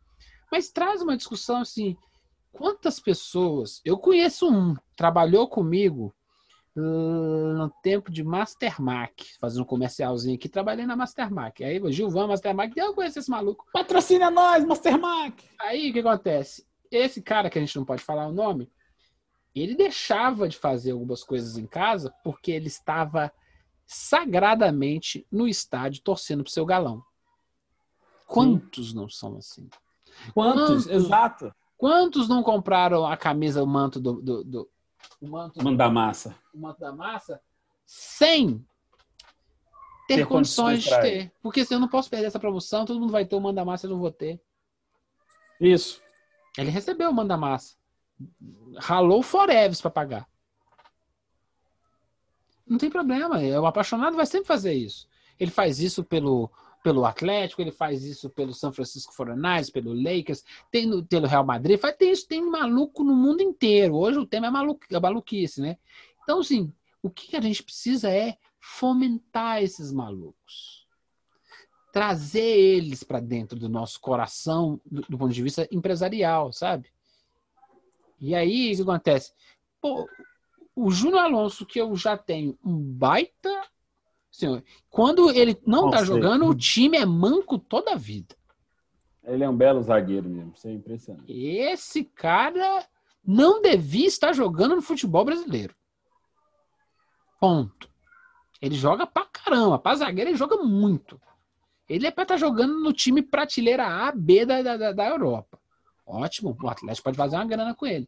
[0.51, 1.95] Mas traz uma discussão assim:
[2.51, 3.81] quantas pessoas.
[3.85, 6.13] Eu conheço um, trabalhou comigo
[6.75, 11.63] hum, no tempo de Mastermac, fazendo um comercialzinho aqui, trabalhei na Mastermac.
[11.63, 13.65] Aí, o Gilvan, Mastermac, eu conheço esse maluco.
[13.73, 15.43] Patrocina nós, Mastermac!
[15.61, 16.65] Aí, o que acontece?
[16.91, 18.71] Esse cara, que a gente não pode falar o nome,
[19.53, 23.31] ele deixava de fazer algumas coisas em casa porque ele estava
[23.91, 27.03] sagradamente no estádio torcendo pro seu galão.
[28.27, 29.67] Quantos não são assim?
[30.31, 30.85] Quantos?
[30.85, 30.87] Quantos?
[30.87, 31.55] Exato.
[31.75, 34.69] Quantos não compraram a camisa, o manto do, do, do-
[35.19, 36.35] o manto, Manda massa.
[36.53, 37.41] o manto da massa
[37.83, 38.63] sem
[40.07, 41.31] ter, Ter condições condições de ter?
[41.41, 43.87] Porque se eu não posso perder essa promoção, todo mundo vai ter o manda massa,
[43.87, 44.39] eu não vou ter.
[45.59, 45.99] Isso.
[46.57, 47.75] Ele recebeu o manda massa.
[48.77, 50.29] Ralou forever para pagar.
[52.69, 53.39] Não tem problema.
[53.39, 55.07] O apaixonado vai sempre fazer isso.
[55.39, 56.49] Ele faz isso pelo
[56.81, 61.45] pelo Atlético, ele faz isso pelo San Francisco 49ers, pelo Lakers, tem no, pelo Real
[61.45, 63.95] Madrid, faz, tem isso, tem maluco no mundo inteiro.
[63.95, 65.77] Hoje o tema é, maluco, é maluquice, né?
[66.23, 70.87] Então, assim, o que a gente precisa é fomentar esses malucos.
[71.91, 76.89] Trazer eles para dentro do nosso coração, do, do ponto de vista empresarial, sabe?
[78.21, 79.33] E aí, o que acontece?
[79.81, 80.07] Pô,
[80.79, 83.49] o Júnior Alonso, que eu já tenho um baita.
[84.31, 88.35] Assim, quando ele não Nossa, tá jogando, o time é manco toda a vida.
[89.23, 91.31] Ele é um belo zagueiro mesmo, isso é impressionante.
[91.31, 92.87] Esse cara
[93.23, 95.75] não devia estar jogando no futebol brasileiro.
[97.39, 97.89] Ponto.
[98.61, 99.77] Ele joga pra caramba.
[99.77, 101.19] Pra zagueiro, ele joga muito.
[101.87, 105.59] Ele é pra estar jogando no time prateleira A, B da, da, da Europa.
[106.05, 106.57] Ótimo.
[106.61, 108.07] O Atlético pode fazer uma grana com ele.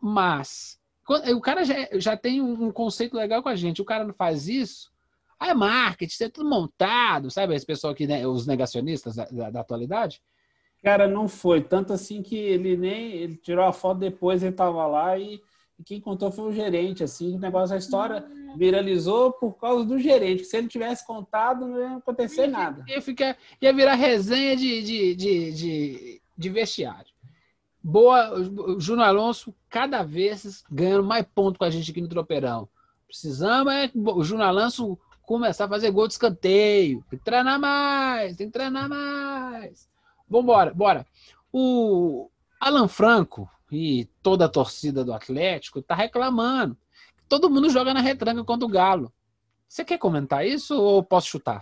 [0.00, 0.78] Mas
[1.08, 3.80] o cara já, já tem um conceito legal com a gente.
[3.82, 4.90] O cara não faz isso.
[5.38, 7.54] Ah, é marketing, isso é tudo montado, sabe?
[7.54, 10.22] Esse pessoal que, né, os negacionistas da, da- da atualidade.
[10.82, 14.86] Cara, não foi tanto assim que ele nem ele tirou a foto depois, ele tava
[14.86, 15.40] lá e,
[15.78, 18.24] e quem contou foi o gerente, assim, o negócio da história
[18.56, 22.84] viralizou por causa do gerente, se ele tivesse contado não ia acontecer nada.
[22.88, 27.10] Ia, ficar, ia virar resenha de, de, de, de, de vestiário.
[27.88, 32.68] Boa, o Júnior Alonso cada vez ganhando mais ponto com a gente aqui no Tropeirão.
[33.06, 37.04] Precisamos é que o Júnior Alonso começar a fazer gol de escanteio.
[37.08, 39.88] Tem que treinar mais, tem que treinar mais.
[40.28, 41.06] Vambora, bora.
[41.52, 46.76] O Alan Franco e toda a torcida do Atlético tá reclamando.
[47.28, 49.12] Todo mundo joga na retranca contra o Galo.
[49.68, 51.60] Você quer comentar isso ou posso chutar?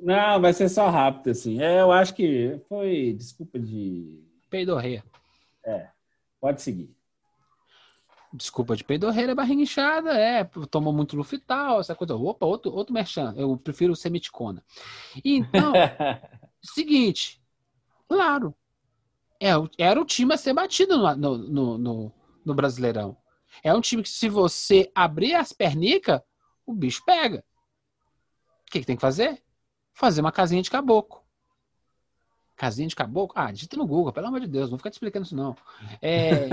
[0.00, 1.60] Não, vai ser só rápido, assim.
[1.60, 4.22] É, eu acho que foi desculpa de.
[4.48, 5.02] Peidorreia.
[6.40, 6.94] Pode seguir.
[8.32, 12.14] Desculpa de peidorreira, barriga inchada, é, tomou muito lufital, essa coisa.
[12.14, 14.62] Opa, outro, outro merchan, eu prefiro semiticona.
[15.24, 15.72] Então,
[16.62, 17.42] seguinte,
[18.06, 18.54] claro,
[19.40, 22.12] é, era o time a ser batido no, no, no, no-
[22.44, 23.16] no Brasileirão.
[23.62, 26.20] É um time que, se você abrir as pernicas,
[26.66, 27.42] o bicho pega.
[28.66, 29.42] O que, que tem que fazer?
[29.94, 31.22] Fazer uma casinha de caboclo.
[32.58, 33.40] Casinha de caboclo?
[33.40, 35.56] Ah, digita no Google, pelo amor de Deus, não fica te explicando isso, não.
[36.02, 36.48] É.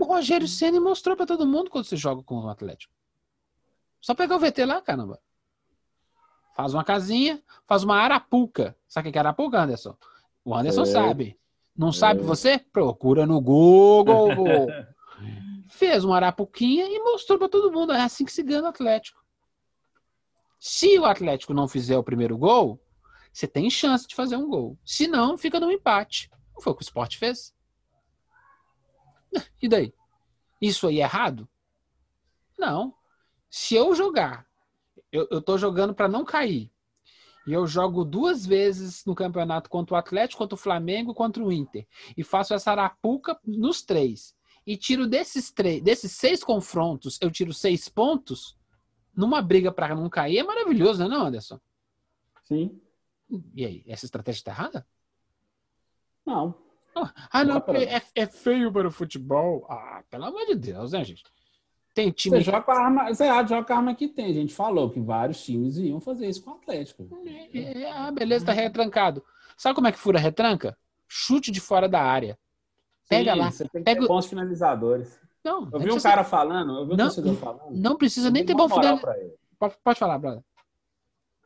[0.00, 2.92] O Rogério Ceni mostrou pra todo mundo quando você joga com o Atlético.
[4.00, 5.20] Só pegar o VT lá, caramba.
[6.56, 8.76] Faz uma casinha, faz uma arapuca.
[8.88, 9.96] Sabe o que é arapuca, Anderson?
[10.44, 10.92] O Anderson Sei.
[10.94, 11.38] sabe.
[11.76, 12.24] Não sabe É.
[12.24, 12.58] você?
[12.58, 14.28] Procura no Google.
[15.70, 17.92] Fez uma arapuquinha e mostrou pra todo mundo.
[17.92, 19.22] É assim que se ganha o Atlético.
[20.58, 22.80] Se o Atlético não fizer o primeiro gol,
[23.32, 24.78] você tem chance de fazer um gol.
[24.84, 26.30] Se não, fica no empate.
[26.54, 27.54] Não foi o que o Sport fez?
[29.60, 29.94] E daí?
[30.60, 31.48] Isso aí é errado?
[32.58, 32.94] Não.
[33.50, 34.46] Se eu jogar,
[35.10, 36.70] eu, eu tô jogando para não cair.
[37.46, 41.52] E eu jogo duas vezes no campeonato contra o Atlético, contra o Flamengo, contra o
[41.52, 41.86] Inter.
[42.16, 44.34] E faço essa arapuca nos três.
[44.64, 48.56] E tiro desses três, desses seis confrontos, eu tiro seis pontos.
[49.14, 51.60] Numa briga para não cair é maravilhoso, não, é, Anderson?
[52.44, 52.80] Sim.
[53.54, 54.86] E aí, essa estratégia tá errada?
[56.26, 56.54] Não.
[57.30, 59.64] Ah, não, Dá pra- porque é, é feio para o futebol.
[59.68, 61.22] Ah, pelo amor de Deus, né, gente?
[61.94, 62.36] Tem time.
[62.36, 64.26] Você joga a arma, você joga a arma que tem.
[64.26, 67.08] A gente falou que vários times iam fazer isso com o Atlético.
[67.54, 69.24] É, ah, beleza, tá retrancado.
[69.56, 70.76] Sabe como é que fura a retranca?
[71.08, 72.38] Chute de fora da área.
[73.08, 75.20] Pega Sim, lá, Você tem que pega bons finalizadores.
[75.44, 77.70] Não, Eu não vi um cara falando, eu vi um Não, torcedor falando.
[77.76, 78.98] não precisa nem ter bom moral final.
[79.00, 79.34] pra ele.
[79.58, 80.42] Pode, pode falar, brother.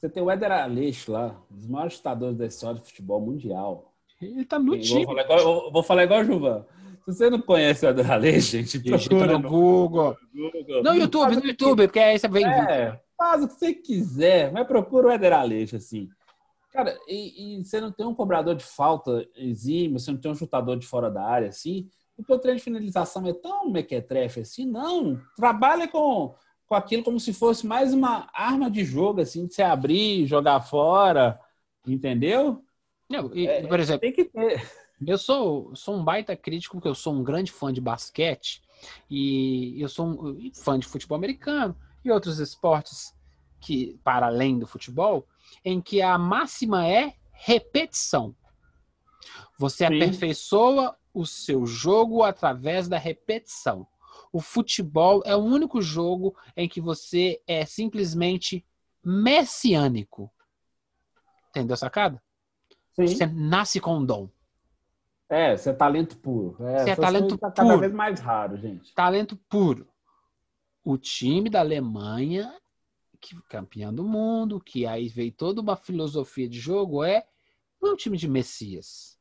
[0.06, 3.92] Você tem o Éder Aleixo lá, um dos maiores chutadores da história do futebol mundial.
[4.22, 5.04] Ele tá no Eu time.
[5.04, 6.66] vou falar igual, eu vou falar igual o Juvan.
[7.04, 10.16] Se você não conhece o Éder Aleixo, gente, procura no Google.
[10.32, 10.82] Google.
[10.84, 12.46] Não, YouTube, no YouTube, porque aí você vem.
[12.46, 16.08] É, faz o que você quiser, mas procura o Éder Aleixo, assim.
[16.72, 20.36] Cara, e, e você não tem um cobrador de falta exímio, você não tem um
[20.36, 25.20] chutador de fora da área, assim, o treino de finalização é tão mequetrefe assim, não.
[25.36, 26.34] Trabalha com,
[26.66, 30.60] com aquilo como se fosse mais uma arma de jogo, assim, de você abrir, jogar
[30.60, 31.38] fora,
[31.86, 32.64] entendeu?
[33.08, 34.60] Não, e, É, por exemplo, Tem que ter.
[35.06, 38.62] Eu sou, sou um baita crítico, porque eu sou um grande fã de basquete
[39.10, 43.14] e eu sou um fã de futebol americano e outros esportes
[43.60, 45.26] que para além do futebol,
[45.64, 48.34] em que a máxima é repetição.
[49.58, 49.96] Você Sim.
[49.96, 53.86] aperfeiçoa o seu jogo através da repetição.
[54.36, 58.62] O futebol é o único jogo em que você é simplesmente
[59.02, 60.30] messiânico.
[61.48, 62.22] Entendeu a sacada?
[62.92, 63.06] Sim.
[63.06, 64.28] Você nasce com um dom.
[65.26, 66.54] É, você é talento puro.
[66.68, 67.80] É, Você é talento tá cada puro.
[67.80, 68.92] vez mais raro, gente.
[68.92, 69.88] talento puro.
[70.84, 72.54] O time da Alemanha
[73.18, 77.26] que campeão do mundo, que aí veio toda uma filosofia de jogo, é
[77.80, 79.15] não é um time de Messias.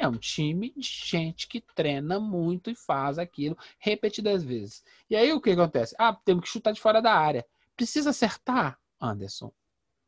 [0.00, 4.82] É um time de gente que treina muito e faz aquilo repetidas vezes.
[5.10, 5.94] E aí o que acontece?
[5.98, 7.46] Ah, temos que chutar de fora da área.
[7.76, 9.52] Precisa acertar, Anderson.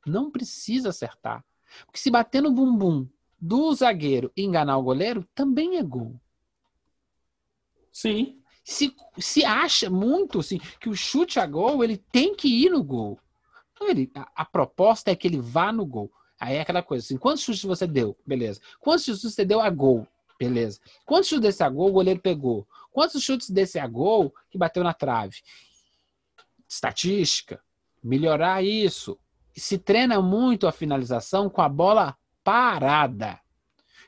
[0.07, 1.45] Não precisa acertar.
[1.85, 3.07] Porque se bater no bumbum
[3.39, 6.19] do zagueiro e enganar o goleiro, também é gol.
[7.93, 8.41] Sim.
[8.65, 12.83] Se, se acha muito assim, que o chute a gol, ele tem que ir no
[12.83, 13.21] gol.
[13.75, 16.11] Então, ele, a, a proposta é que ele vá no gol.
[16.43, 18.19] Aí é aquela coisa assim, quantos chutes você deu?
[18.27, 18.61] Beleza.
[18.81, 20.05] Quantos chutes você deu a gol?
[20.37, 20.81] Beleza.
[21.07, 22.67] Quantos chutes desse a gol o goleiro pegou?
[22.91, 25.37] Quantos chutes desse a gol que bateu na trave?
[26.69, 27.63] Estatística.
[28.03, 29.17] Melhorar isso.
[29.55, 33.39] Se treina muito a finalização com a bola parada.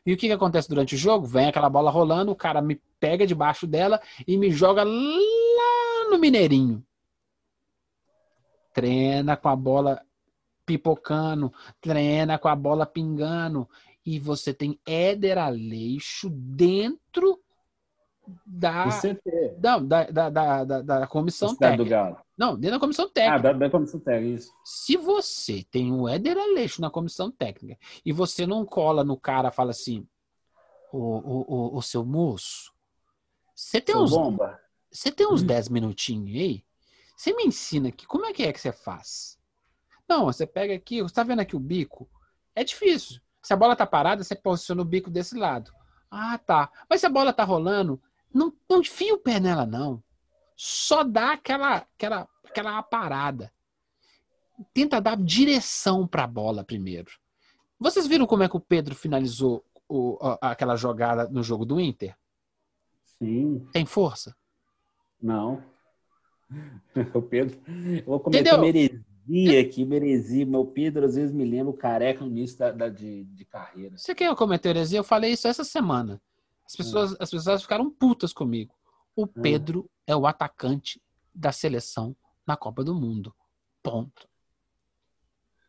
[0.05, 1.28] E o que, que acontece durante o jogo?
[1.28, 6.19] Vem aquela bola rolando, o cara me pega debaixo dela e me joga lá no
[6.19, 6.85] Mineirinho.
[8.73, 10.05] Treina com a bola
[10.65, 13.69] pipocando, treina com a bola pingando.
[14.05, 17.41] E você tem Éder Aleixo dentro
[18.47, 18.86] da,
[19.62, 22.16] não, da, da, da, da, comissão técnica.
[22.36, 23.43] Não, dentro da comissão Ah, técnica.
[23.43, 24.53] da, da comissão técnica, isso.
[24.65, 29.51] Se você tem o Éder Aleixo na comissão técnica e você não cola no cara
[29.51, 30.07] fala assim,
[30.93, 32.73] o, o, o, o seu moço,
[33.55, 34.59] você tem uns, bomba.
[34.91, 36.65] você tem uns 10 minutinhos aí?
[37.16, 39.39] Você me ensina aqui, como é que é que você faz?
[40.09, 42.09] Não, você pega aqui, você tá vendo aqui o bico?
[42.55, 43.20] É difícil.
[43.43, 45.72] Se a bola tá parada, você posiciona o bico desse lado.
[46.10, 46.70] Ah, tá.
[46.89, 48.01] Mas se a bola tá rolando,
[48.32, 50.02] não, não enfia o pé nela, não.
[50.56, 53.52] Só dá aquela, aquela, aquela parada.
[54.72, 57.10] Tenta dar direção pra bola primeiro.
[57.78, 61.81] Vocês viram como é que o Pedro finalizou o- a- aquela jogada no jogo do
[61.81, 62.16] Inter?
[63.18, 63.66] Sim.
[63.72, 64.36] Tem força?
[65.20, 65.62] Não.
[67.14, 67.60] O Pedro.
[67.66, 68.59] Eu vou cometer Entendeu?
[69.26, 70.46] Meresia aqui, meresia.
[70.46, 73.96] Meu Pedro às vezes me lembra o careca no início da, da- de, de carreira.
[73.96, 74.98] Você quer cometer heresia?
[74.98, 76.20] Eu falei isso essa semana.
[76.66, 78.74] As pessoas, as pessoas ficaram putas comigo.
[79.14, 81.01] O Pedro é o atacante
[81.34, 83.34] da seleção na Copa do Mundo.
[83.82, 84.26] Ponto.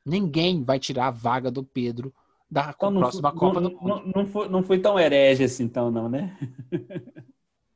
[0.05, 2.13] Ninguém vai tirar a vaga do Pedro
[2.49, 3.87] da Então, próxima Copa não, do Mundo.
[3.87, 6.37] não, não foi, não foi tão herege assim, então, não, né?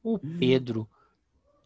[0.03, 0.87] O Pedro,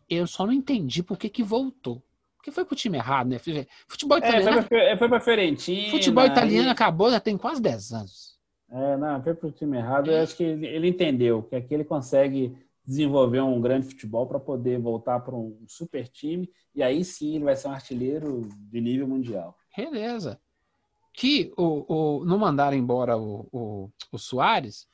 [0.09, 2.01] eu só não entendi por que, que voltou.
[2.43, 3.39] Porque foi pro time errado, né?
[3.87, 5.89] Futebol É, italiano, foi, pra, foi pra Fiorentina.
[5.91, 8.37] futebol italiano aí- acabou já tem quase 10 anos.
[8.69, 10.11] É, não, foi pro time errado.
[10.11, 12.53] Eu acho que ele, ele entendeu que aqui ele consegue
[12.85, 17.45] desenvolver um grande futebol para poder voltar para um super time e aí sim ele
[17.45, 19.57] vai ser um artilheiro de nível mundial.
[19.77, 20.37] Beleza.
[21.13, 21.85] Que o,
[22.19, 24.85] o, não mandaram embora o, o, o Soares,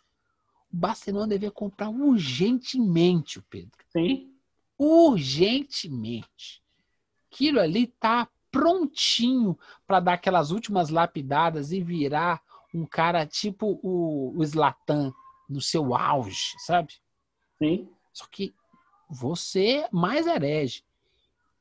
[0.71, 3.71] o Barcelona devia comprar urgentemente o Pedro.
[3.91, 4.30] Sim.
[4.77, 6.59] Urgentemente.
[7.31, 12.41] Aquilo ali tá prontinho para dar aquelas últimas lapidadas e virar
[12.73, 15.14] um cara tipo o, o Zlatan
[15.47, 16.93] no seu auge, sabe?
[17.57, 17.89] Sim.
[18.14, 18.53] Só que
[19.10, 20.84] você mais herege.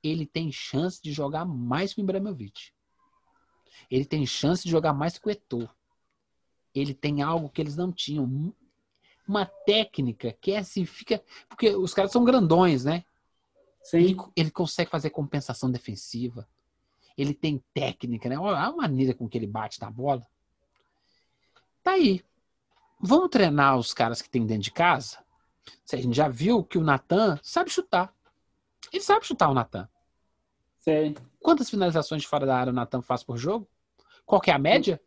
[0.03, 2.73] Ele tem chance de jogar mais que o Ibrahimovic.
[3.91, 5.69] Ele tem chance de jogar mais que o Eto'o.
[6.75, 8.55] Ele tem algo que eles não tinham.
[9.27, 11.23] Uma técnica que é assim, fica.
[11.49, 13.05] Porque os caras são grandões, né?
[13.93, 14.33] Ele, Sim.
[14.37, 16.47] ele consegue fazer compensação defensiva.
[17.17, 18.39] Ele tem técnica, né?
[18.39, 20.27] Olha a maneira com que ele bate na bola.
[21.83, 22.25] Tá aí.
[23.01, 25.19] Vamos treinar os caras que tem dentro de casa?
[25.93, 28.13] A gente já viu que o Natan sabe chutar.
[28.93, 29.89] Ele sabe chutar o Natan.
[30.79, 31.17] Sei.
[31.41, 33.69] Quantas finalizações de fora da área o Natan faz por jogo?
[34.25, 35.01] Qual que é a média?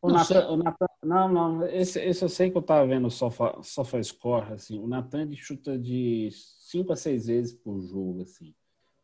[0.00, 0.10] O.
[0.10, 3.58] Natan, o Natan, não, não, esse, esse eu sei que eu tava vendo o Sofa,
[3.62, 8.54] Sofa Score, assim, o Natan ele chuta de 5 a 6 vezes por jogo, assim.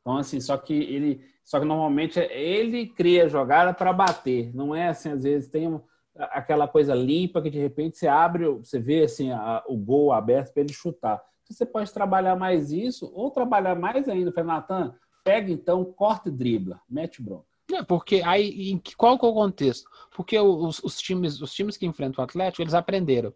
[0.00, 4.88] Então, assim, só que ele, só que normalmente ele cria jogada para bater, não é
[4.88, 5.80] assim, às vezes tem
[6.16, 10.52] aquela coisa limpa que de repente você abre, você vê assim a- o gol aberto
[10.52, 11.16] para ele chutar.
[11.42, 14.94] Então, você pode trabalhar mais isso ou trabalhar mais ainda, Fala, Natan,
[15.24, 17.46] pega então, corta e dribla, mete bronca.
[17.72, 19.88] É, porque aí, em qual que é o contexto?
[20.14, 23.32] Porque os, os times, os times que enfrentam o Atlético, eles aprenderam.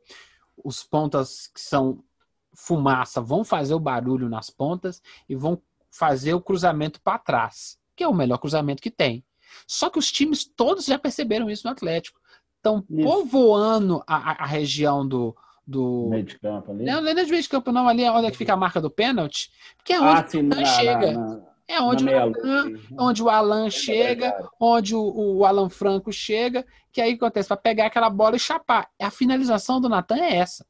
[0.63, 2.03] Os pontas que são
[2.55, 5.61] fumaça vão fazer o barulho nas pontas e vão
[5.91, 9.25] fazer o cruzamento para trás, que é o melhor cruzamento que tem.
[9.67, 12.21] Só que os times todos já perceberam isso no Atlético.
[12.57, 15.35] Estão povoando a, a- região do.
[15.67, 16.09] do...
[16.11, 16.85] Meio de campo ali.
[16.85, 17.89] Não, não é de meio de campo, não.
[17.89, 19.51] Ali é onde é que fica a marca do pênalti.
[19.85, 21.13] Que é onde Ah, sim, o na, Natan chega.
[21.13, 22.09] na, na, é onde o
[22.99, 24.49] onde o Alan É chega, verdade.
[24.59, 28.90] onde o, o Alan Franco chega, que aí acontece para pegar aquela bola e chapar.
[29.01, 30.66] A finalização do Natan é essa.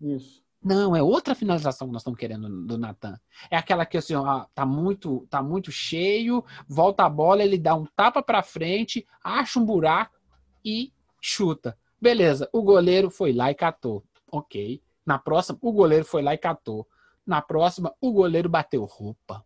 [0.00, 0.40] Isso.
[0.64, 3.18] Não, é outra finalização que nós estamos querendo do Natan.
[3.50, 7.74] É aquela que assim, ó, tá muito, tá muito cheio, volta a bola, ele dá
[7.74, 10.16] um tapa para frente, acha um buraco
[10.64, 11.76] e chuta.
[12.00, 14.04] Beleza, o goleiro foi lá e catou.
[14.30, 14.80] OK.
[15.04, 16.86] Na próxima, o goleiro foi lá e catou.
[17.26, 19.44] Na próxima, o goleiro bateu roupa.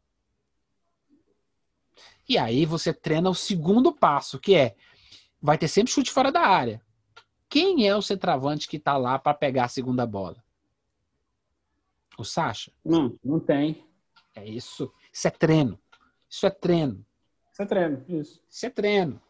[2.28, 4.76] E aí você treina o segundo passo, que é
[5.40, 6.82] vai ter sempre chute fora da área.
[7.48, 10.42] Quem é o centroavante que tá lá para pegar a segunda bola?
[12.18, 12.72] O Sacha?
[12.84, 13.86] Não, não tem.
[14.34, 14.92] É isso.
[15.12, 15.78] Isso é treino.
[16.28, 17.06] Isso é treino.
[17.52, 18.42] Isso é treino, isso.
[18.50, 19.22] Isso é treino.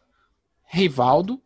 [0.65, 1.41] Rivaldo,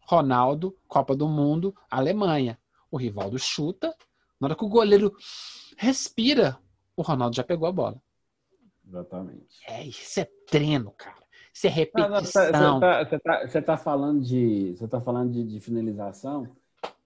[0.00, 2.58] Ronaldo, Copa do Mundo, Alemanha.
[2.90, 3.94] O Rivaldo chuta.
[4.40, 5.14] Na hora que o goleiro
[5.76, 6.58] respira,
[6.96, 8.02] o Ronaldo já pegou a bola.
[8.92, 9.58] Exatamente.
[9.66, 11.16] É, isso é treino, cara.
[11.54, 12.20] Isso é repetição.
[12.20, 12.50] Você
[13.18, 16.46] tá, você tá- tá falando de, você tá falando de, de finalização.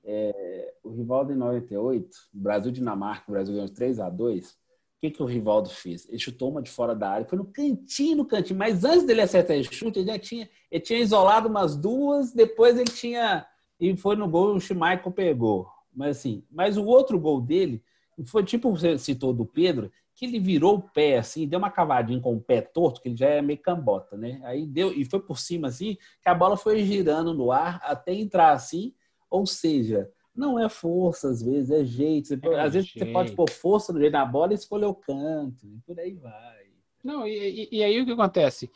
[0.04, 4.54] É, o Rivaldo em 98, Brasil e Dinamarca, o Brasil ganhou 3 a 2 O
[5.00, 6.08] que, que o Rivaldo fez?
[6.08, 8.58] Ele chutou uma de fora da área, foi no cantinho, no cantinho.
[8.58, 12.76] Mas antes dele acertar esse chute, ele já tinha, ele tinha isolado umas duas, depois
[12.76, 13.46] ele tinha.
[13.78, 15.68] E foi no gol, o Schmeichel pegou.
[15.94, 17.82] Mas assim, mas o outro gol dele
[18.26, 22.18] foi tipo você citou do Pedro, que ele virou o pé assim, deu uma cavadinha
[22.20, 24.40] com o pé torto, que ele já é meio cambota, né?
[24.44, 28.14] Aí deu e foi por cima assim, que a bola foi girando no ar até
[28.14, 28.94] entrar assim,
[29.30, 32.28] ou seja, não é força às vezes, é jeito.
[32.28, 34.94] Você- É às vezes você pode pôr força no jeito na bola e escolher o
[34.94, 36.64] canto, e por aí vai.
[37.04, 38.70] Não, e, e- e aí o que acontece?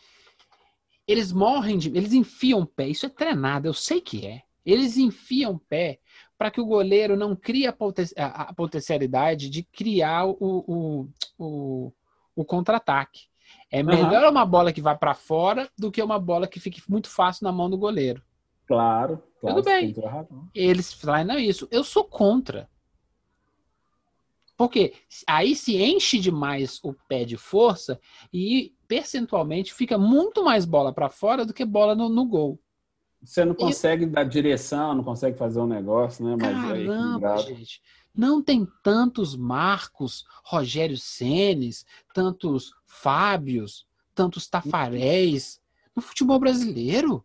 [1.08, 1.88] Eles morrem de.
[1.88, 2.86] Eles enfiam o pé.
[2.88, 4.42] Isso é treinado, eu sei que é.
[4.64, 5.98] Eles enfiam o pé
[6.40, 11.08] para que o goleiro não crie a, poten- a- potencialidade de criar o, o,
[11.38, 11.92] o,
[12.34, 13.26] o contra-ataque.
[13.70, 17.10] É melhor uma bola que vá para fora do que uma bola que fique muito
[17.10, 18.22] fácil na mão do goleiro.
[18.66, 19.56] Claro, claro.
[19.56, 19.92] Tudo bem.
[20.54, 21.68] Eles falam isso.
[21.70, 22.66] Eu sou contra.
[24.56, 24.94] Porque
[25.26, 28.00] aí se enche demais o pé de força
[28.32, 32.58] e percentualmente fica muito mais bola para fora do que bola no, no gol.
[33.22, 36.36] Você não consegue dar direção, não consegue fazer um negócio, né?
[36.40, 37.42] Mas é Caramba, equilibrado.
[37.42, 37.82] gente.
[38.14, 41.84] Não tem tantos Marcos, Rogério Senes,
[42.14, 45.60] tantos Fábios, tantos Tafaréis
[45.94, 47.24] no futebol brasileiro.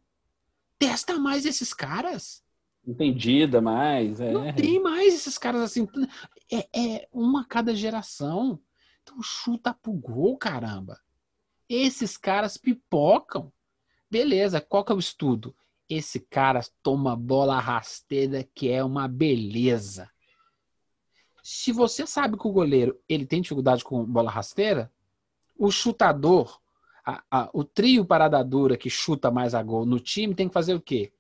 [0.78, 2.44] Testa mais esses caras.
[2.86, 4.32] Entendida mais, é.
[4.32, 5.88] Não tem mais esses caras assim.
[6.52, 8.60] É, é uma a cada geração.
[9.02, 11.00] Então chuta pro gol, caramba.
[11.68, 13.52] Esses caras pipocam.
[14.10, 15.56] Beleza, qual que é o estudo?
[15.90, 20.10] Esse cara toma bola rasteira que é uma beleza.
[21.44, 24.92] Se você sabe que o goleiro ele tem dificuldade com bola rasteira,
[25.58, 26.60] o chutador,
[27.06, 30.54] a- a- o trio parada dura que chuta mais a gol no time tem que
[30.54, 31.14] fazer o quê?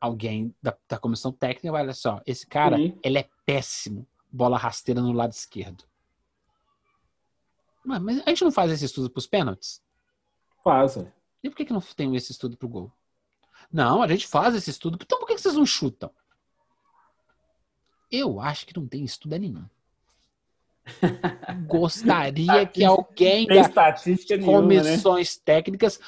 [0.00, 2.98] Alguém da, da comissão técnica vai olhar só, esse cara, Sim.
[3.02, 5.84] ele é péssimo, bola rasteira no lado esquerdo.
[7.84, 9.82] Mas, mas a gente não faz esse estudo para os pênaltis?
[10.64, 11.12] Faz, é.
[11.42, 12.92] E por que, que não tem esse estudo pro gol?
[13.72, 14.98] Não, a gente faz esse estudo.
[15.00, 16.10] Então por que, que vocês não chutam?
[18.10, 19.64] Eu acho que não tem estudo nenhum.
[21.66, 24.80] Gostaria que alguém da estatística nenhuma, né?
[24.80, 26.00] comissões técnicas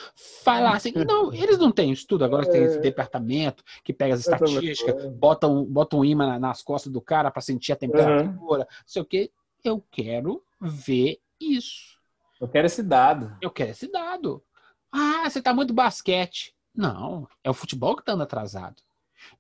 [0.43, 0.93] falassem.
[1.07, 2.25] Não, eles não têm estudo.
[2.25, 6.39] Agora tem esse departamento que pega as tô estatísticas, bota um, bota um imã na-
[6.39, 9.31] nas costas do cara para sentir a temperatura, não sei o quê.
[9.63, 11.99] Eu quero ver isso.
[12.41, 13.37] Eu quero esse dado.
[13.43, 14.43] Eu quero esse dado.
[14.91, 16.55] Ah, você tá muito basquete.
[16.75, 18.83] Não, é o futebol que tá andando atrasado.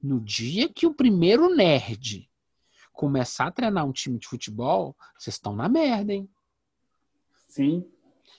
[0.02, 2.28] No dia que o primeiro nerd
[2.92, 6.28] começar a treinar um time de futebol, vocês estão na merda, hein?
[7.48, 7.84] Sim.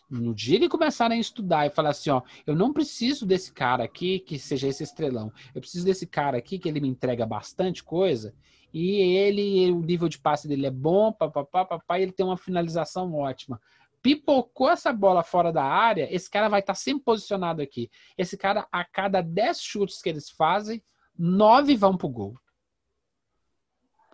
[0.10, 3.84] No dia que começarem a estudar e falar assim, ó, eu não preciso desse cara
[3.84, 5.32] aqui que seja esse estrelão.
[5.56, 8.34] Eu preciso desse cara aqui que ele me entrega bastante coisa
[8.74, 12.38] e ele, o nível de passe dele é bom, papapá, papá, e ele tem uma
[12.38, 13.62] finalização ótima.
[14.02, 17.90] Pipocou essa bola fora da área, esse cara vai estar sempre posicionado aqui.
[18.18, 20.84] Esse cara, a cada 10 chutes que eles fazem,
[21.18, 22.40] 9 vão pro gol.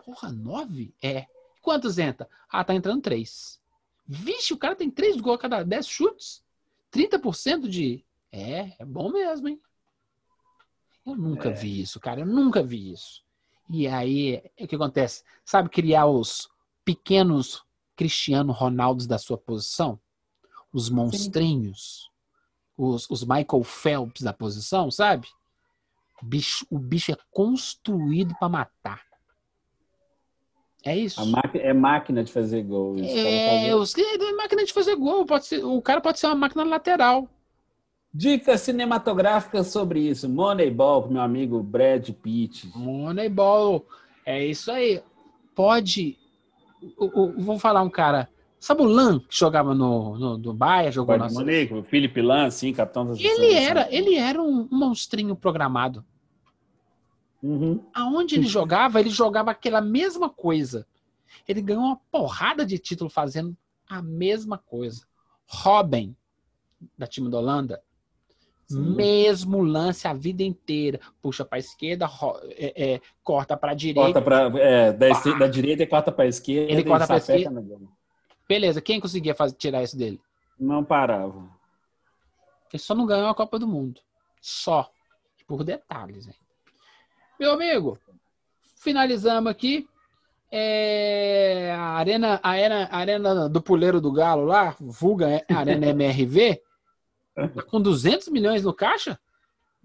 [0.04, 0.94] Porra, 9?
[1.02, 1.26] É.
[1.62, 2.28] Quantos entra?
[2.48, 3.60] Ah, tá entrando 3.
[4.06, 6.44] Vixe, o cara tem 3 gols a cada 10 chutes?
[6.92, 8.04] 30% de.
[8.32, 9.60] É, é bom mesmo, hein?
[11.04, 11.52] Eu nunca É.
[11.52, 12.20] vi isso, cara.
[12.20, 13.22] Eu nunca vi isso.
[13.70, 15.22] E aí, o que acontece?
[15.44, 16.50] Sabe criar os
[16.84, 17.62] pequenos
[17.98, 19.98] Cristiano Ronaldos da sua posição?
[20.72, 22.08] Os monstrinhos?
[22.76, 25.26] Os, os Michael Phelps da posição, sabe?
[26.22, 29.02] Bicho, o bicho é construído pra matar.
[30.84, 31.20] É isso.
[31.20, 32.96] A máquina, é máquina de fazer gol.
[33.00, 35.26] É, cara, os, é máquina de fazer gol.
[35.26, 37.28] Pode ser, o cara pode ser uma máquina lateral.
[38.14, 40.28] Dicas cinematográficas sobre isso.
[40.28, 42.70] Moneyball, meu amigo Brad Pitt.
[42.76, 43.84] Moneyball.
[44.24, 45.02] É isso aí.
[45.52, 46.16] pode.
[46.96, 48.28] O- o- vou falar um cara.
[48.60, 51.82] Sabe o Lan, que jogava no, no, no Bahia, jogou Bayern na de Munique, o
[51.84, 56.04] Felipe Lan, sim, capitão da Ele era, ele era um, um monstrinho programado.
[57.42, 57.80] Uhum.
[57.94, 60.86] Aonde ele jogava, ele jogava aquela mesma coisa.
[61.46, 63.56] Ele ganhou uma porrada de título fazendo
[63.88, 65.06] a mesma coisa.
[65.46, 66.16] Robin,
[66.96, 67.80] da time da Holanda,
[68.68, 68.94] Sim.
[68.94, 71.00] mesmo lance a vida inteira.
[71.22, 72.08] Puxa para a esquerda,
[72.50, 74.20] é, é, corta para a direita.
[74.20, 75.08] Corta pra, é, da,
[75.38, 76.70] da direita e corta para a esquerda.
[76.70, 77.64] Ele corta sapeca esquerda.
[78.46, 80.20] Beleza, quem conseguia fazer, tirar isso dele?
[80.58, 81.48] Não parava.
[82.72, 84.00] Ele só não ganhou a Copa do Mundo.
[84.40, 84.90] Só.
[85.46, 86.34] Por detalhes, hein?
[87.40, 87.98] Meu amigo,
[88.76, 89.88] finalizamos aqui.
[90.50, 96.62] É, a, arena, a, arena, a arena do Puleiro do Galo lá, vulga Arena MRV,
[97.70, 99.18] com 200 milhões no caixa?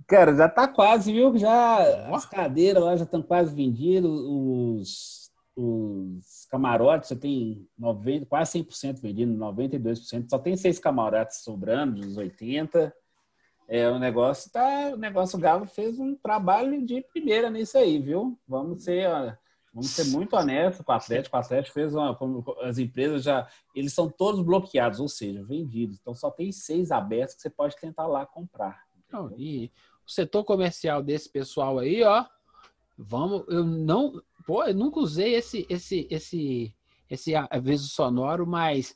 [0.08, 1.38] Cara, já tá quase, viu?
[1.38, 8.60] Já as cadeiras lá já estão quase vendidas, os, os camarotes já tem 90, quase
[8.60, 10.30] 100% vendido, 92%.
[10.30, 12.94] Só tem seis camarotes sobrando dos 80.
[13.68, 17.98] É, o negócio tá, o negócio o Galo fez um trabalho de primeira nisso aí,
[17.98, 18.38] viu?
[18.48, 19.34] Vamos ser, ó,
[19.74, 21.36] vamos ser muito honestos com o Atlético.
[21.36, 22.18] O Atlético fez uma,
[22.62, 25.98] as empresas já, eles são todos bloqueados, ou seja, vendidos.
[26.00, 28.84] Então só tem seis abertos que você pode tentar lá comprar.
[29.12, 29.72] Não, e
[30.06, 32.26] o setor comercial desse pessoal aí, ó,
[32.98, 36.76] vamos, eu não, pô, eu nunca usei esse, esse, esse,
[37.10, 38.96] esse aviso sonoro, mas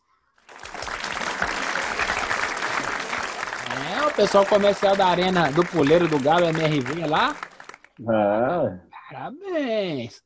[3.93, 7.35] é o pessoal comercial da arena do Puleiro do Galo MRV lá,
[8.07, 8.79] Ah,
[9.09, 10.21] parabéns.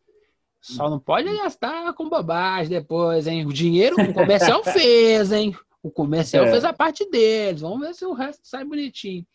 [0.62, 3.46] Só não pode gastar com bobagem depois, hein?
[3.46, 5.56] O dinheiro o comercial fez, hein?
[5.82, 6.52] O comercial É.
[6.52, 7.62] fez a parte deles.
[7.62, 9.26] Vamos ver se o resto sai bonitinho.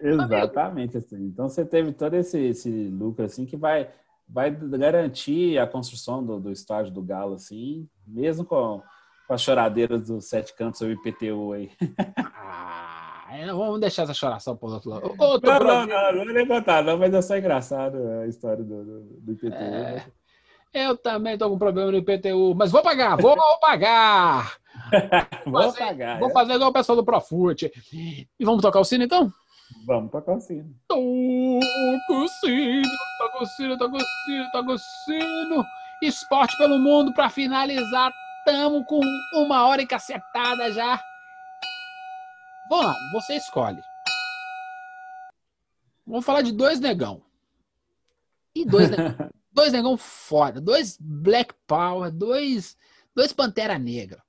[0.00, 1.24] Exatamente assim.
[1.24, 3.88] Então você teve todo esse, esse lucro assim que vai,
[4.28, 8.82] vai garantir a construção do, do estádio do Galo assim, mesmo com,
[9.26, 11.70] com as choradeiras dos sete cantos sobre IPTU aí.
[12.26, 15.14] Ah, vamos deixar essa choração pro outro lado.
[15.18, 18.62] Outro Não, não, não, não vou nem contar, não, mas é só engraçado a história
[18.62, 19.54] do, do, do IPTU.
[19.54, 20.04] É.
[20.74, 24.56] Eu também tô com problema no IPTU, mas vou pagar, vou pagar.
[25.46, 26.18] Vou fazer- pagar.
[26.18, 26.32] Vou é.
[26.32, 27.70] fazer igual o pessoal do Profute.
[27.92, 29.32] E vamos tocar o sino então?
[29.86, 30.68] Vamos pra cocina.
[30.88, 32.82] Toca o sino,
[33.18, 35.64] toca o sino, toca o sino, toca o sino.
[36.02, 38.12] Esporte pelo mundo para finalizar.
[38.44, 39.00] Tamo com
[39.34, 41.00] uma hora e cacetada já.
[42.68, 43.80] Vamos lá, você escolhe.
[46.06, 47.22] Vamos falar de dois negão.
[48.54, 52.76] E dois negão, dois negão foda, dois Black Power, dois,
[53.14, 54.22] dois Pantera Negra.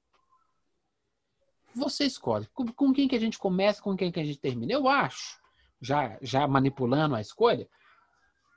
[1.73, 2.47] Você escolhe.
[2.53, 4.71] Com, com quem que a gente começa, com quem que a gente termina?
[4.71, 5.37] Eu acho,
[5.81, 7.67] já, já manipulando a escolha,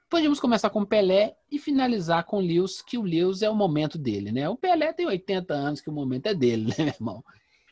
[0.09, 4.31] podemos começar com Pelé e finalizar com Lewis, que o Lewis é o momento dele,
[4.31, 4.49] né?
[4.49, 7.25] O Pelé tem 80 anos, que o momento é dele, né, meu irmão?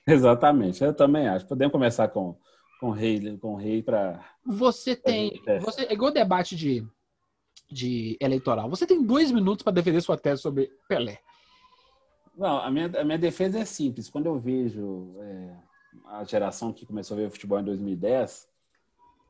[0.06, 1.46] Exatamente, eu também acho.
[1.46, 2.36] Podemos começar com,
[2.80, 4.24] com o rei, com o rei para.
[4.44, 5.40] Você tem.
[5.46, 5.58] É.
[5.60, 6.86] Você, é igual debate de,
[7.70, 8.68] de eleitoral.
[8.70, 11.20] Você tem dois minutos para defender sua tese sobre Pelé.
[12.36, 14.10] Não, a minha, a minha defesa é simples.
[14.10, 15.56] Quando eu vejo é,
[16.06, 18.48] a geração que começou a ver futebol em 2010,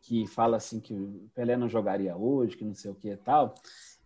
[0.03, 0.95] que fala assim que
[1.35, 3.55] Pelé não jogaria hoje, que não sei o que e tal,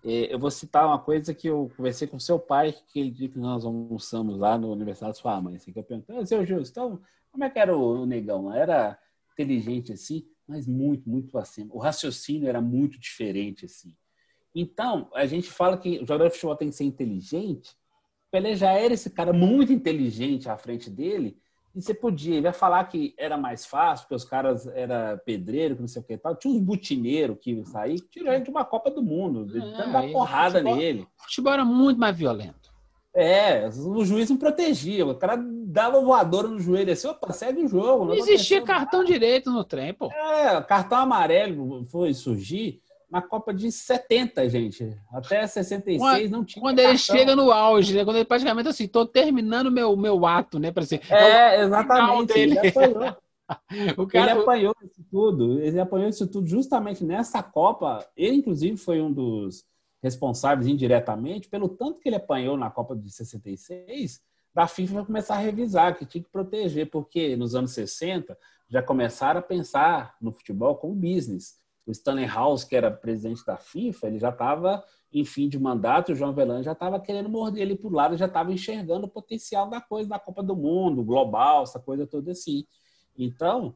[0.04, 3.30] é, eu vou citar uma coisa que eu conversei com seu pai, que ele disse
[3.30, 5.56] que nós almoçamos lá no aniversário da sua mãe.
[5.56, 7.00] Assim, que eu perguntei, ah, seu Justo, então,
[7.30, 8.52] como é que era o, o negão?
[8.52, 8.98] Era
[9.32, 11.74] inteligente assim, mas muito, muito acima.
[11.74, 13.94] O raciocínio era muito diferente assim.
[14.54, 17.76] Então, a gente fala que o jogador de futebol tem que ser inteligente,
[18.30, 21.36] Pelé já era esse cara muito inteligente à frente dele,
[21.74, 25.76] e você podia, ele ia falar que era mais fácil, porque os caras era pedreiro,
[25.76, 26.34] que não sei o que e tal.
[26.34, 30.12] Tinha uns butineiros que saíam, tirou ele de uma Copa do Mundo, É, dar aí,
[30.12, 31.02] porrada futebol- nele.
[31.02, 32.70] O futebol era muito mais violento.
[33.14, 37.68] É, o juiz não protegia, o cara dava voadora no joelho assim, opa, segue o
[37.68, 38.04] jogo.
[38.04, 40.10] Não existia aconteceu cartão direito no trem, pô.
[40.12, 42.80] é, cartão amarelo foi surgir
[43.10, 44.96] na Copa de 70, gente.
[45.12, 47.16] Até 66 Quando- não tinha Quando ele cartão.
[47.16, 48.04] chega no auge, né?
[48.04, 50.70] Quando ele praticamente assim, tô terminando meu, meu ato, né?
[50.70, 51.00] Pra ser.
[51.12, 52.32] É, exatamente.
[52.32, 52.58] dele.
[52.58, 53.16] Ele apanhou.
[53.98, 55.60] o Ele cara, apanhou isso tudo.
[55.60, 58.06] Ele apanhou isso tudo justamente nessa Copa.
[58.16, 59.64] Ele, inclusive, foi um dos
[60.02, 64.20] responsáveis indiretamente pelo tanto que ele apanhou na Copa de 66.
[64.54, 68.36] Da FIFA vai começar a revisar, que tinha que proteger, porque nos anos 60
[68.68, 71.59] já começaram a pensar no futebol como business.
[71.86, 76.12] O Stanley House, que era presidente da FIFA, ele já estava em fim de mandato,
[76.12, 79.68] o João Velan já estava querendo morder ele por lado, já estava enxergando o potencial
[79.68, 82.64] da coisa da Copa do Mundo, global, essa coisa toda assim.
[83.18, 83.74] Então,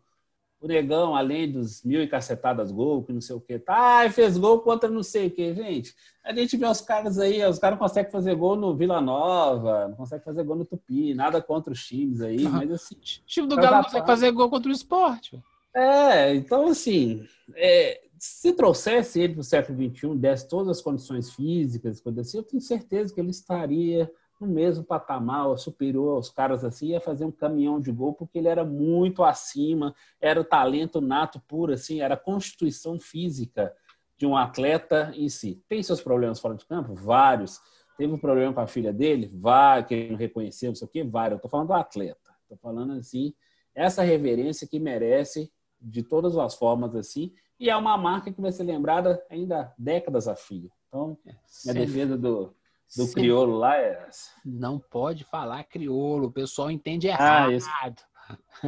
[0.60, 4.38] o Negão, além dos mil e cacetadas gol, que não sei o que, tá, fez
[4.38, 5.94] gol contra não sei o que, gente.
[6.24, 9.88] A gente vê os caras aí, os caras não conseguem fazer gol no Vila Nova,
[9.88, 12.94] não conseguem fazer gol no Tupi, nada contra os times aí, mas assim.
[12.94, 15.42] O time do Mas Galo não consegue fazer gol contra o esporte.
[15.74, 17.26] É, então assim,
[17.56, 22.42] é, se trouxesse ele para o século XXI, desse todas as condições físicas, assim, eu
[22.44, 24.10] tenho certeza que ele estaria
[24.40, 28.38] no mesmo patamar, ou superior aos caras assim, ia fazer um caminhão de gol, porque
[28.38, 33.74] ele era muito acima, era o talento nato puro, assim, era a constituição física
[34.16, 35.62] de um atleta em si.
[35.68, 36.94] Tem seus problemas fora de campo?
[36.94, 37.60] Vários.
[37.96, 39.30] Teve um problema com a filha dele?
[39.34, 41.04] Vários, que não reconheceu, não sei o quê?
[41.04, 41.38] Vários.
[41.38, 42.32] Eu tô falando do atleta.
[42.48, 43.34] Tô falando, assim,
[43.74, 45.50] essa reverência que merece
[45.84, 50.26] de todas as formas, assim, e é uma marca que vai ser lembrada ainda décadas
[50.26, 50.70] a fio.
[50.88, 52.54] Então, minha Sempre- defesa do,
[52.96, 54.30] do crioulo lá é essa.
[54.44, 57.52] Não pode falar crioulo, o pessoal entende Ah, errado.
[57.52, 57.68] isso.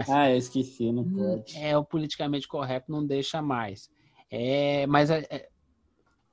[0.09, 1.57] Ah, eu esqueci, não pode.
[1.57, 3.89] É, o politicamente correto não deixa mais.
[4.31, 5.49] É, mas é, é,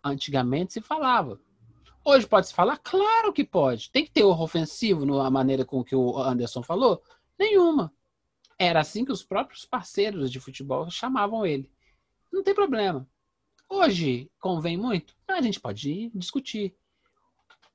[0.04, 1.40] antigamente se falava.
[2.06, 2.78] Hoje pode se falar?
[2.80, 3.90] Claro que pode.
[3.90, 7.02] Tem que ter o ofensivo na maneira com que o Anderson falou?
[7.40, 7.94] Nenhuma.
[8.60, 11.72] Era assim que os próprios parceiros de futebol chamavam ele.
[12.32, 13.08] Não tem problema.
[13.70, 15.16] Hoje convém muito?
[15.28, 16.76] A gente pode discutir.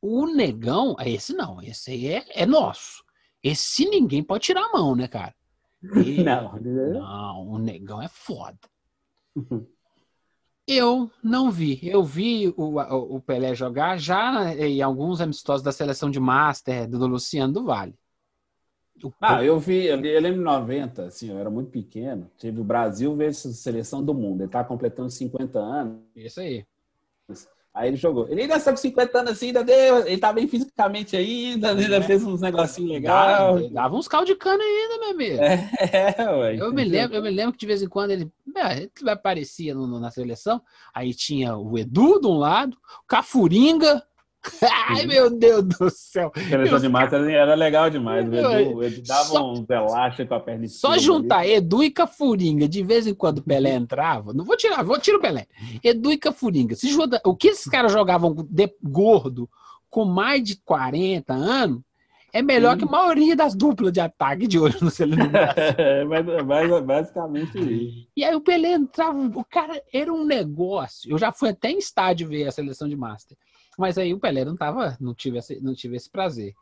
[0.00, 3.04] O negão, esse não, esse aí é, é nosso.
[3.42, 5.34] Esse ninguém pode tirar a mão, né, cara?
[5.82, 8.58] Ele- Não, não, o negão é foda.
[10.66, 11.80] Eu não vi.
[11.82, 16.88] Eu vi o, o o Pelé jogar já em alguns amistosos da seleção de Master
[16.88, 17.98] do Luciano do Vale.
[19.20, 22.30] Ah, eu vi, eu eu lembro em 90, assim, eu era muito pequeno.
[22.38, 24.42] Tive o Brasil versus Seleção do Mundo.
[24.42, 25.98] Ele tá completando 50 anos.
[26.16, 26.64] Isso aí.
[27.74, 28.26] Aí ele jogou.
[28.28, 32.02] Ele ainda está com 50 anos assim, ainda deu, ele tá bem fisicamente ainda, ainda
[32.02, 33.38] fez uns negocinhos legais.
[33.38, 35.36] Dava, dava uns caldos de cana ainda, meu amigo.
[35.40, 36.56] É, ué.
[36.56, 39.74] Eu me, lembro, eu me lembro que de vez em quando ele, é, ele aparecia
[39.74, 40.60] no- no- na seleção,
[40.92, 44.02] aí tinha o Edu de um lado, o Cafuringa.
[44.88, 46.32] Ai, meu Deus do céu.
[46.34, 48.28] A seleção de massa era legal demais.
[48.28, 51.52] O Edu, Edu dava só- um relaxa com a perna Só juntar ali.
[51.54, 55.18] Edu e Cafuringa, de vez em quando o Pelé entrava, não vou tirar, vou tirar
[55.18, 55.46] o Pelé.
[55.82, 56.74] Edu e Cafuringa.
[56.76, 59.48] Se joga- o que esses caras jogavam de gordo
[59.90, 61.80] com mais de 40 anos
[62.32, 62.78] é melhor Sim.
[62.80, 65.54] que a maioria das duplas de ataque de hoje no celular.
[65.56, 68.06] É, mas- mas- basicamente isso.
[68.16, 71.10] E aí o Pelé entrava, o cara era um negócio.
[71.10, 73.36] Eu já fui até em estádio ver a seleção de Master.
[73.78, 76.52] Mas aí o Pelé não tava, não tive esse, não tive esse prazer.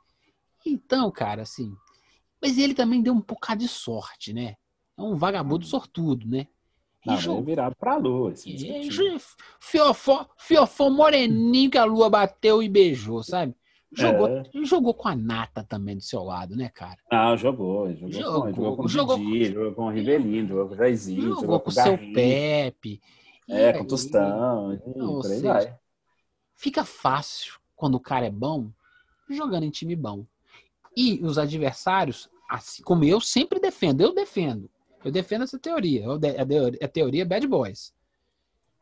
[0.64, 1.74] Então, cara, assim.
[2.43, 4.56] Mas ele também deu um bocado de sorte, né?
[4.98, 6.47] É um vagabundo sortudo, né?
[7.05, 8.32] E Não, jogou- é virado pra lua.
[8.32, 8.56] Assim, e-
[8.88, 9.20] discutir.
[9.59, 13.55] Fiofó, fiofó moreninho que a lua bateu e beijou, sabe?
[13.93, 14.43] Jogou, É.
[14.64, 16.98] jogou com a nata também do seu lado, né, cara?
[17.10, 17.90] Não, jogou.
[17.94, 20.76] Jogou, Jogou, com, jogou com o jogou- Didi, jogou com o Rivelino, jogou com o
[20.76, 23.01] Jairzinho, Jogou, jogou, com o seu Pepe.
[23.48, 25.78] E É, com aí- o Tostão, e por aí seja, vai.
[26.56, 28.70] Fica fácil quando o cara é bom
[29.28, 30.24] jogando em time bom.
[30.96, 34.68] E os adversários, assim como eu sempre defendo, eu defendo.
[35.04, 36.04] Eu defendo essa teoria.
[36.12, 37.94] A teoria- a teoria Bad Boys.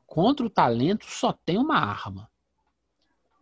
[0.06, 2.30] Contra o talento só tem uma arma.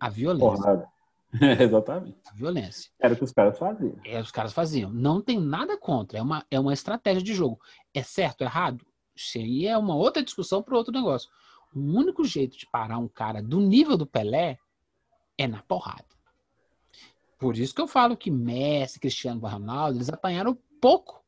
[0.00, 0.56] A violência.
[0.56, 0.88] Porrada.
[1.60, 2.18] Exatamente.
[2.26, 2.90] A violência.
[2.98, 3.96] Era o que os caras faziam.
[4.04, 4.90] É, os caras faziam.
[4.90, 6.18] Não tem nada contra.
[6.18, 7.60] É uma, é uma estratégia de jogo.
[7.94, 8.84] É certo, errado?
[9.14, 11.30] Isso aí é uma outra discussão para outro negócio.
[11.74, 14.58] O único jeito de parar um cara do nível do Pelé
[15.38, 16.04] é na porrada.
[17.38, 21.24] Por isso que eu falo que Messi, Cristiano Ronaldo, eles apanharam pouco,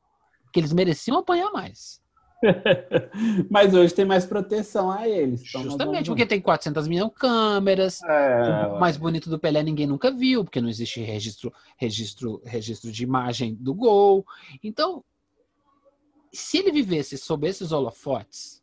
[0.52, 2.00] que eles mereciam apanhar mais.
[3.50, 5.44] Mas hoje tem mais proteção a eles.
[5.44, 10.44] Justamente porque tem 400 mil câmeras, É, O mais bonito do Pelé ninguém nunca viu,
[10.44, 14.24] porque não existe registro, registro, registro de imagem do gol.
[14.62, 15.02] Então,
[16.32, 18.62] se ele vivesse sob esses holofotes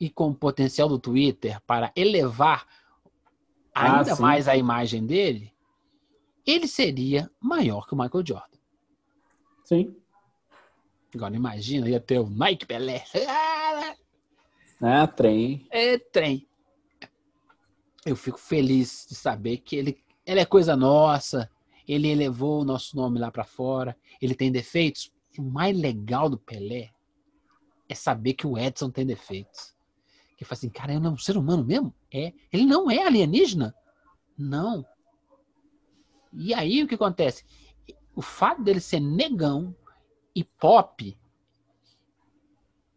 [0.00, 2.66] e com o potencial do Twitter para elevar
[3.74, 4.22] Ah, ainda sim.
[4.22, 5.52] mais a imagem dele,
[6.46, 8.58] ele seria maior que o Michael Jordan.
[9.64, 9.94] Sim.
[11.14, 13.04] Agora imagina, ia ter o Nike Pelé.
[14.82, 15.66] É, trem.
[15.70, 16.48] É trem.
[18.06, 21.50] Eu fico feliz de saber que ele, ele é coisa nossa.
[21.86, 23.94] Ele elevou o nosso nome lá pra fora.
[24.22, 25.12] Ele tem defeitos.
[25.38, 26.88] O mais legal do Pelé
[27.90, 29.74] é saber que o Edson tem defeitos.
[30.40, 31.94] Que fala assim, cara, ele não é um ser humano mesmo?
[32.10, 32.32] É.
[32.50, 33.74] Ele não é alienígena?
[34.38, 34.86] Não.
[36.32, 37.44] E aí o que acontece?
[38.16, 39.76] O fato dele ser negão
[40.34, 41.14] e pop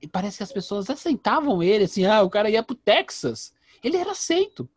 [0.01, 3.53] e parece que as pessoas aceitavam ele, assim, ah, o cara ia pro Texas.
[3.83, 4.69] Ele era aceito.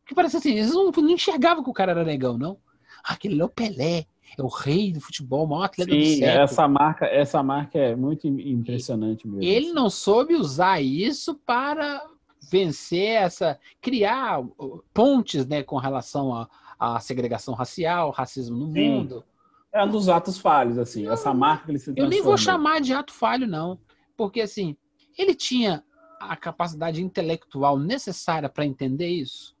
[0.00, 2.58] Porque parece assim, eles não, não enxergavam que o cara era negão, não.
[3.02, 4.06] Ah, aquele é o Pelé.
[4.38, 6.42] é o rei do futebol, o maior atleta do Sim, século.
[6.44, 9.42] essa marca, essa marca é muito im- impressionante mesmo.
[9.42, 12.06] Ele não soube usar isso para
[12.54, 16.46] vencer essa, criar uh, pontes, né, com relação
[16.78, 18.90] à segregação racial, racismo no Sim.
[18.90, 19.24] mundo.
[19.72, 21.08] É um dos atos falhos, assim.
[21.08, 23.76] essa marca que ele se Eu nem vou chamar de ato falho, não.
[24.16, 24.76] Porque, assim,
[25.18, 25.82] ele tinha
[26.20, 29.56] a capacidade intelectual necessária para entender isso?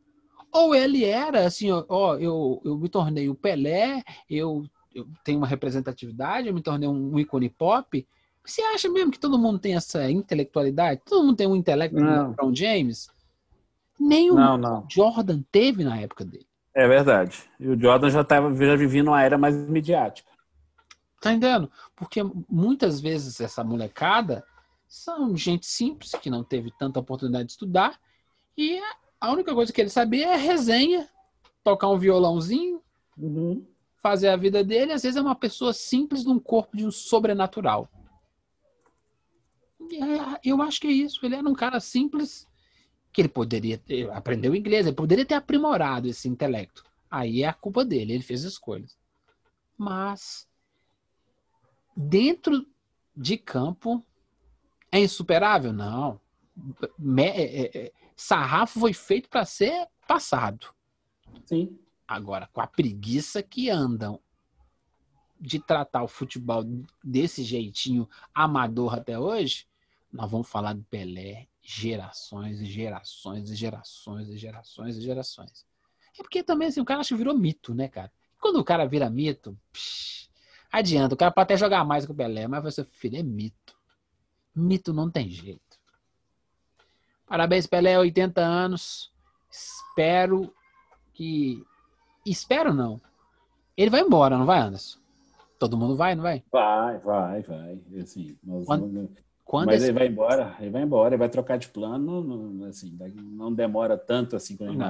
[0.52, 4.64] Ou ele era, assim, ó, ó, eu, eu me tornei o Pelé, eu,
[4.94, 8.06] eu tenho uma representatividade, eu me tornei um ícone pop.
[8.44, 11.00] Você acha mesmo que todo mundo tem essa intelectualidade?
[11.04, 12.26] Todo mundo tem um intelecto Não.
[12.26, 13.08] o LeBron James?
[13.98, 14.86] Nem o Não, não.
[14.90, 16.46] Jordan teve na época dele.
[16.74, 17.42] É verdade.
[17.58, 20.30] E o Jordan já, tava, já vivia numa era mais midiática.
[21.20, 21.70] Tá entendendo?
[21.96, 24.44] Porque muitas vezes essa molecada
[24.86, 27.98] são gente simples que não teve tanta oportunidade de estudar
[28.58, 28.78] e
[29.20, 31.08] a única coisa que ele sabia é resenha,
[31.62, 32.82] tocar um violãozinho,
[34.02, 34.92] fazer a vida dele.
[34.92, 37.88] Às vezes é uma pessoa simples num corpo de um sobrenatural.
[39.92, 41.24] É, Eu acho que é isso.
[41.24, 42.48] Ele era um cara simples
[43.12, 46.82] que ele poderia ter, aprendeu inglês, ele poderia ter aprimorado esse intelecto.
[47.10, 48.98] Aí é a culpa dele, ele fez escolhas.
[49.78, 50.48] Mas
[51.96, 52.66] dentro
[53.16, 54.04] de campo
[54.90, 55.72] é insuperável?
[55.72, 56.20] Não.
[56.98, 60.74] Me- é- é- é- sarrafo foi feito para ser passado.
[61.44, 61.78] Sim.
[62.06, 64.20] Agora, com a preguiça que andam
[65.40, 66.64] de tratar o futebol
[67.02, 69.66] desse jeitinho amador até hoje,
[70.14, 75.66] nós vamos falar do Pelé gerações e gerações e gerações e gerações e gerações.
[76.18, 78.10] É porque também assim, o cara acho que virou mito, né, cara?
[78.40, 80.28] Quando o cara vira mito, psh,
[80.70, 83.74] adianta, o cara pode até jogar mais que o Pelé, mas você, filho, é mito.
[84.54, 85.60] Mito não tem jeito.
[87.26, 89.10] Parabéns, Pelé, 80 anos.
[89.50, 90.54] Espero
[91.12, 91.64] que.
[92.24, 93.00] Espero não.
[93.76, 94.98] Ele vai embora, não vai, Anderson?
[95.58, 96.44] Todo mundo vai, não vai?
[96.52, 97.80] Vai, vai, vai.
[98.00, 99.10] Assim, nós Quando- vamos-
[99.54, 102.66] Quando Mas esse- ele vai embora, ele vai embora, ele vai trocar de plano, não,
[102.66, 104.84] assim, não demora tanto assim quando Não,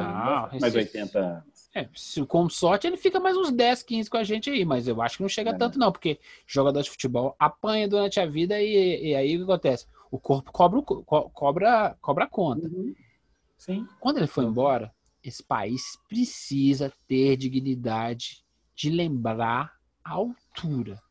[0.59, 1.69] mais esse- 80 anos.
[1.75, 4.89] É, se com sorte ele fica mais uns 10, 15 com a gente aí, mas
[4.89, 5.53] eu acho que não chega É.
[5.59, 9.45] tanto não, porque jogador de futebol apanha durante a vida e, e aí o que
[9.53, 9.87] acontece?
[10.11, 12.67] O corpo cobra, cobra, cobra a conta.
[13.59, 13.87] Sim.
[14.01, 14.91] Quando ele foi embora,
[15.23, 18.43] esse país precisa ter dignidade
[18.75, 21.03] de lembrar a altura.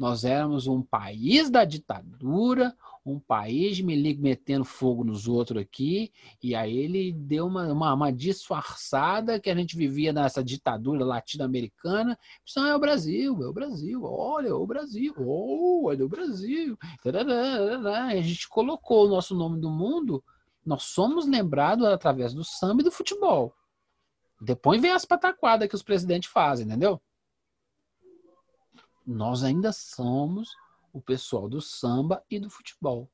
[0.00, 2.74] Nós éramos um país da ditadura,
[3.04, 6.10] um país me metendo fogo nos outros aqui,
[6.42, 12.18] e aí ele deu uma, uma, uma disfarçada que a gente vivia nessa ditadura latino-americana.
[12.42, 16.78] Isso é o Brasil, é o Brasil, olha é o Brasil, oh, olha o Brasil.
[17.04, 20.24] A gente colocou o nosso nome do mundo
[20.64, 23.54] nós somos lembrados através do samba e do futebol.
[24.40, 27.00] Depois vem as pataquadas que os presidentes fazem, entendeu?
[29.10, 30.54] Nós ainda somos
[30.92, 33.10] o pessoal do samba e do futebol.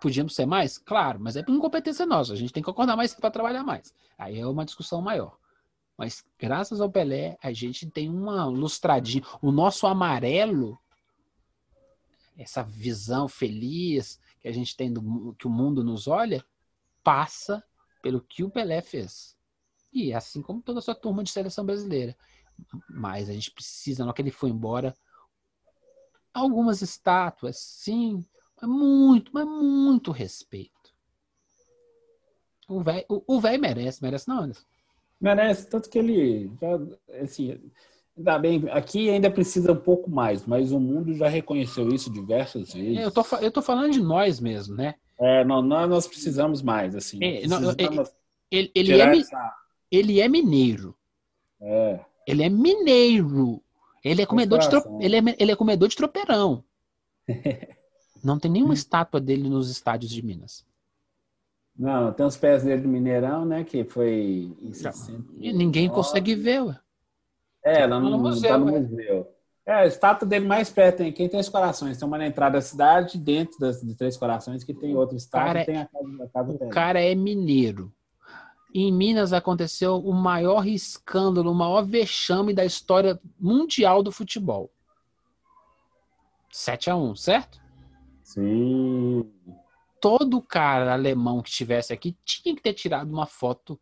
[0.00, 0.78] Podíamos ser mais?
[0.78, 2.32] Claro, mas é por incompetência nossa.
[2.32, 3.94] A gente tem que acordar mais para trabalhar mais.
[4.18, 5.38] Aí é uma discussão maior.
[5.96, 9.22] Mas graças ao Pelé, a gente tem uma lustradinha.
[9.40, 10.76] O nosso amarelo,
[12.36, 16.44] essa visão feliz que a gente tem do que o mundo nos olha,
[17.04, 17.64] passa
[18.02, 19.38] pelo que o Pelé fez.
[19.92, 22.16] E assim como toda a sua turma de seleção brasileira.
[22.88, 24.94] Mas a gente precisa, na hora que ele foi embora,
[26.32, 28.24] algumas estátuas, sim,
[28.60, 30.72] mas muito, mas muito respeito.
[32.68, 34.64] O velho o, merece, merece não, Anderson?
[35.20, 36.78] Merece, tanto que ele já,
[37.22, 37.58] assim,
[38.16, 42.72] ainda bem, aqui ainda precisa um pouco mais, mas o mundo já reconheceu isso diversas
[42.72, 42.98] vezes.
[42.98, 44.94] Eu tô, eu tô falando de nós mesmo, né?
[45.18, 47.18] É, não, nós, nós precisamos mais, assim.
[47.22, 48.12] É, não, eu- precisamos
[48.50, 49.54] Ele, ele, é, essa-
[49.90, 50.96] ele é mineiro.
[51.60, 53.62] é, Ele é mineiro.
[54.04, 54.98] Ele é comedor de, tro...
[55.00, 56.62] ele é, ele é comedor de tropeirão.
[58.22, 60.66] Não tem nenhuma estátua dele nos estádios de Minas.
[61.76, 63.62] Não, tem os pés dele do Mineirão, né?
[63.62, 64.90] Que foi em Já.
[64.90, 65.22] 60.
[65.38, 66.78] E ninguém consegue ver, ué.
[67.64, 68.80] É, lá Tá no, no museu, tá no é.
[68.80, 69.28] museu.
[69.64, 71.96] É, a estátua dele mais perto tem quem Três Corações.
[71.96, 75.52] Tem uma na entrada da cidade, dentro das, de Três Corações, que tem outra estátua,
[75.52, 76.70] Cara, tem a casa, a casa O dele.
[76.70, 77.92] cara é mineiro.
[78.74, 84.70] Em Minas aconteceu o maior escândalo, o maior vexame da história mundial do futebol.
[86.50, 87.60] 7 a 1 certo?
[88.22, 89.30] Sim.
[90.00, 93.80] Todo cara alemão que estivesse aqui tinha que ter tirado uma foto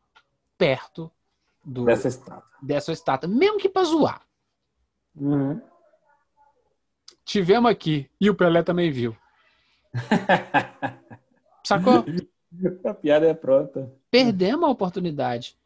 [0.57, 1.11] perto
[1.65, 2.51] do, Dessa estátua.
[2.63, 4.23] dessa estátua, mesmo que pra zoar.
[5.17, 5.61] Uhum.
[7.25, 8.09] Tivemos aqui.
[8.21, 9.17] E o Pelé também viu.
[11.67, 12.05] Sacou?
[12.85, 13.93] a piada é pronta.
[14.11, 15.57] Perdemos a oportunidade.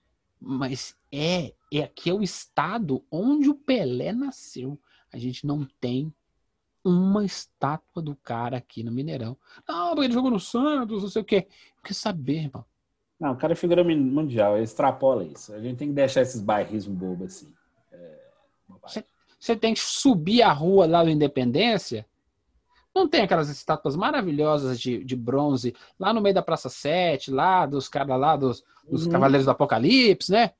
[0.41, 4.79] Mas é é aqui é o estado onde o Pelé nasceu.
[5.13, 6.13] A gente não tem
[6.85, 9.37] uma estátua do cara aqui no Mineirão.
[9.69, 11.47] Não, porque ele jogou no Santos, não sei o quê.
[11.77, 12.65] Eu quero saber, irmão.
[13.19, 15.53] Não, o cara é figura mundial, ele extrapola isso.
[15.53, 17.53] A gente tem que deixar esses bairrismos bobos assim.
[17.93, 18.19] É.
[19.39, 22.07] Você tem que subir a rua lá do Independência.
[22.95, 27.65] Não tem aquelas estátuas maravilhosas de, de bronze lá no meio da Praça 7, lá
[27.67, 29.13] dos caras lá dos, dos Uhum.
[29.13, 30.53] Cavaleiros do Apocalipse, né?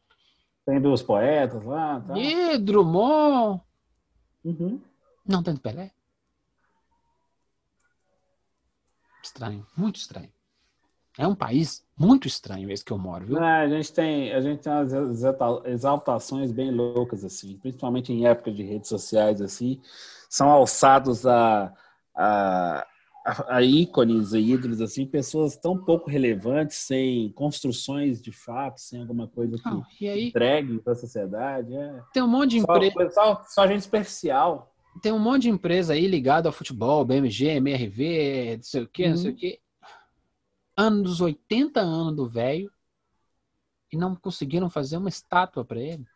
[0.65, 2.01] Tem dos poetas lá.
[2.01, 2.17] Tá.
[2.19, 3.61] E Drummond.
[4.45, 4.81] Uhum.
[5.27, 5.91] Não tem do Pelé?
[9.23, 10.31] Estranho, muito estranho.
[11.19, 13.35] É um país muito estranho esse que eu moro, viu?
[13.37, 18.27] Não, a gente tem, a gente tem umas exalta- exaltações bem loucas assim, principalmente em
[18.27, 19.81] época de redes sociais assim,
[20.29, 21.75] são alçados a,
[22.15, 22.87] a,
[23.27, 29.01] a, a ícones e ídolos assim, pessoas tão pouco relevantes, sem construções de fato, sem
[29.01, 33.11] alguma coisa que e aí entregue para a sociedade, é tem um monte de empresa.
[33.11, 34.75] só, só gente superficial.
[35.03, 39.09] tem um monte de empresa aí ligada ao futebol, BMG, MRV, não sei o que,
[39.09, 39.37] não sei Uhum.
[39.37, 39.61] o que.
[40.77, 42.73] Anos 80 anos do velho
[43.93, 46.07] e não conseguiram fazer uma estátua para ele.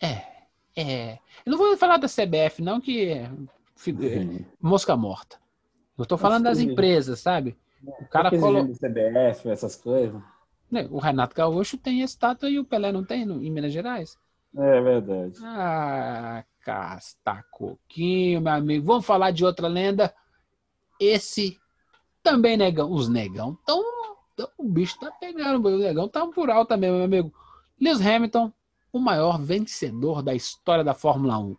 [0.00, 0.39] É,
[0.76, 1.18] é.
[1.44, 5.38] Eu não vou falar da CBF, não, que é é mosca morta.
[5.98, 6.72] Eu tô falando das Sim.
[6.72, 7.56] empresas, sabe?
[8.00, 8.58] O cara Fica colo...
[8.58, 10.20] exigindo CBF, essas coisas.
[10.70, 14.18] né, O Renato Gaúcho tem estátua e o Pelé não tem no- em Minas Gerais.
[14.56, 15.34] É verdade.
[15.42, 18.86] Ah, casta coquinho, meu amigo.
[18.86, 20.12] Vamos falar de outra lenda.
[21.00, 21.58] Esse
[22.22, 22.90] também negão.
[22.92, 23.82] Os negão tão,
[24.36, 25.66] tão- O bicho tá pegando.
[25.68, 27.32] O negão tá por alto também, meu amigo.
[27.80, 28.52] Lewis Hamilton,
[28.92, 31.56] o maior vencedor da história da Fórmula 1.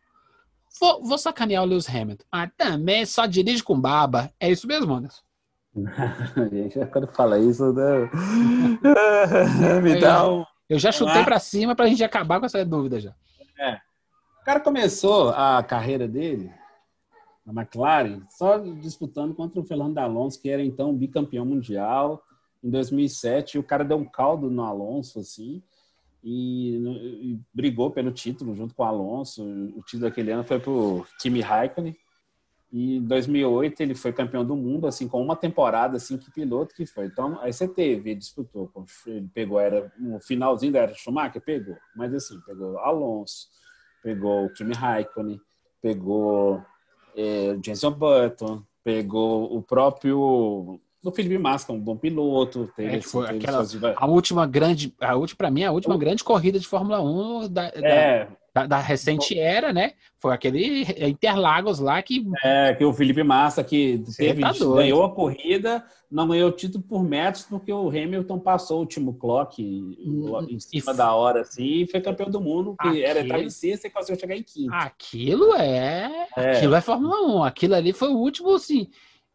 [0.80, 2.24] Vou, vou sacanear o Lewis Hamilton.
[2.32, 4.32] Ah, também só dirige com baba.
[4.40, 5.22] É isso mesmo, Anderson?
[6.52, 8.10] Gente, quando fala isso, né?
[9.82, 10.46] me dá um.
[10.70, 11.26] Eu já chutei Ah.
[11.26, 13.12] pra cima pra gente acabar com essa dúvida já.
[14.42, 16.52] O cara começou a carreira dele
[17.46, 22.24] na McLaren só disputando contra o Fernando Alonso, que era então bicampeão mundial
[22.64, 23.56] em 2007.
[23.56, 25.62] E o cara deu um caldo no Alonso, assim,
[26.24, 26.76] e,
[27.32, 29.44] e brigou pelo título junto com o Alonso.
[29.44, 31.96] O título daquele ano foi pro Kimi Raikkonen.
[32.72, 36.74] E em 2008 ele foi campeão do mundo, assim, com uma temporada, assim, que piloto
[36.74, 37.06] que foi.
[37.08, 38.72] Então, aí você teve, ele disputou,
[39.06, 41.76] ele pegou, era no finalzinho da era Schumacher, pegou.
[41.96, 43.48] Mas assim, pegou Alonso,
[44.02, 45.42] pegou o Kimi Raikkonen,
[45.82, 46.64] pegou
[47.16, 52.70] é, o Jenson Button, pegou o próprio o Felipe Massa, que é um bom piloto.
[52.76, 56.24] Teve, É, teve aquela- suas A última grande, a última, para mim, a última grande
[56.24, 59.94] corrida de Fórmula 1 da, da- É, da, da recente era, né?
[60.20, 65.10] Foi aquele Interlagos lá que é, que o Felipe Massa que teve, tá ganhou a
[65.16, 69.64] corrida, não ganhou o título por metros, porque o Hamilton passou o último clock
[70.06, 73.42] Hum, em cima e- da hora, assim, e foi campeão do mundo, que era estava
[73.42, 74.74] em sexta e conseguiu chegar em quinto.
[74.74, 76.58] aquilo é, É.
[76.58, 77.44] aquilo é Fórmula 1.
[77.46, 78.90] Aquilo ali foi o último, assim,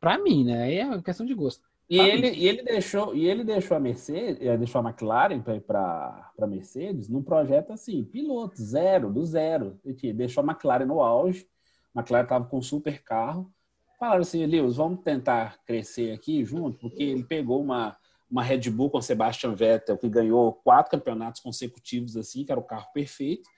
[0.06, 0.62] pra mim, né?
[0.62, 1.64] Aí é uma questão de gosto.
[1.90, 5.60] E ele, e ele deixou e ele deixou a Mercedes, eh, deixou a McLaren para
[5.60, 9.80] para a Mercedes num projeto assim, piloto, zero, do zero.
[9.84, 11.44] Ele deixou a McLaren no auge,
[11.92, 13.50] a McLaren estava com um super carro.
[13.98, 17.96] Falaram assim, Lewis, vamos tentar crescer aqui junto, porque ele pegou uma,
[18.30, 22.64] uma Red Bull com Sebastian Vettel, que ganhou quatro campeonatos consecutivos assim, que era o
[22.64, 23.48] carro perfeito.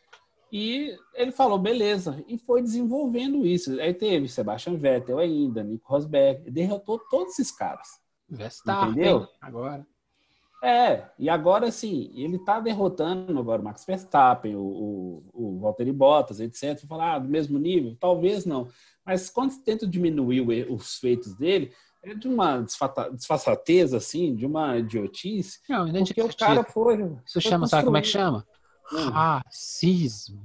[0.50, 3.78] E ele falou, beleza, e foi desenvolvendo isso.
[3.80, 8.00] Aí teve Sebastian Vettel ainda, Nico Rosberg, derrotou todos esses caras.
[8.28, 9.28] Verstappen, Entendeu?
[9.40, 9.86] agora.
[10.62, 15.92] É, e agora sim, ele tá derrotando agora o Max Verstappen, o, o, o Valtteri
[15.92, 16.84] Bottas, etc.
[16.86, 17.96] Falar, ah, do mesmo nível?
[18.00, 18.68] Talvez não.
[19.06, 21.72] Mas quando tenta diminuir os feitos dele,
[22.02, 22.60] é de uma
[23.12, 26.96] desfaçatez, assim, de uma idiotice, Não, não porque o cara foi.
[27.24, 28.44] Isso foi chama, sabe como é que chama?
[28.93, 29.10] Hum.
[29.10, 30.40] Racismo.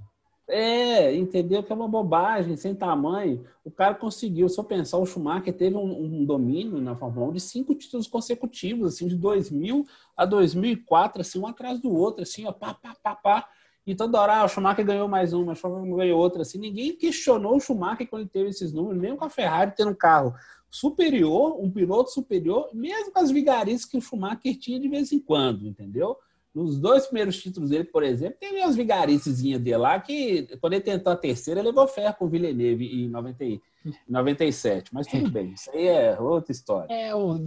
[0.48, 1.64] É, entendeu?
[1.64, 3.46] Que é uma bobagem, sem tamanho.
[3.64, 7.34] O cara conseguiu, se eu pensar, o Schumacher teve um, um domínio na Fórmula 1
[7.34, 9.86] de cinco títulos consecutivos, assim, de 2000
[10.18, 13.48] a 2004, assim, um atrás do outro, assim, ó, pá, pá, pá, pá.
[13.86, 16.58] E toda hora, ah, o Schumacher ganhou mais uma, o Schumacher ganhou outra, assim.
[16.58, 19.96] Ninguém questionou o Schumacher quando ele teve esses números, mesmo com a Ferrari tendo um
[19.96, 20.34] carro
[20.70, 25.20] superior, um piloto superior, mesmo com as vigarices que o Schumacher tinha de vez em
[25.20, 26.18] quando, entendeu?
[26.54, 30.84] Nos dois primeiros títulos dele, por exemplo, teve umas vigaricezinhas dele lá que, quando ele
[30.84, 34.94] tentou a terceira, ele levou ferro com o Villeneuve em 90 e- em 97.
[34.94, 36.94] Mas tudo bem, isso aí é outra história.
[36.94, 37.44] É um,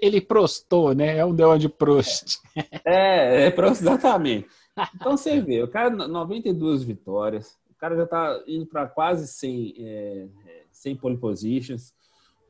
[0.00, 1.16] ele prostou, né?
[1.18, 2.38] É um deão de Prost.
[2.84, 4.46] É, é pra- exatamente.
[4.94, 9.74] Então você vê, o cara, 92 vitórias, o cara já tá indo para quase 100,
[9.78, 11.92] é, é, 100 pole positions.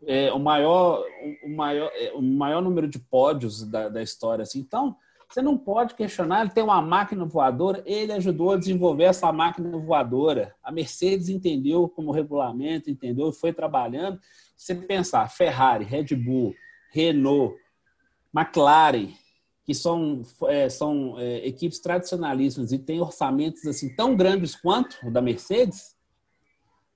[0.06, 1.02] É, o, maior,
[1.42, 4.42] o, maior, é, o maior número de pódios da, da história.
[4.42, 4.58] Assim.
[4.60, 4.94] Então,
[5.28, 9.76] Você não pode questionar, ele tem uma máquina voadora, ele ajudou a desenvolver essa máquina
[9.78, 10.54] voadora.
[10.62, 14.20] A Mercedes entendeu como regulamento, entendeu, foi trabalhando.
[14.56, 16.54] Você pensar, Ferrari, Red Bull,
[16.92, 17.56] Renault,
[18.34, 19.08] McLaren,
[19.64, 25.10] que são, é, são é, equipes tradicionalíssimas e têm orçamentos assim tão grandes quanto o
[25.10, 25.94] da Mercedes,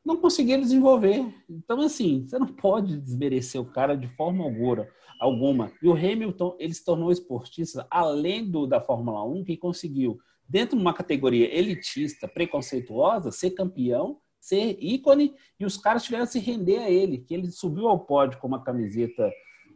[0.05, 1.35] não conseguiram desenvolver.
[1.49, 4.89] Então, assim, você não pode desmerecer o cara de forma alguma.
[5.19, 5.73] Alguma.
[5.83, 10.19] E o Hamilton, ele se tornou esportista, além do da Fórmula 1, que conseguiu,
[10.49, 16.33] dentro de uma categoria elitista, preconceituosa, ser campeão, ser ícone, e os caras tiveram que
[16.33, 19.31] se render a ele, que ele subiu ao pódio com uma camiseta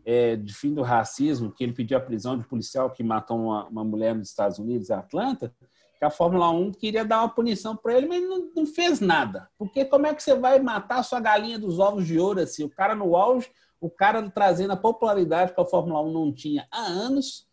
[0.05, 3.67] é, de fim do racismo, que ele pediu a prisão de policial que matou uma,
[3.69, 5.55] uma mulher nos Estados Unidos, em Atlanta,
[5.99, 9.49] que a Fórmula 1 queria dar uma punição para ele, mas não, não, fez nada.
[9.57, 12.65] Porque como é que você vai matar a sua galinha dos ovos de ouro assim?
[12.65, 13.49] O cara no auge,
[13.83, 17.49] o cara trazendo a popularidade que a Fórmula 1 não tinha há anos,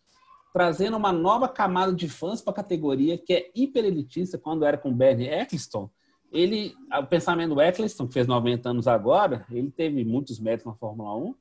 [0.53, 4.77] trazendo uma nova camada de fãs para a categoria, que é hiper elitista, quando era
[4.77, 5.89] com o Bernie Eccleston.
[6.31, 10.75] Ele, o pensamento do Eccleston, que fez 90 anos agora, ele teve muitos méritos na
[10.75, 11.33] Fórmula 1,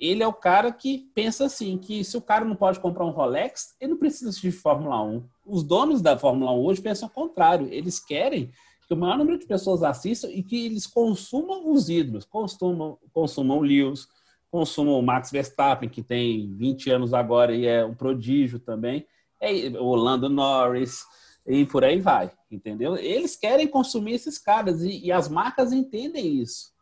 [0.00, 3.10] ele é o cara que pensa assim, que se o cara não pode comprar um
[3.10, 5.22] Rolex, ele não precisa assistir Fórmula 1.
[5.44, 7.68] Os donos da Fórmula 1 hoje pensam o contrário.
[7.70, 8.50] Eles querem
[8.88, 13.60] que o maior número de pessoas assistam e que eles consumam os ídolos, consumam, consumam
[13.60, 14.08] Lewis,
[14.50, 19.06] consumam o Max Verstappen, que tem 20 anos agora e é um prodígio também,
[19.40, 21.04] é o Lando Norris,
[21.46, 22.96] e por aí vai, entendeu?
[22.96, 26.72] Eles querem consumir esses caras e, e as marcas entendem isso.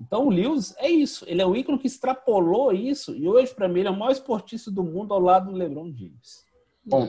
[0.00, 3.68] Então o Lewis é isso, ele é um ícone que extrapolou isso e hoje para
[3.68, 6.44] mim ele é o maior esportista do mundo ao lado do LeBron James.
[6.84, 7.08] Bom.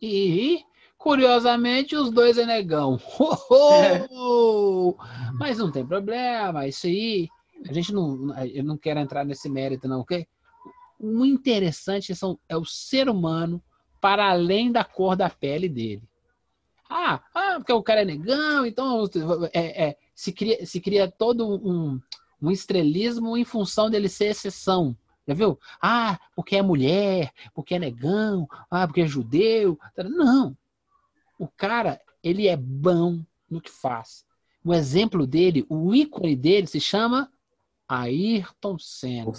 [0.00, 0.60] E
[0.98, 2.98] curiosamente os dois é negão.
[3.18, 4.96] Oh, oh!
[5.34, 7.28] Mas não tem problema, isso aí
[7.68, 10.26] a gente não, eu não quero entrar nesse mérito não, ok?
[10.98, 13.62] O interessante são, é o ser humano
[14.00, 16.02] para além da cor da pele dele.
[16.88, 19.08] Ah, ah porque o cara é negão, então
[19.52, 22.00] é, é, se cria, se cria todo um,
[22.40, 24.96] um estrelismo em função dele ser exceção.
[25.26, 25.58] Já viu?
[25.80, 29.78] Ah, porque é mulher, porque é negão, ah, porque é judeu.
[29.96, 30.56] Não.
[31.38, 34.24] O cara, ele é bom no que faz.
[34.64, 37.30] O exemplo dele, o ícone dele se chama
[38.00, 39.32] Ayrton Senna.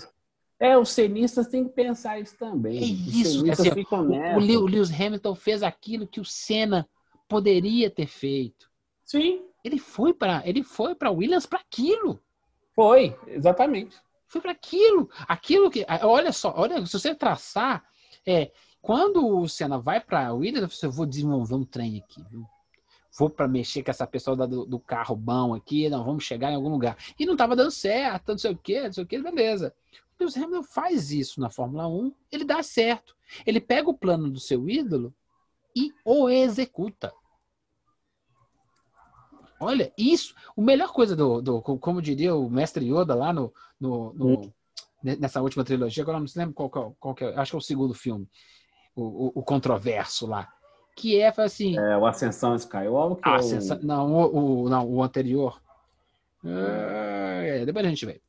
[0.59, 2.77] É, os cenistas têm que pensar isso também.
[2.77, 3.49] É isso.
[3.51, 6.87] Assim, o, o Lewis Hamilton fez aquilo que o Senna
[7.27, 8.69] poderia ter feito.
[9.03, 9.41] Sim.
[9.63, 12.19] Ele foi para ele foi para Williams para aquilo.
[12.75, 13.95] Foi, exatamente.
[14.27, 15.09] Foi para aquilo.
[15.27, 17.83] Aquilo que olha só, olha, se você traçar,
[18.25, 18.51] é,
[18.81, 22.45] quando o Senna vai para Williams, eu vou desenvolver um trem aqui, viu?
[23.17, 26.55] Vou para mexer com essa pessoa do, do, carro bom aqui, não, vamos chegar em
[26.55, 26.97] algum lugar.
[27.19, 29.73] E não estava dando certo, não sei o quê, não sei o quê, beleza.
[30.19, 33.15] O Lewis Hamilton faz isso na Fórmula 1, ele dá certo.
[33.45, 35.13] Ele pega o plano do seu ídolo
[35.75, 37.13] e o executa.
[39.59, 44.13] Olha, isso, a melhor coisa do, do, como diria o mestre Yoda lá no, no,
[44.13, 44.51] no hum.
[45.01, 47.59] nessa última trilogia, agora não se lembra qual, qual, qual que é, acho que é
[47.59, 48.27] o segundo filme,
[48.95, 50.51] o, o, o controverso lá,
[50.95, 51.77] que é assim...
[51.77, 53.21] É, o Ascensão Skywalker?
[53.23, 53.85] Ah, Ascensão, o...
[53.85, 55.61] Não, o, o, não, o anterior.
[56.45, 58.21] É, depois a gente vê.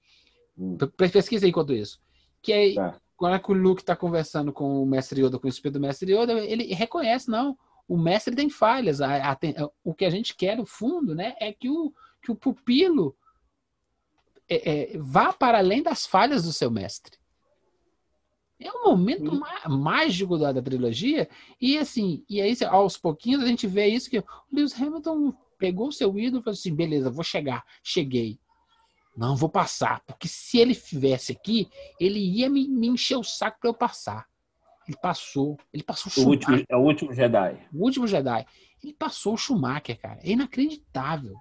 [0.56, 0.76] Hum.
[0.96, 2.00] Pesquisa enquanto isso.
[2.40, 3.00] Que é tá.
[3.16, 6.32] quando o Luke está conversando com o mestre Yoda, com o espírito do mestre Yoda,
[6.44, 7.56] ele reconhece, não,
[7.88, 9.00] o mestre tem falhas.
[9.00, 9.38] A, a,
[9.82, 11.92] o que a gente quer, no fundo, né, é que o,
[12.22, 13.16] que o pupilo
[14.48, 17.18] é, é, vá para além das falhas do seu mestre.
[18.60, 21.28] É um momento mágico da, da, trilogia.
[21.60, 25.88] E assim, e aí aos pouquinhos a gente vê isso que o Lewis Hamilton pegou
[25.88, 28.38] o seu ídolo e falou assim: beleza, vou chegar, cheguei.
[29.16, 31.68] Não vou passar, porque se ele estivesse aqui,
[32.00, 34.26] ele ia me, me encher o saco para eu passar.
[34.88, 35.58] Ele passou.
[35.72, 37.68] Ele passou o, o último, É o último Jedi.
[37.72, 38.46] O último Jedi.
[38.82, 40.20] Ele passou o Schumacher, cara.
[40.22, 41.34] É inacreditável.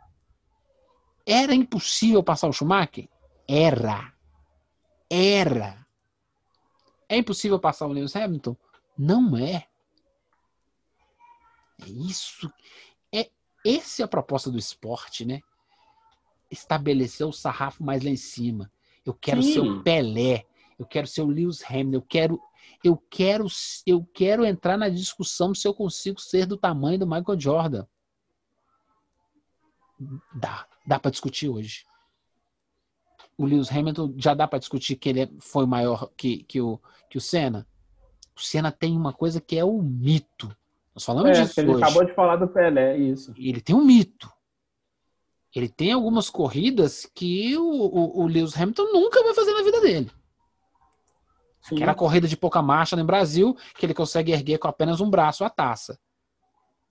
[1.25, 3.09] Era impossível passar o Schumacher?
[3.47, 4.13] Era.
[5.09, 5.82] Era.
[7.13, 8.55] É impossível passar o Lewis Hamilton?
[8.97, 9.67] Não é.
[11.81, 12.51] É isso.
[13.13, 13.29] É,
[13.65, 15.41] essa é a proposta do esporte, né?
[16.49, 18.71] Estabelecer o sarrafo mais lá em cima.
[19.05, 19.53] Eu quero Sim.
[19.53, 20.45] ser o Pelé.
[20.79, 21.97] Eu quero ser o Lewis Hamilton.
[21.97, 22.41] Eu quero
[22.83, 23.45] eu quero,
[23.85, 27.85] eu quero entrar na discussão se eu consigo ser do tamanho do Michael Jordan.
[30.33, 31.85] Dá, dá para discutir hoje.
[33.37, 36.79] O Lewis Hamilton já dá para discutir que ele é, foi maior que, que, o,
[37.09, 37.67] que o Senna.
[38.35, 40.55] O Senna tem uma coisa que é o mito.
[40.93, 41.83] Nós falamos é, disso ele hoje.
[41.83, 43.33] acabou de falar do Pelé, isso.
[43.37, 44.31] Ele tem um mito.
[45.55, 49.81] Ele tem algumas corridas que o, o, o Lewis Hamilton nunca vai fazer na vida
[49.81, 50.11] dele.
[51.61, 51.75] Sim.
[51.75, 54.99] Que era a corrida de pouca marcha no Brasil, que ele consegue erguer com apenas
[54.99, 55.97] um braço a taça.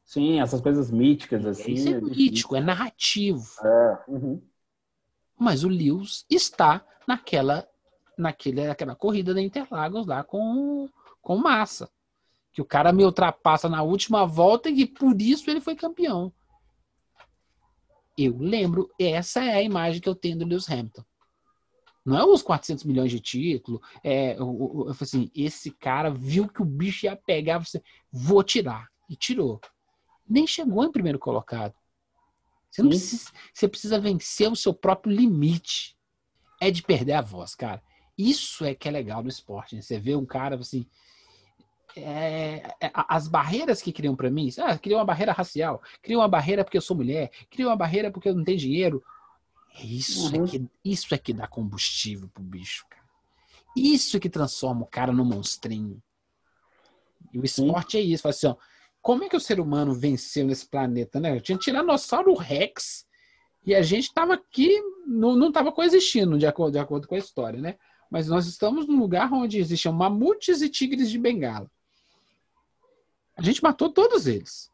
[0.05, 1.73] Sim, essas coisas míticas, assim.
[1.73, 3.45] Isso é mítico, é narrativo.
[3.65, 4.43] É, uhum.
[5.43, 7.67] Mas o Lewis está naquela,
[8.17, 10.89] naquele, naquela corrida da Interlagos lá com,
[11.21, 11.91] com massa.
[12.53, 16.33] Que o cara me ultrapassa na última volta e por isso ele foi campeão.
[18.17, 21.03] Eu lembro, essa é a imagem que eu tenho do Lewis Hamilton.
[22.05, 23.81] Não é os 400 milhões de título.
[24.05, 27.83] É, o- eu falei assim, esse cara viu que o bicho ia pegar, você,
[28.13, 28.87] vou tirar.
[29.11, 29.61] E tirou.
[30.29, 31.75] Nem chegou em primeiro colocado.
[32.73, 32.99] Você, não Sim.
[32.99, 35.95] precisa, você precisa vencer o seu próprio limite.
[36.61, 37.83] É de perder a voz, cara.
[38.17, 39.77] Isso é que é legal no esporte.
[39.77, 39.83] né?
[39.83, 40.87] Você vê um cara assim.
[41.95, 46.29] é, é, as barreiras que criam pra mim, ah, criam uma barreira racial, criam uma
[46.29, 49.03] barreira porque eu sou mulher, criam uma barreira porque eu não tenho dinheiro.
[49.75, 50.45] É Isso, Uhum.
[50.45, 53.03] é que, isso é que dá combustível pro bicho, cara.
[53.77, 56.03] Isso é que transforma o cara no monstrinho.
[57.33, 58.23] E o esporte é isso.
[58.23, 58.57] Fala assim, ó,
[59.03, 61.39] como é que o ser humano venceu nesse planeta, né?
[61.41, 63.05] Tinha Tiranossauro Rex
[63.67, 67.19] e a gente tava aqui, não, não tava coexistindo, de acordo, de acordo com a
[67.19, 67.77] história, né?
[68.09, 71.69] Mas nós estamos num lugar onde existiam mamutes e tigres de bengala.
[73.37, 74.71] A gente matou todos eles.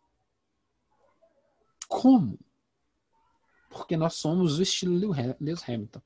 [1.89, 2.39] Como?
[3.71, 6.03] Porque nós somos o estilo Lew- Lewis Hamilton.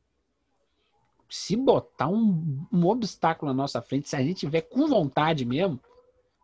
[1.28, 5.80] Se botar um, um obstáculo na nossa frente, se a gente tiver com vontade mesmo,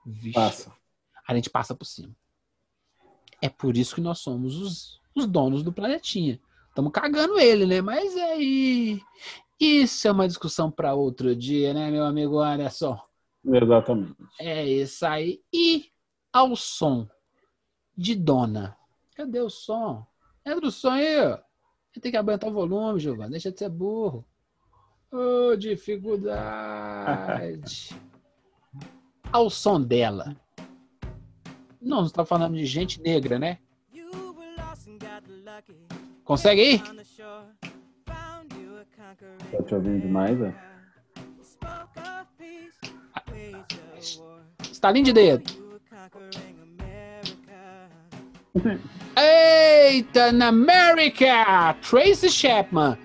[0.04, 0.77] vixe, Passa.
[1.28, 2.16] A gente passa por cima.
[3.40, 6.40] É por isso que nós somos os, os donos do planetinha.
[6.70, 7.82] Estamos cagando ele, né?
[7.82, 9.02] Mas aí.
[9.60, 12.98] Isso é uma discussão para outro dia, né, meu amigo Anderson?
[13.44, 14.16] Exatamente.
[14.40, 15.42] É isso aí.
[15.52, 15.90] E
[16.32, 17.06] ao som
[17.96, 18.76] de Dona.
[19.14, 20.06] Cadê o som?
[20.46, 21.38] Entra o som aí, ó.
[22.00, 23.32] Tem que aumentar o volume, Giovanni.
[23.32, 24.24] Deixa de ser burro.
[25.10, 28.00] Ô, dificuldade.
[29.32, 30.36] ao som dela.
[31.88, 33.56] Não, você tá falando de gente negra, né?
[36.22, 36.82] Consegue ir?
[39.50, 40.54] Tá te ouvindo demais, é?
[44.70, 45.50] Estalinho de dedo.
[49.16, 51.74] Eita, na América!
[51.80, 52.98] Tracy Chapman.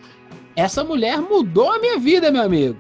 [0.58, 2.80] Essa mulher mudou a minha vida, meu amigo.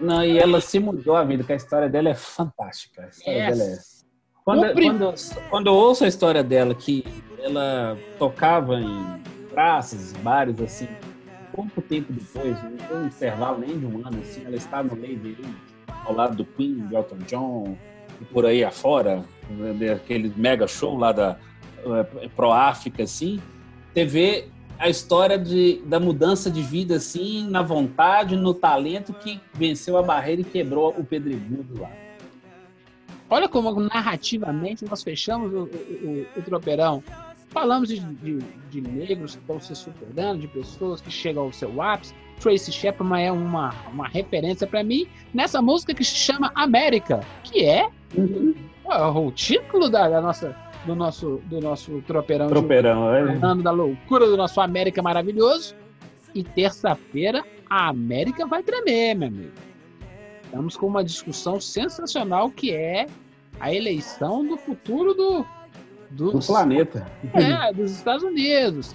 [0.00, 3.04] Não, e ela se mudou a vida, que a história dela é fantástica.
[3.04, 3.93] A história dela é Essa.
[4.44, 5.14] Quando, prim- quando,
[5.48, 7.02] quando eu ouço a história dela, que
[7.42, 9.06] ela tocava em
[9.50, 10.86] praças, bares, assim,
[11.54, 14.96] pouco tempo depois, não foi um intervalo nem de um ano, assim, ela estava no
[14.96, 15.46] meio dele,
[16.04, 17.78] ao lado do Queen, de Elton John,
[18.20, 21.38] e por aí afora, né, aquele mega show lá da
[22.22, 23.40] eh, Pro África, assim,
[23.94, 24.48] você vê
[24.78, 30.02] a história de, da mudança de vida, assim, na vontade, no talento que venceu a
[30.02, 31.90] barreira e quebrou o pedregulho lá.
[33.30, 37.02] Olha como narrativamente nós fechamos o, o- o- o tropeirão.
[37.48, 38.38] Falamos de, de-
[38.70, 42.12] de negros que estão se superando, de pessoas que chegam ao seu ápice.
[42.40, 47.64] Tracy Chapman é uma, uma referência para mim nessa música que se chama América, que
[47.64, 47.88] é
[48.84, 53.38] ó, o título da, da nossa, do, nosso, do nosso tropeirão de Tropeirão, é.
[53.38, 55.76] falando da loucura do nosso América maravilhoso.
[56.34, 59.52] E terça-feira a América vai tremer, meu amigo.
[60.44, 63.06] Estamos com uma discussão sensacional que é
[63.60, 65.46] a eleição do futuro do,
[66.10, 67.06] do dos, planeta.
[67.32, 68.94] é, dos Estados Unidos.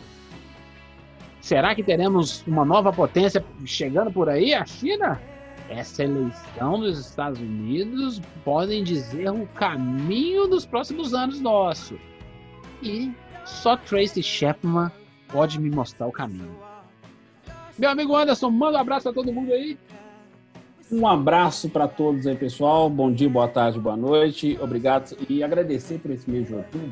[1.41, 5.19] Será que teremos uma nova potência chegando por aí, a China?
[5.69, 11.99] Essa eleição dos Estados Unidos podem dizer o caminho dos próximos anos nosso.
[12.81, 13.11] E
[13.45, 14.91] só Tracy Chapman
[15.27, 16.55] pode me mostrar o caminho.
[17.77, 19.77] Meu amigo Anderson, manda um abraço a todo mundo aí.
[20.91, 22.89] Um abraço para todos aí, pessoal.
[22.89, 24.57] Bom dia, boa tarde, boa noite.
[24.59, 26.91] Obrigado e agradecer por esse mês de outubro.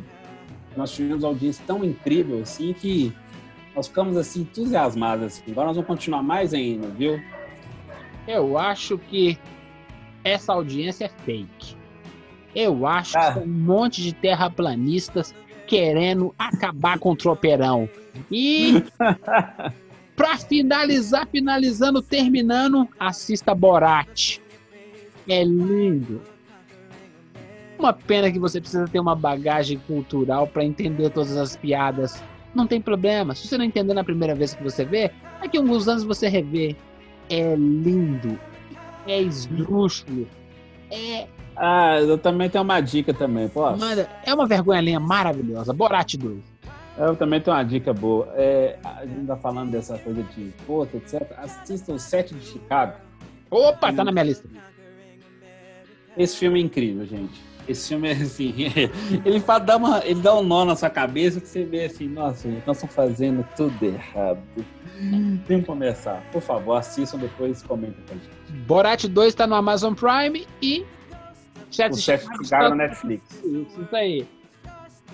[0.75, 3.11] Nós tivemos uma audiência tão incrível assim que
[3.75, 5.25] nós ficamos assim entusiasmados.
[5.25, 5.51] Assim.
[5.51, 7.19] Agora nós vamos continuar mais ainda, viu?
[8.27, 9.37] Eu acho que
[10.23, 11.75] essa audiência é fake.
[12.53, 13.33] Eu acho Ah.
[13.33, 15.33] que um monte de terraplanistas
[15.65, 17.89] querendo acabar com o tropeirão.
[18.31, 18.83] E
[20.17, 24.39] pra finalizar, finalizando, terminando, assista Borat.
[25.29, 26.21] É lindo.
[27.77, 32.21] Uma pena que você precisa ter uma bagagem cultural para entender todas as piadas.
[32.55, 33.35] Não tem problema.
[33.35, 36.27] Se você não entender na primeira vez que você vê, daqui a alguns anos você
[36.27, 36.75] revê.
[37.29, 38.39] É lindo.
[39.05, 40.27] É esdrúxulo.
[40.89, 43.79] É, Ah, eu também tenho uma dica também, posso?
[43.79, 45.73] mano, é uma vergonha linha maravilhosa.
[45.73, 46.39] Borat 2.
[46.97, 48.27] Eu também tenho uma dica boa.
[48.35, 51.31] É, a gente tá falando dessa coisa de força, etc.
[51.37, 52.93] Assista o Sete de Chicago.
[53.51, 54.47] Opa, tá na minha lista.
[56.17, 57.39] Esse filme é incrível, gente.
[57.67, 58.53] Esse filme é assim,
[59.25, 62.07] ele faz, dá, uma, ele dá um nó na sua cabeça que você vê assim,
[62.07, 64.39] nossa, nós estamos fazendo tudo errado.
[65.45, 66.23] Tem que começar.
[66.31, 68.61] Por favor, assistam depois comentem com a gente.
[68.65, 70.85] Borat 2 tá no Amazon Prime e.
[71.69, 73.43] Sete O chefe Chicago Chicago tá- na Netflix.
[73.43, 74.25] Isso aí.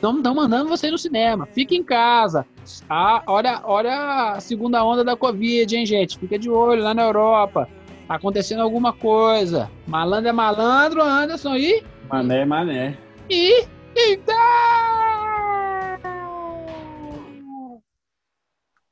[0.04, 1.48] Não estão mandando você ir no cinema.
[1.54, 2.46] Fique em casa.
[2.90, 6.20] Ah, olha, olha a segunda onda da Covid, hein, gente?
[6.20, 7.70] Fica de olho lá na Europa.
[8.06, 9.72] Tá acontecendo alguma coisa.
[9.88, 11.56] Malandro é malandro, Anderson.
[11.56, 11.82] E.
[12.10, 12.98] Mané, mané.
[13.30, 13.66] E.
[13.96, 15.13] Então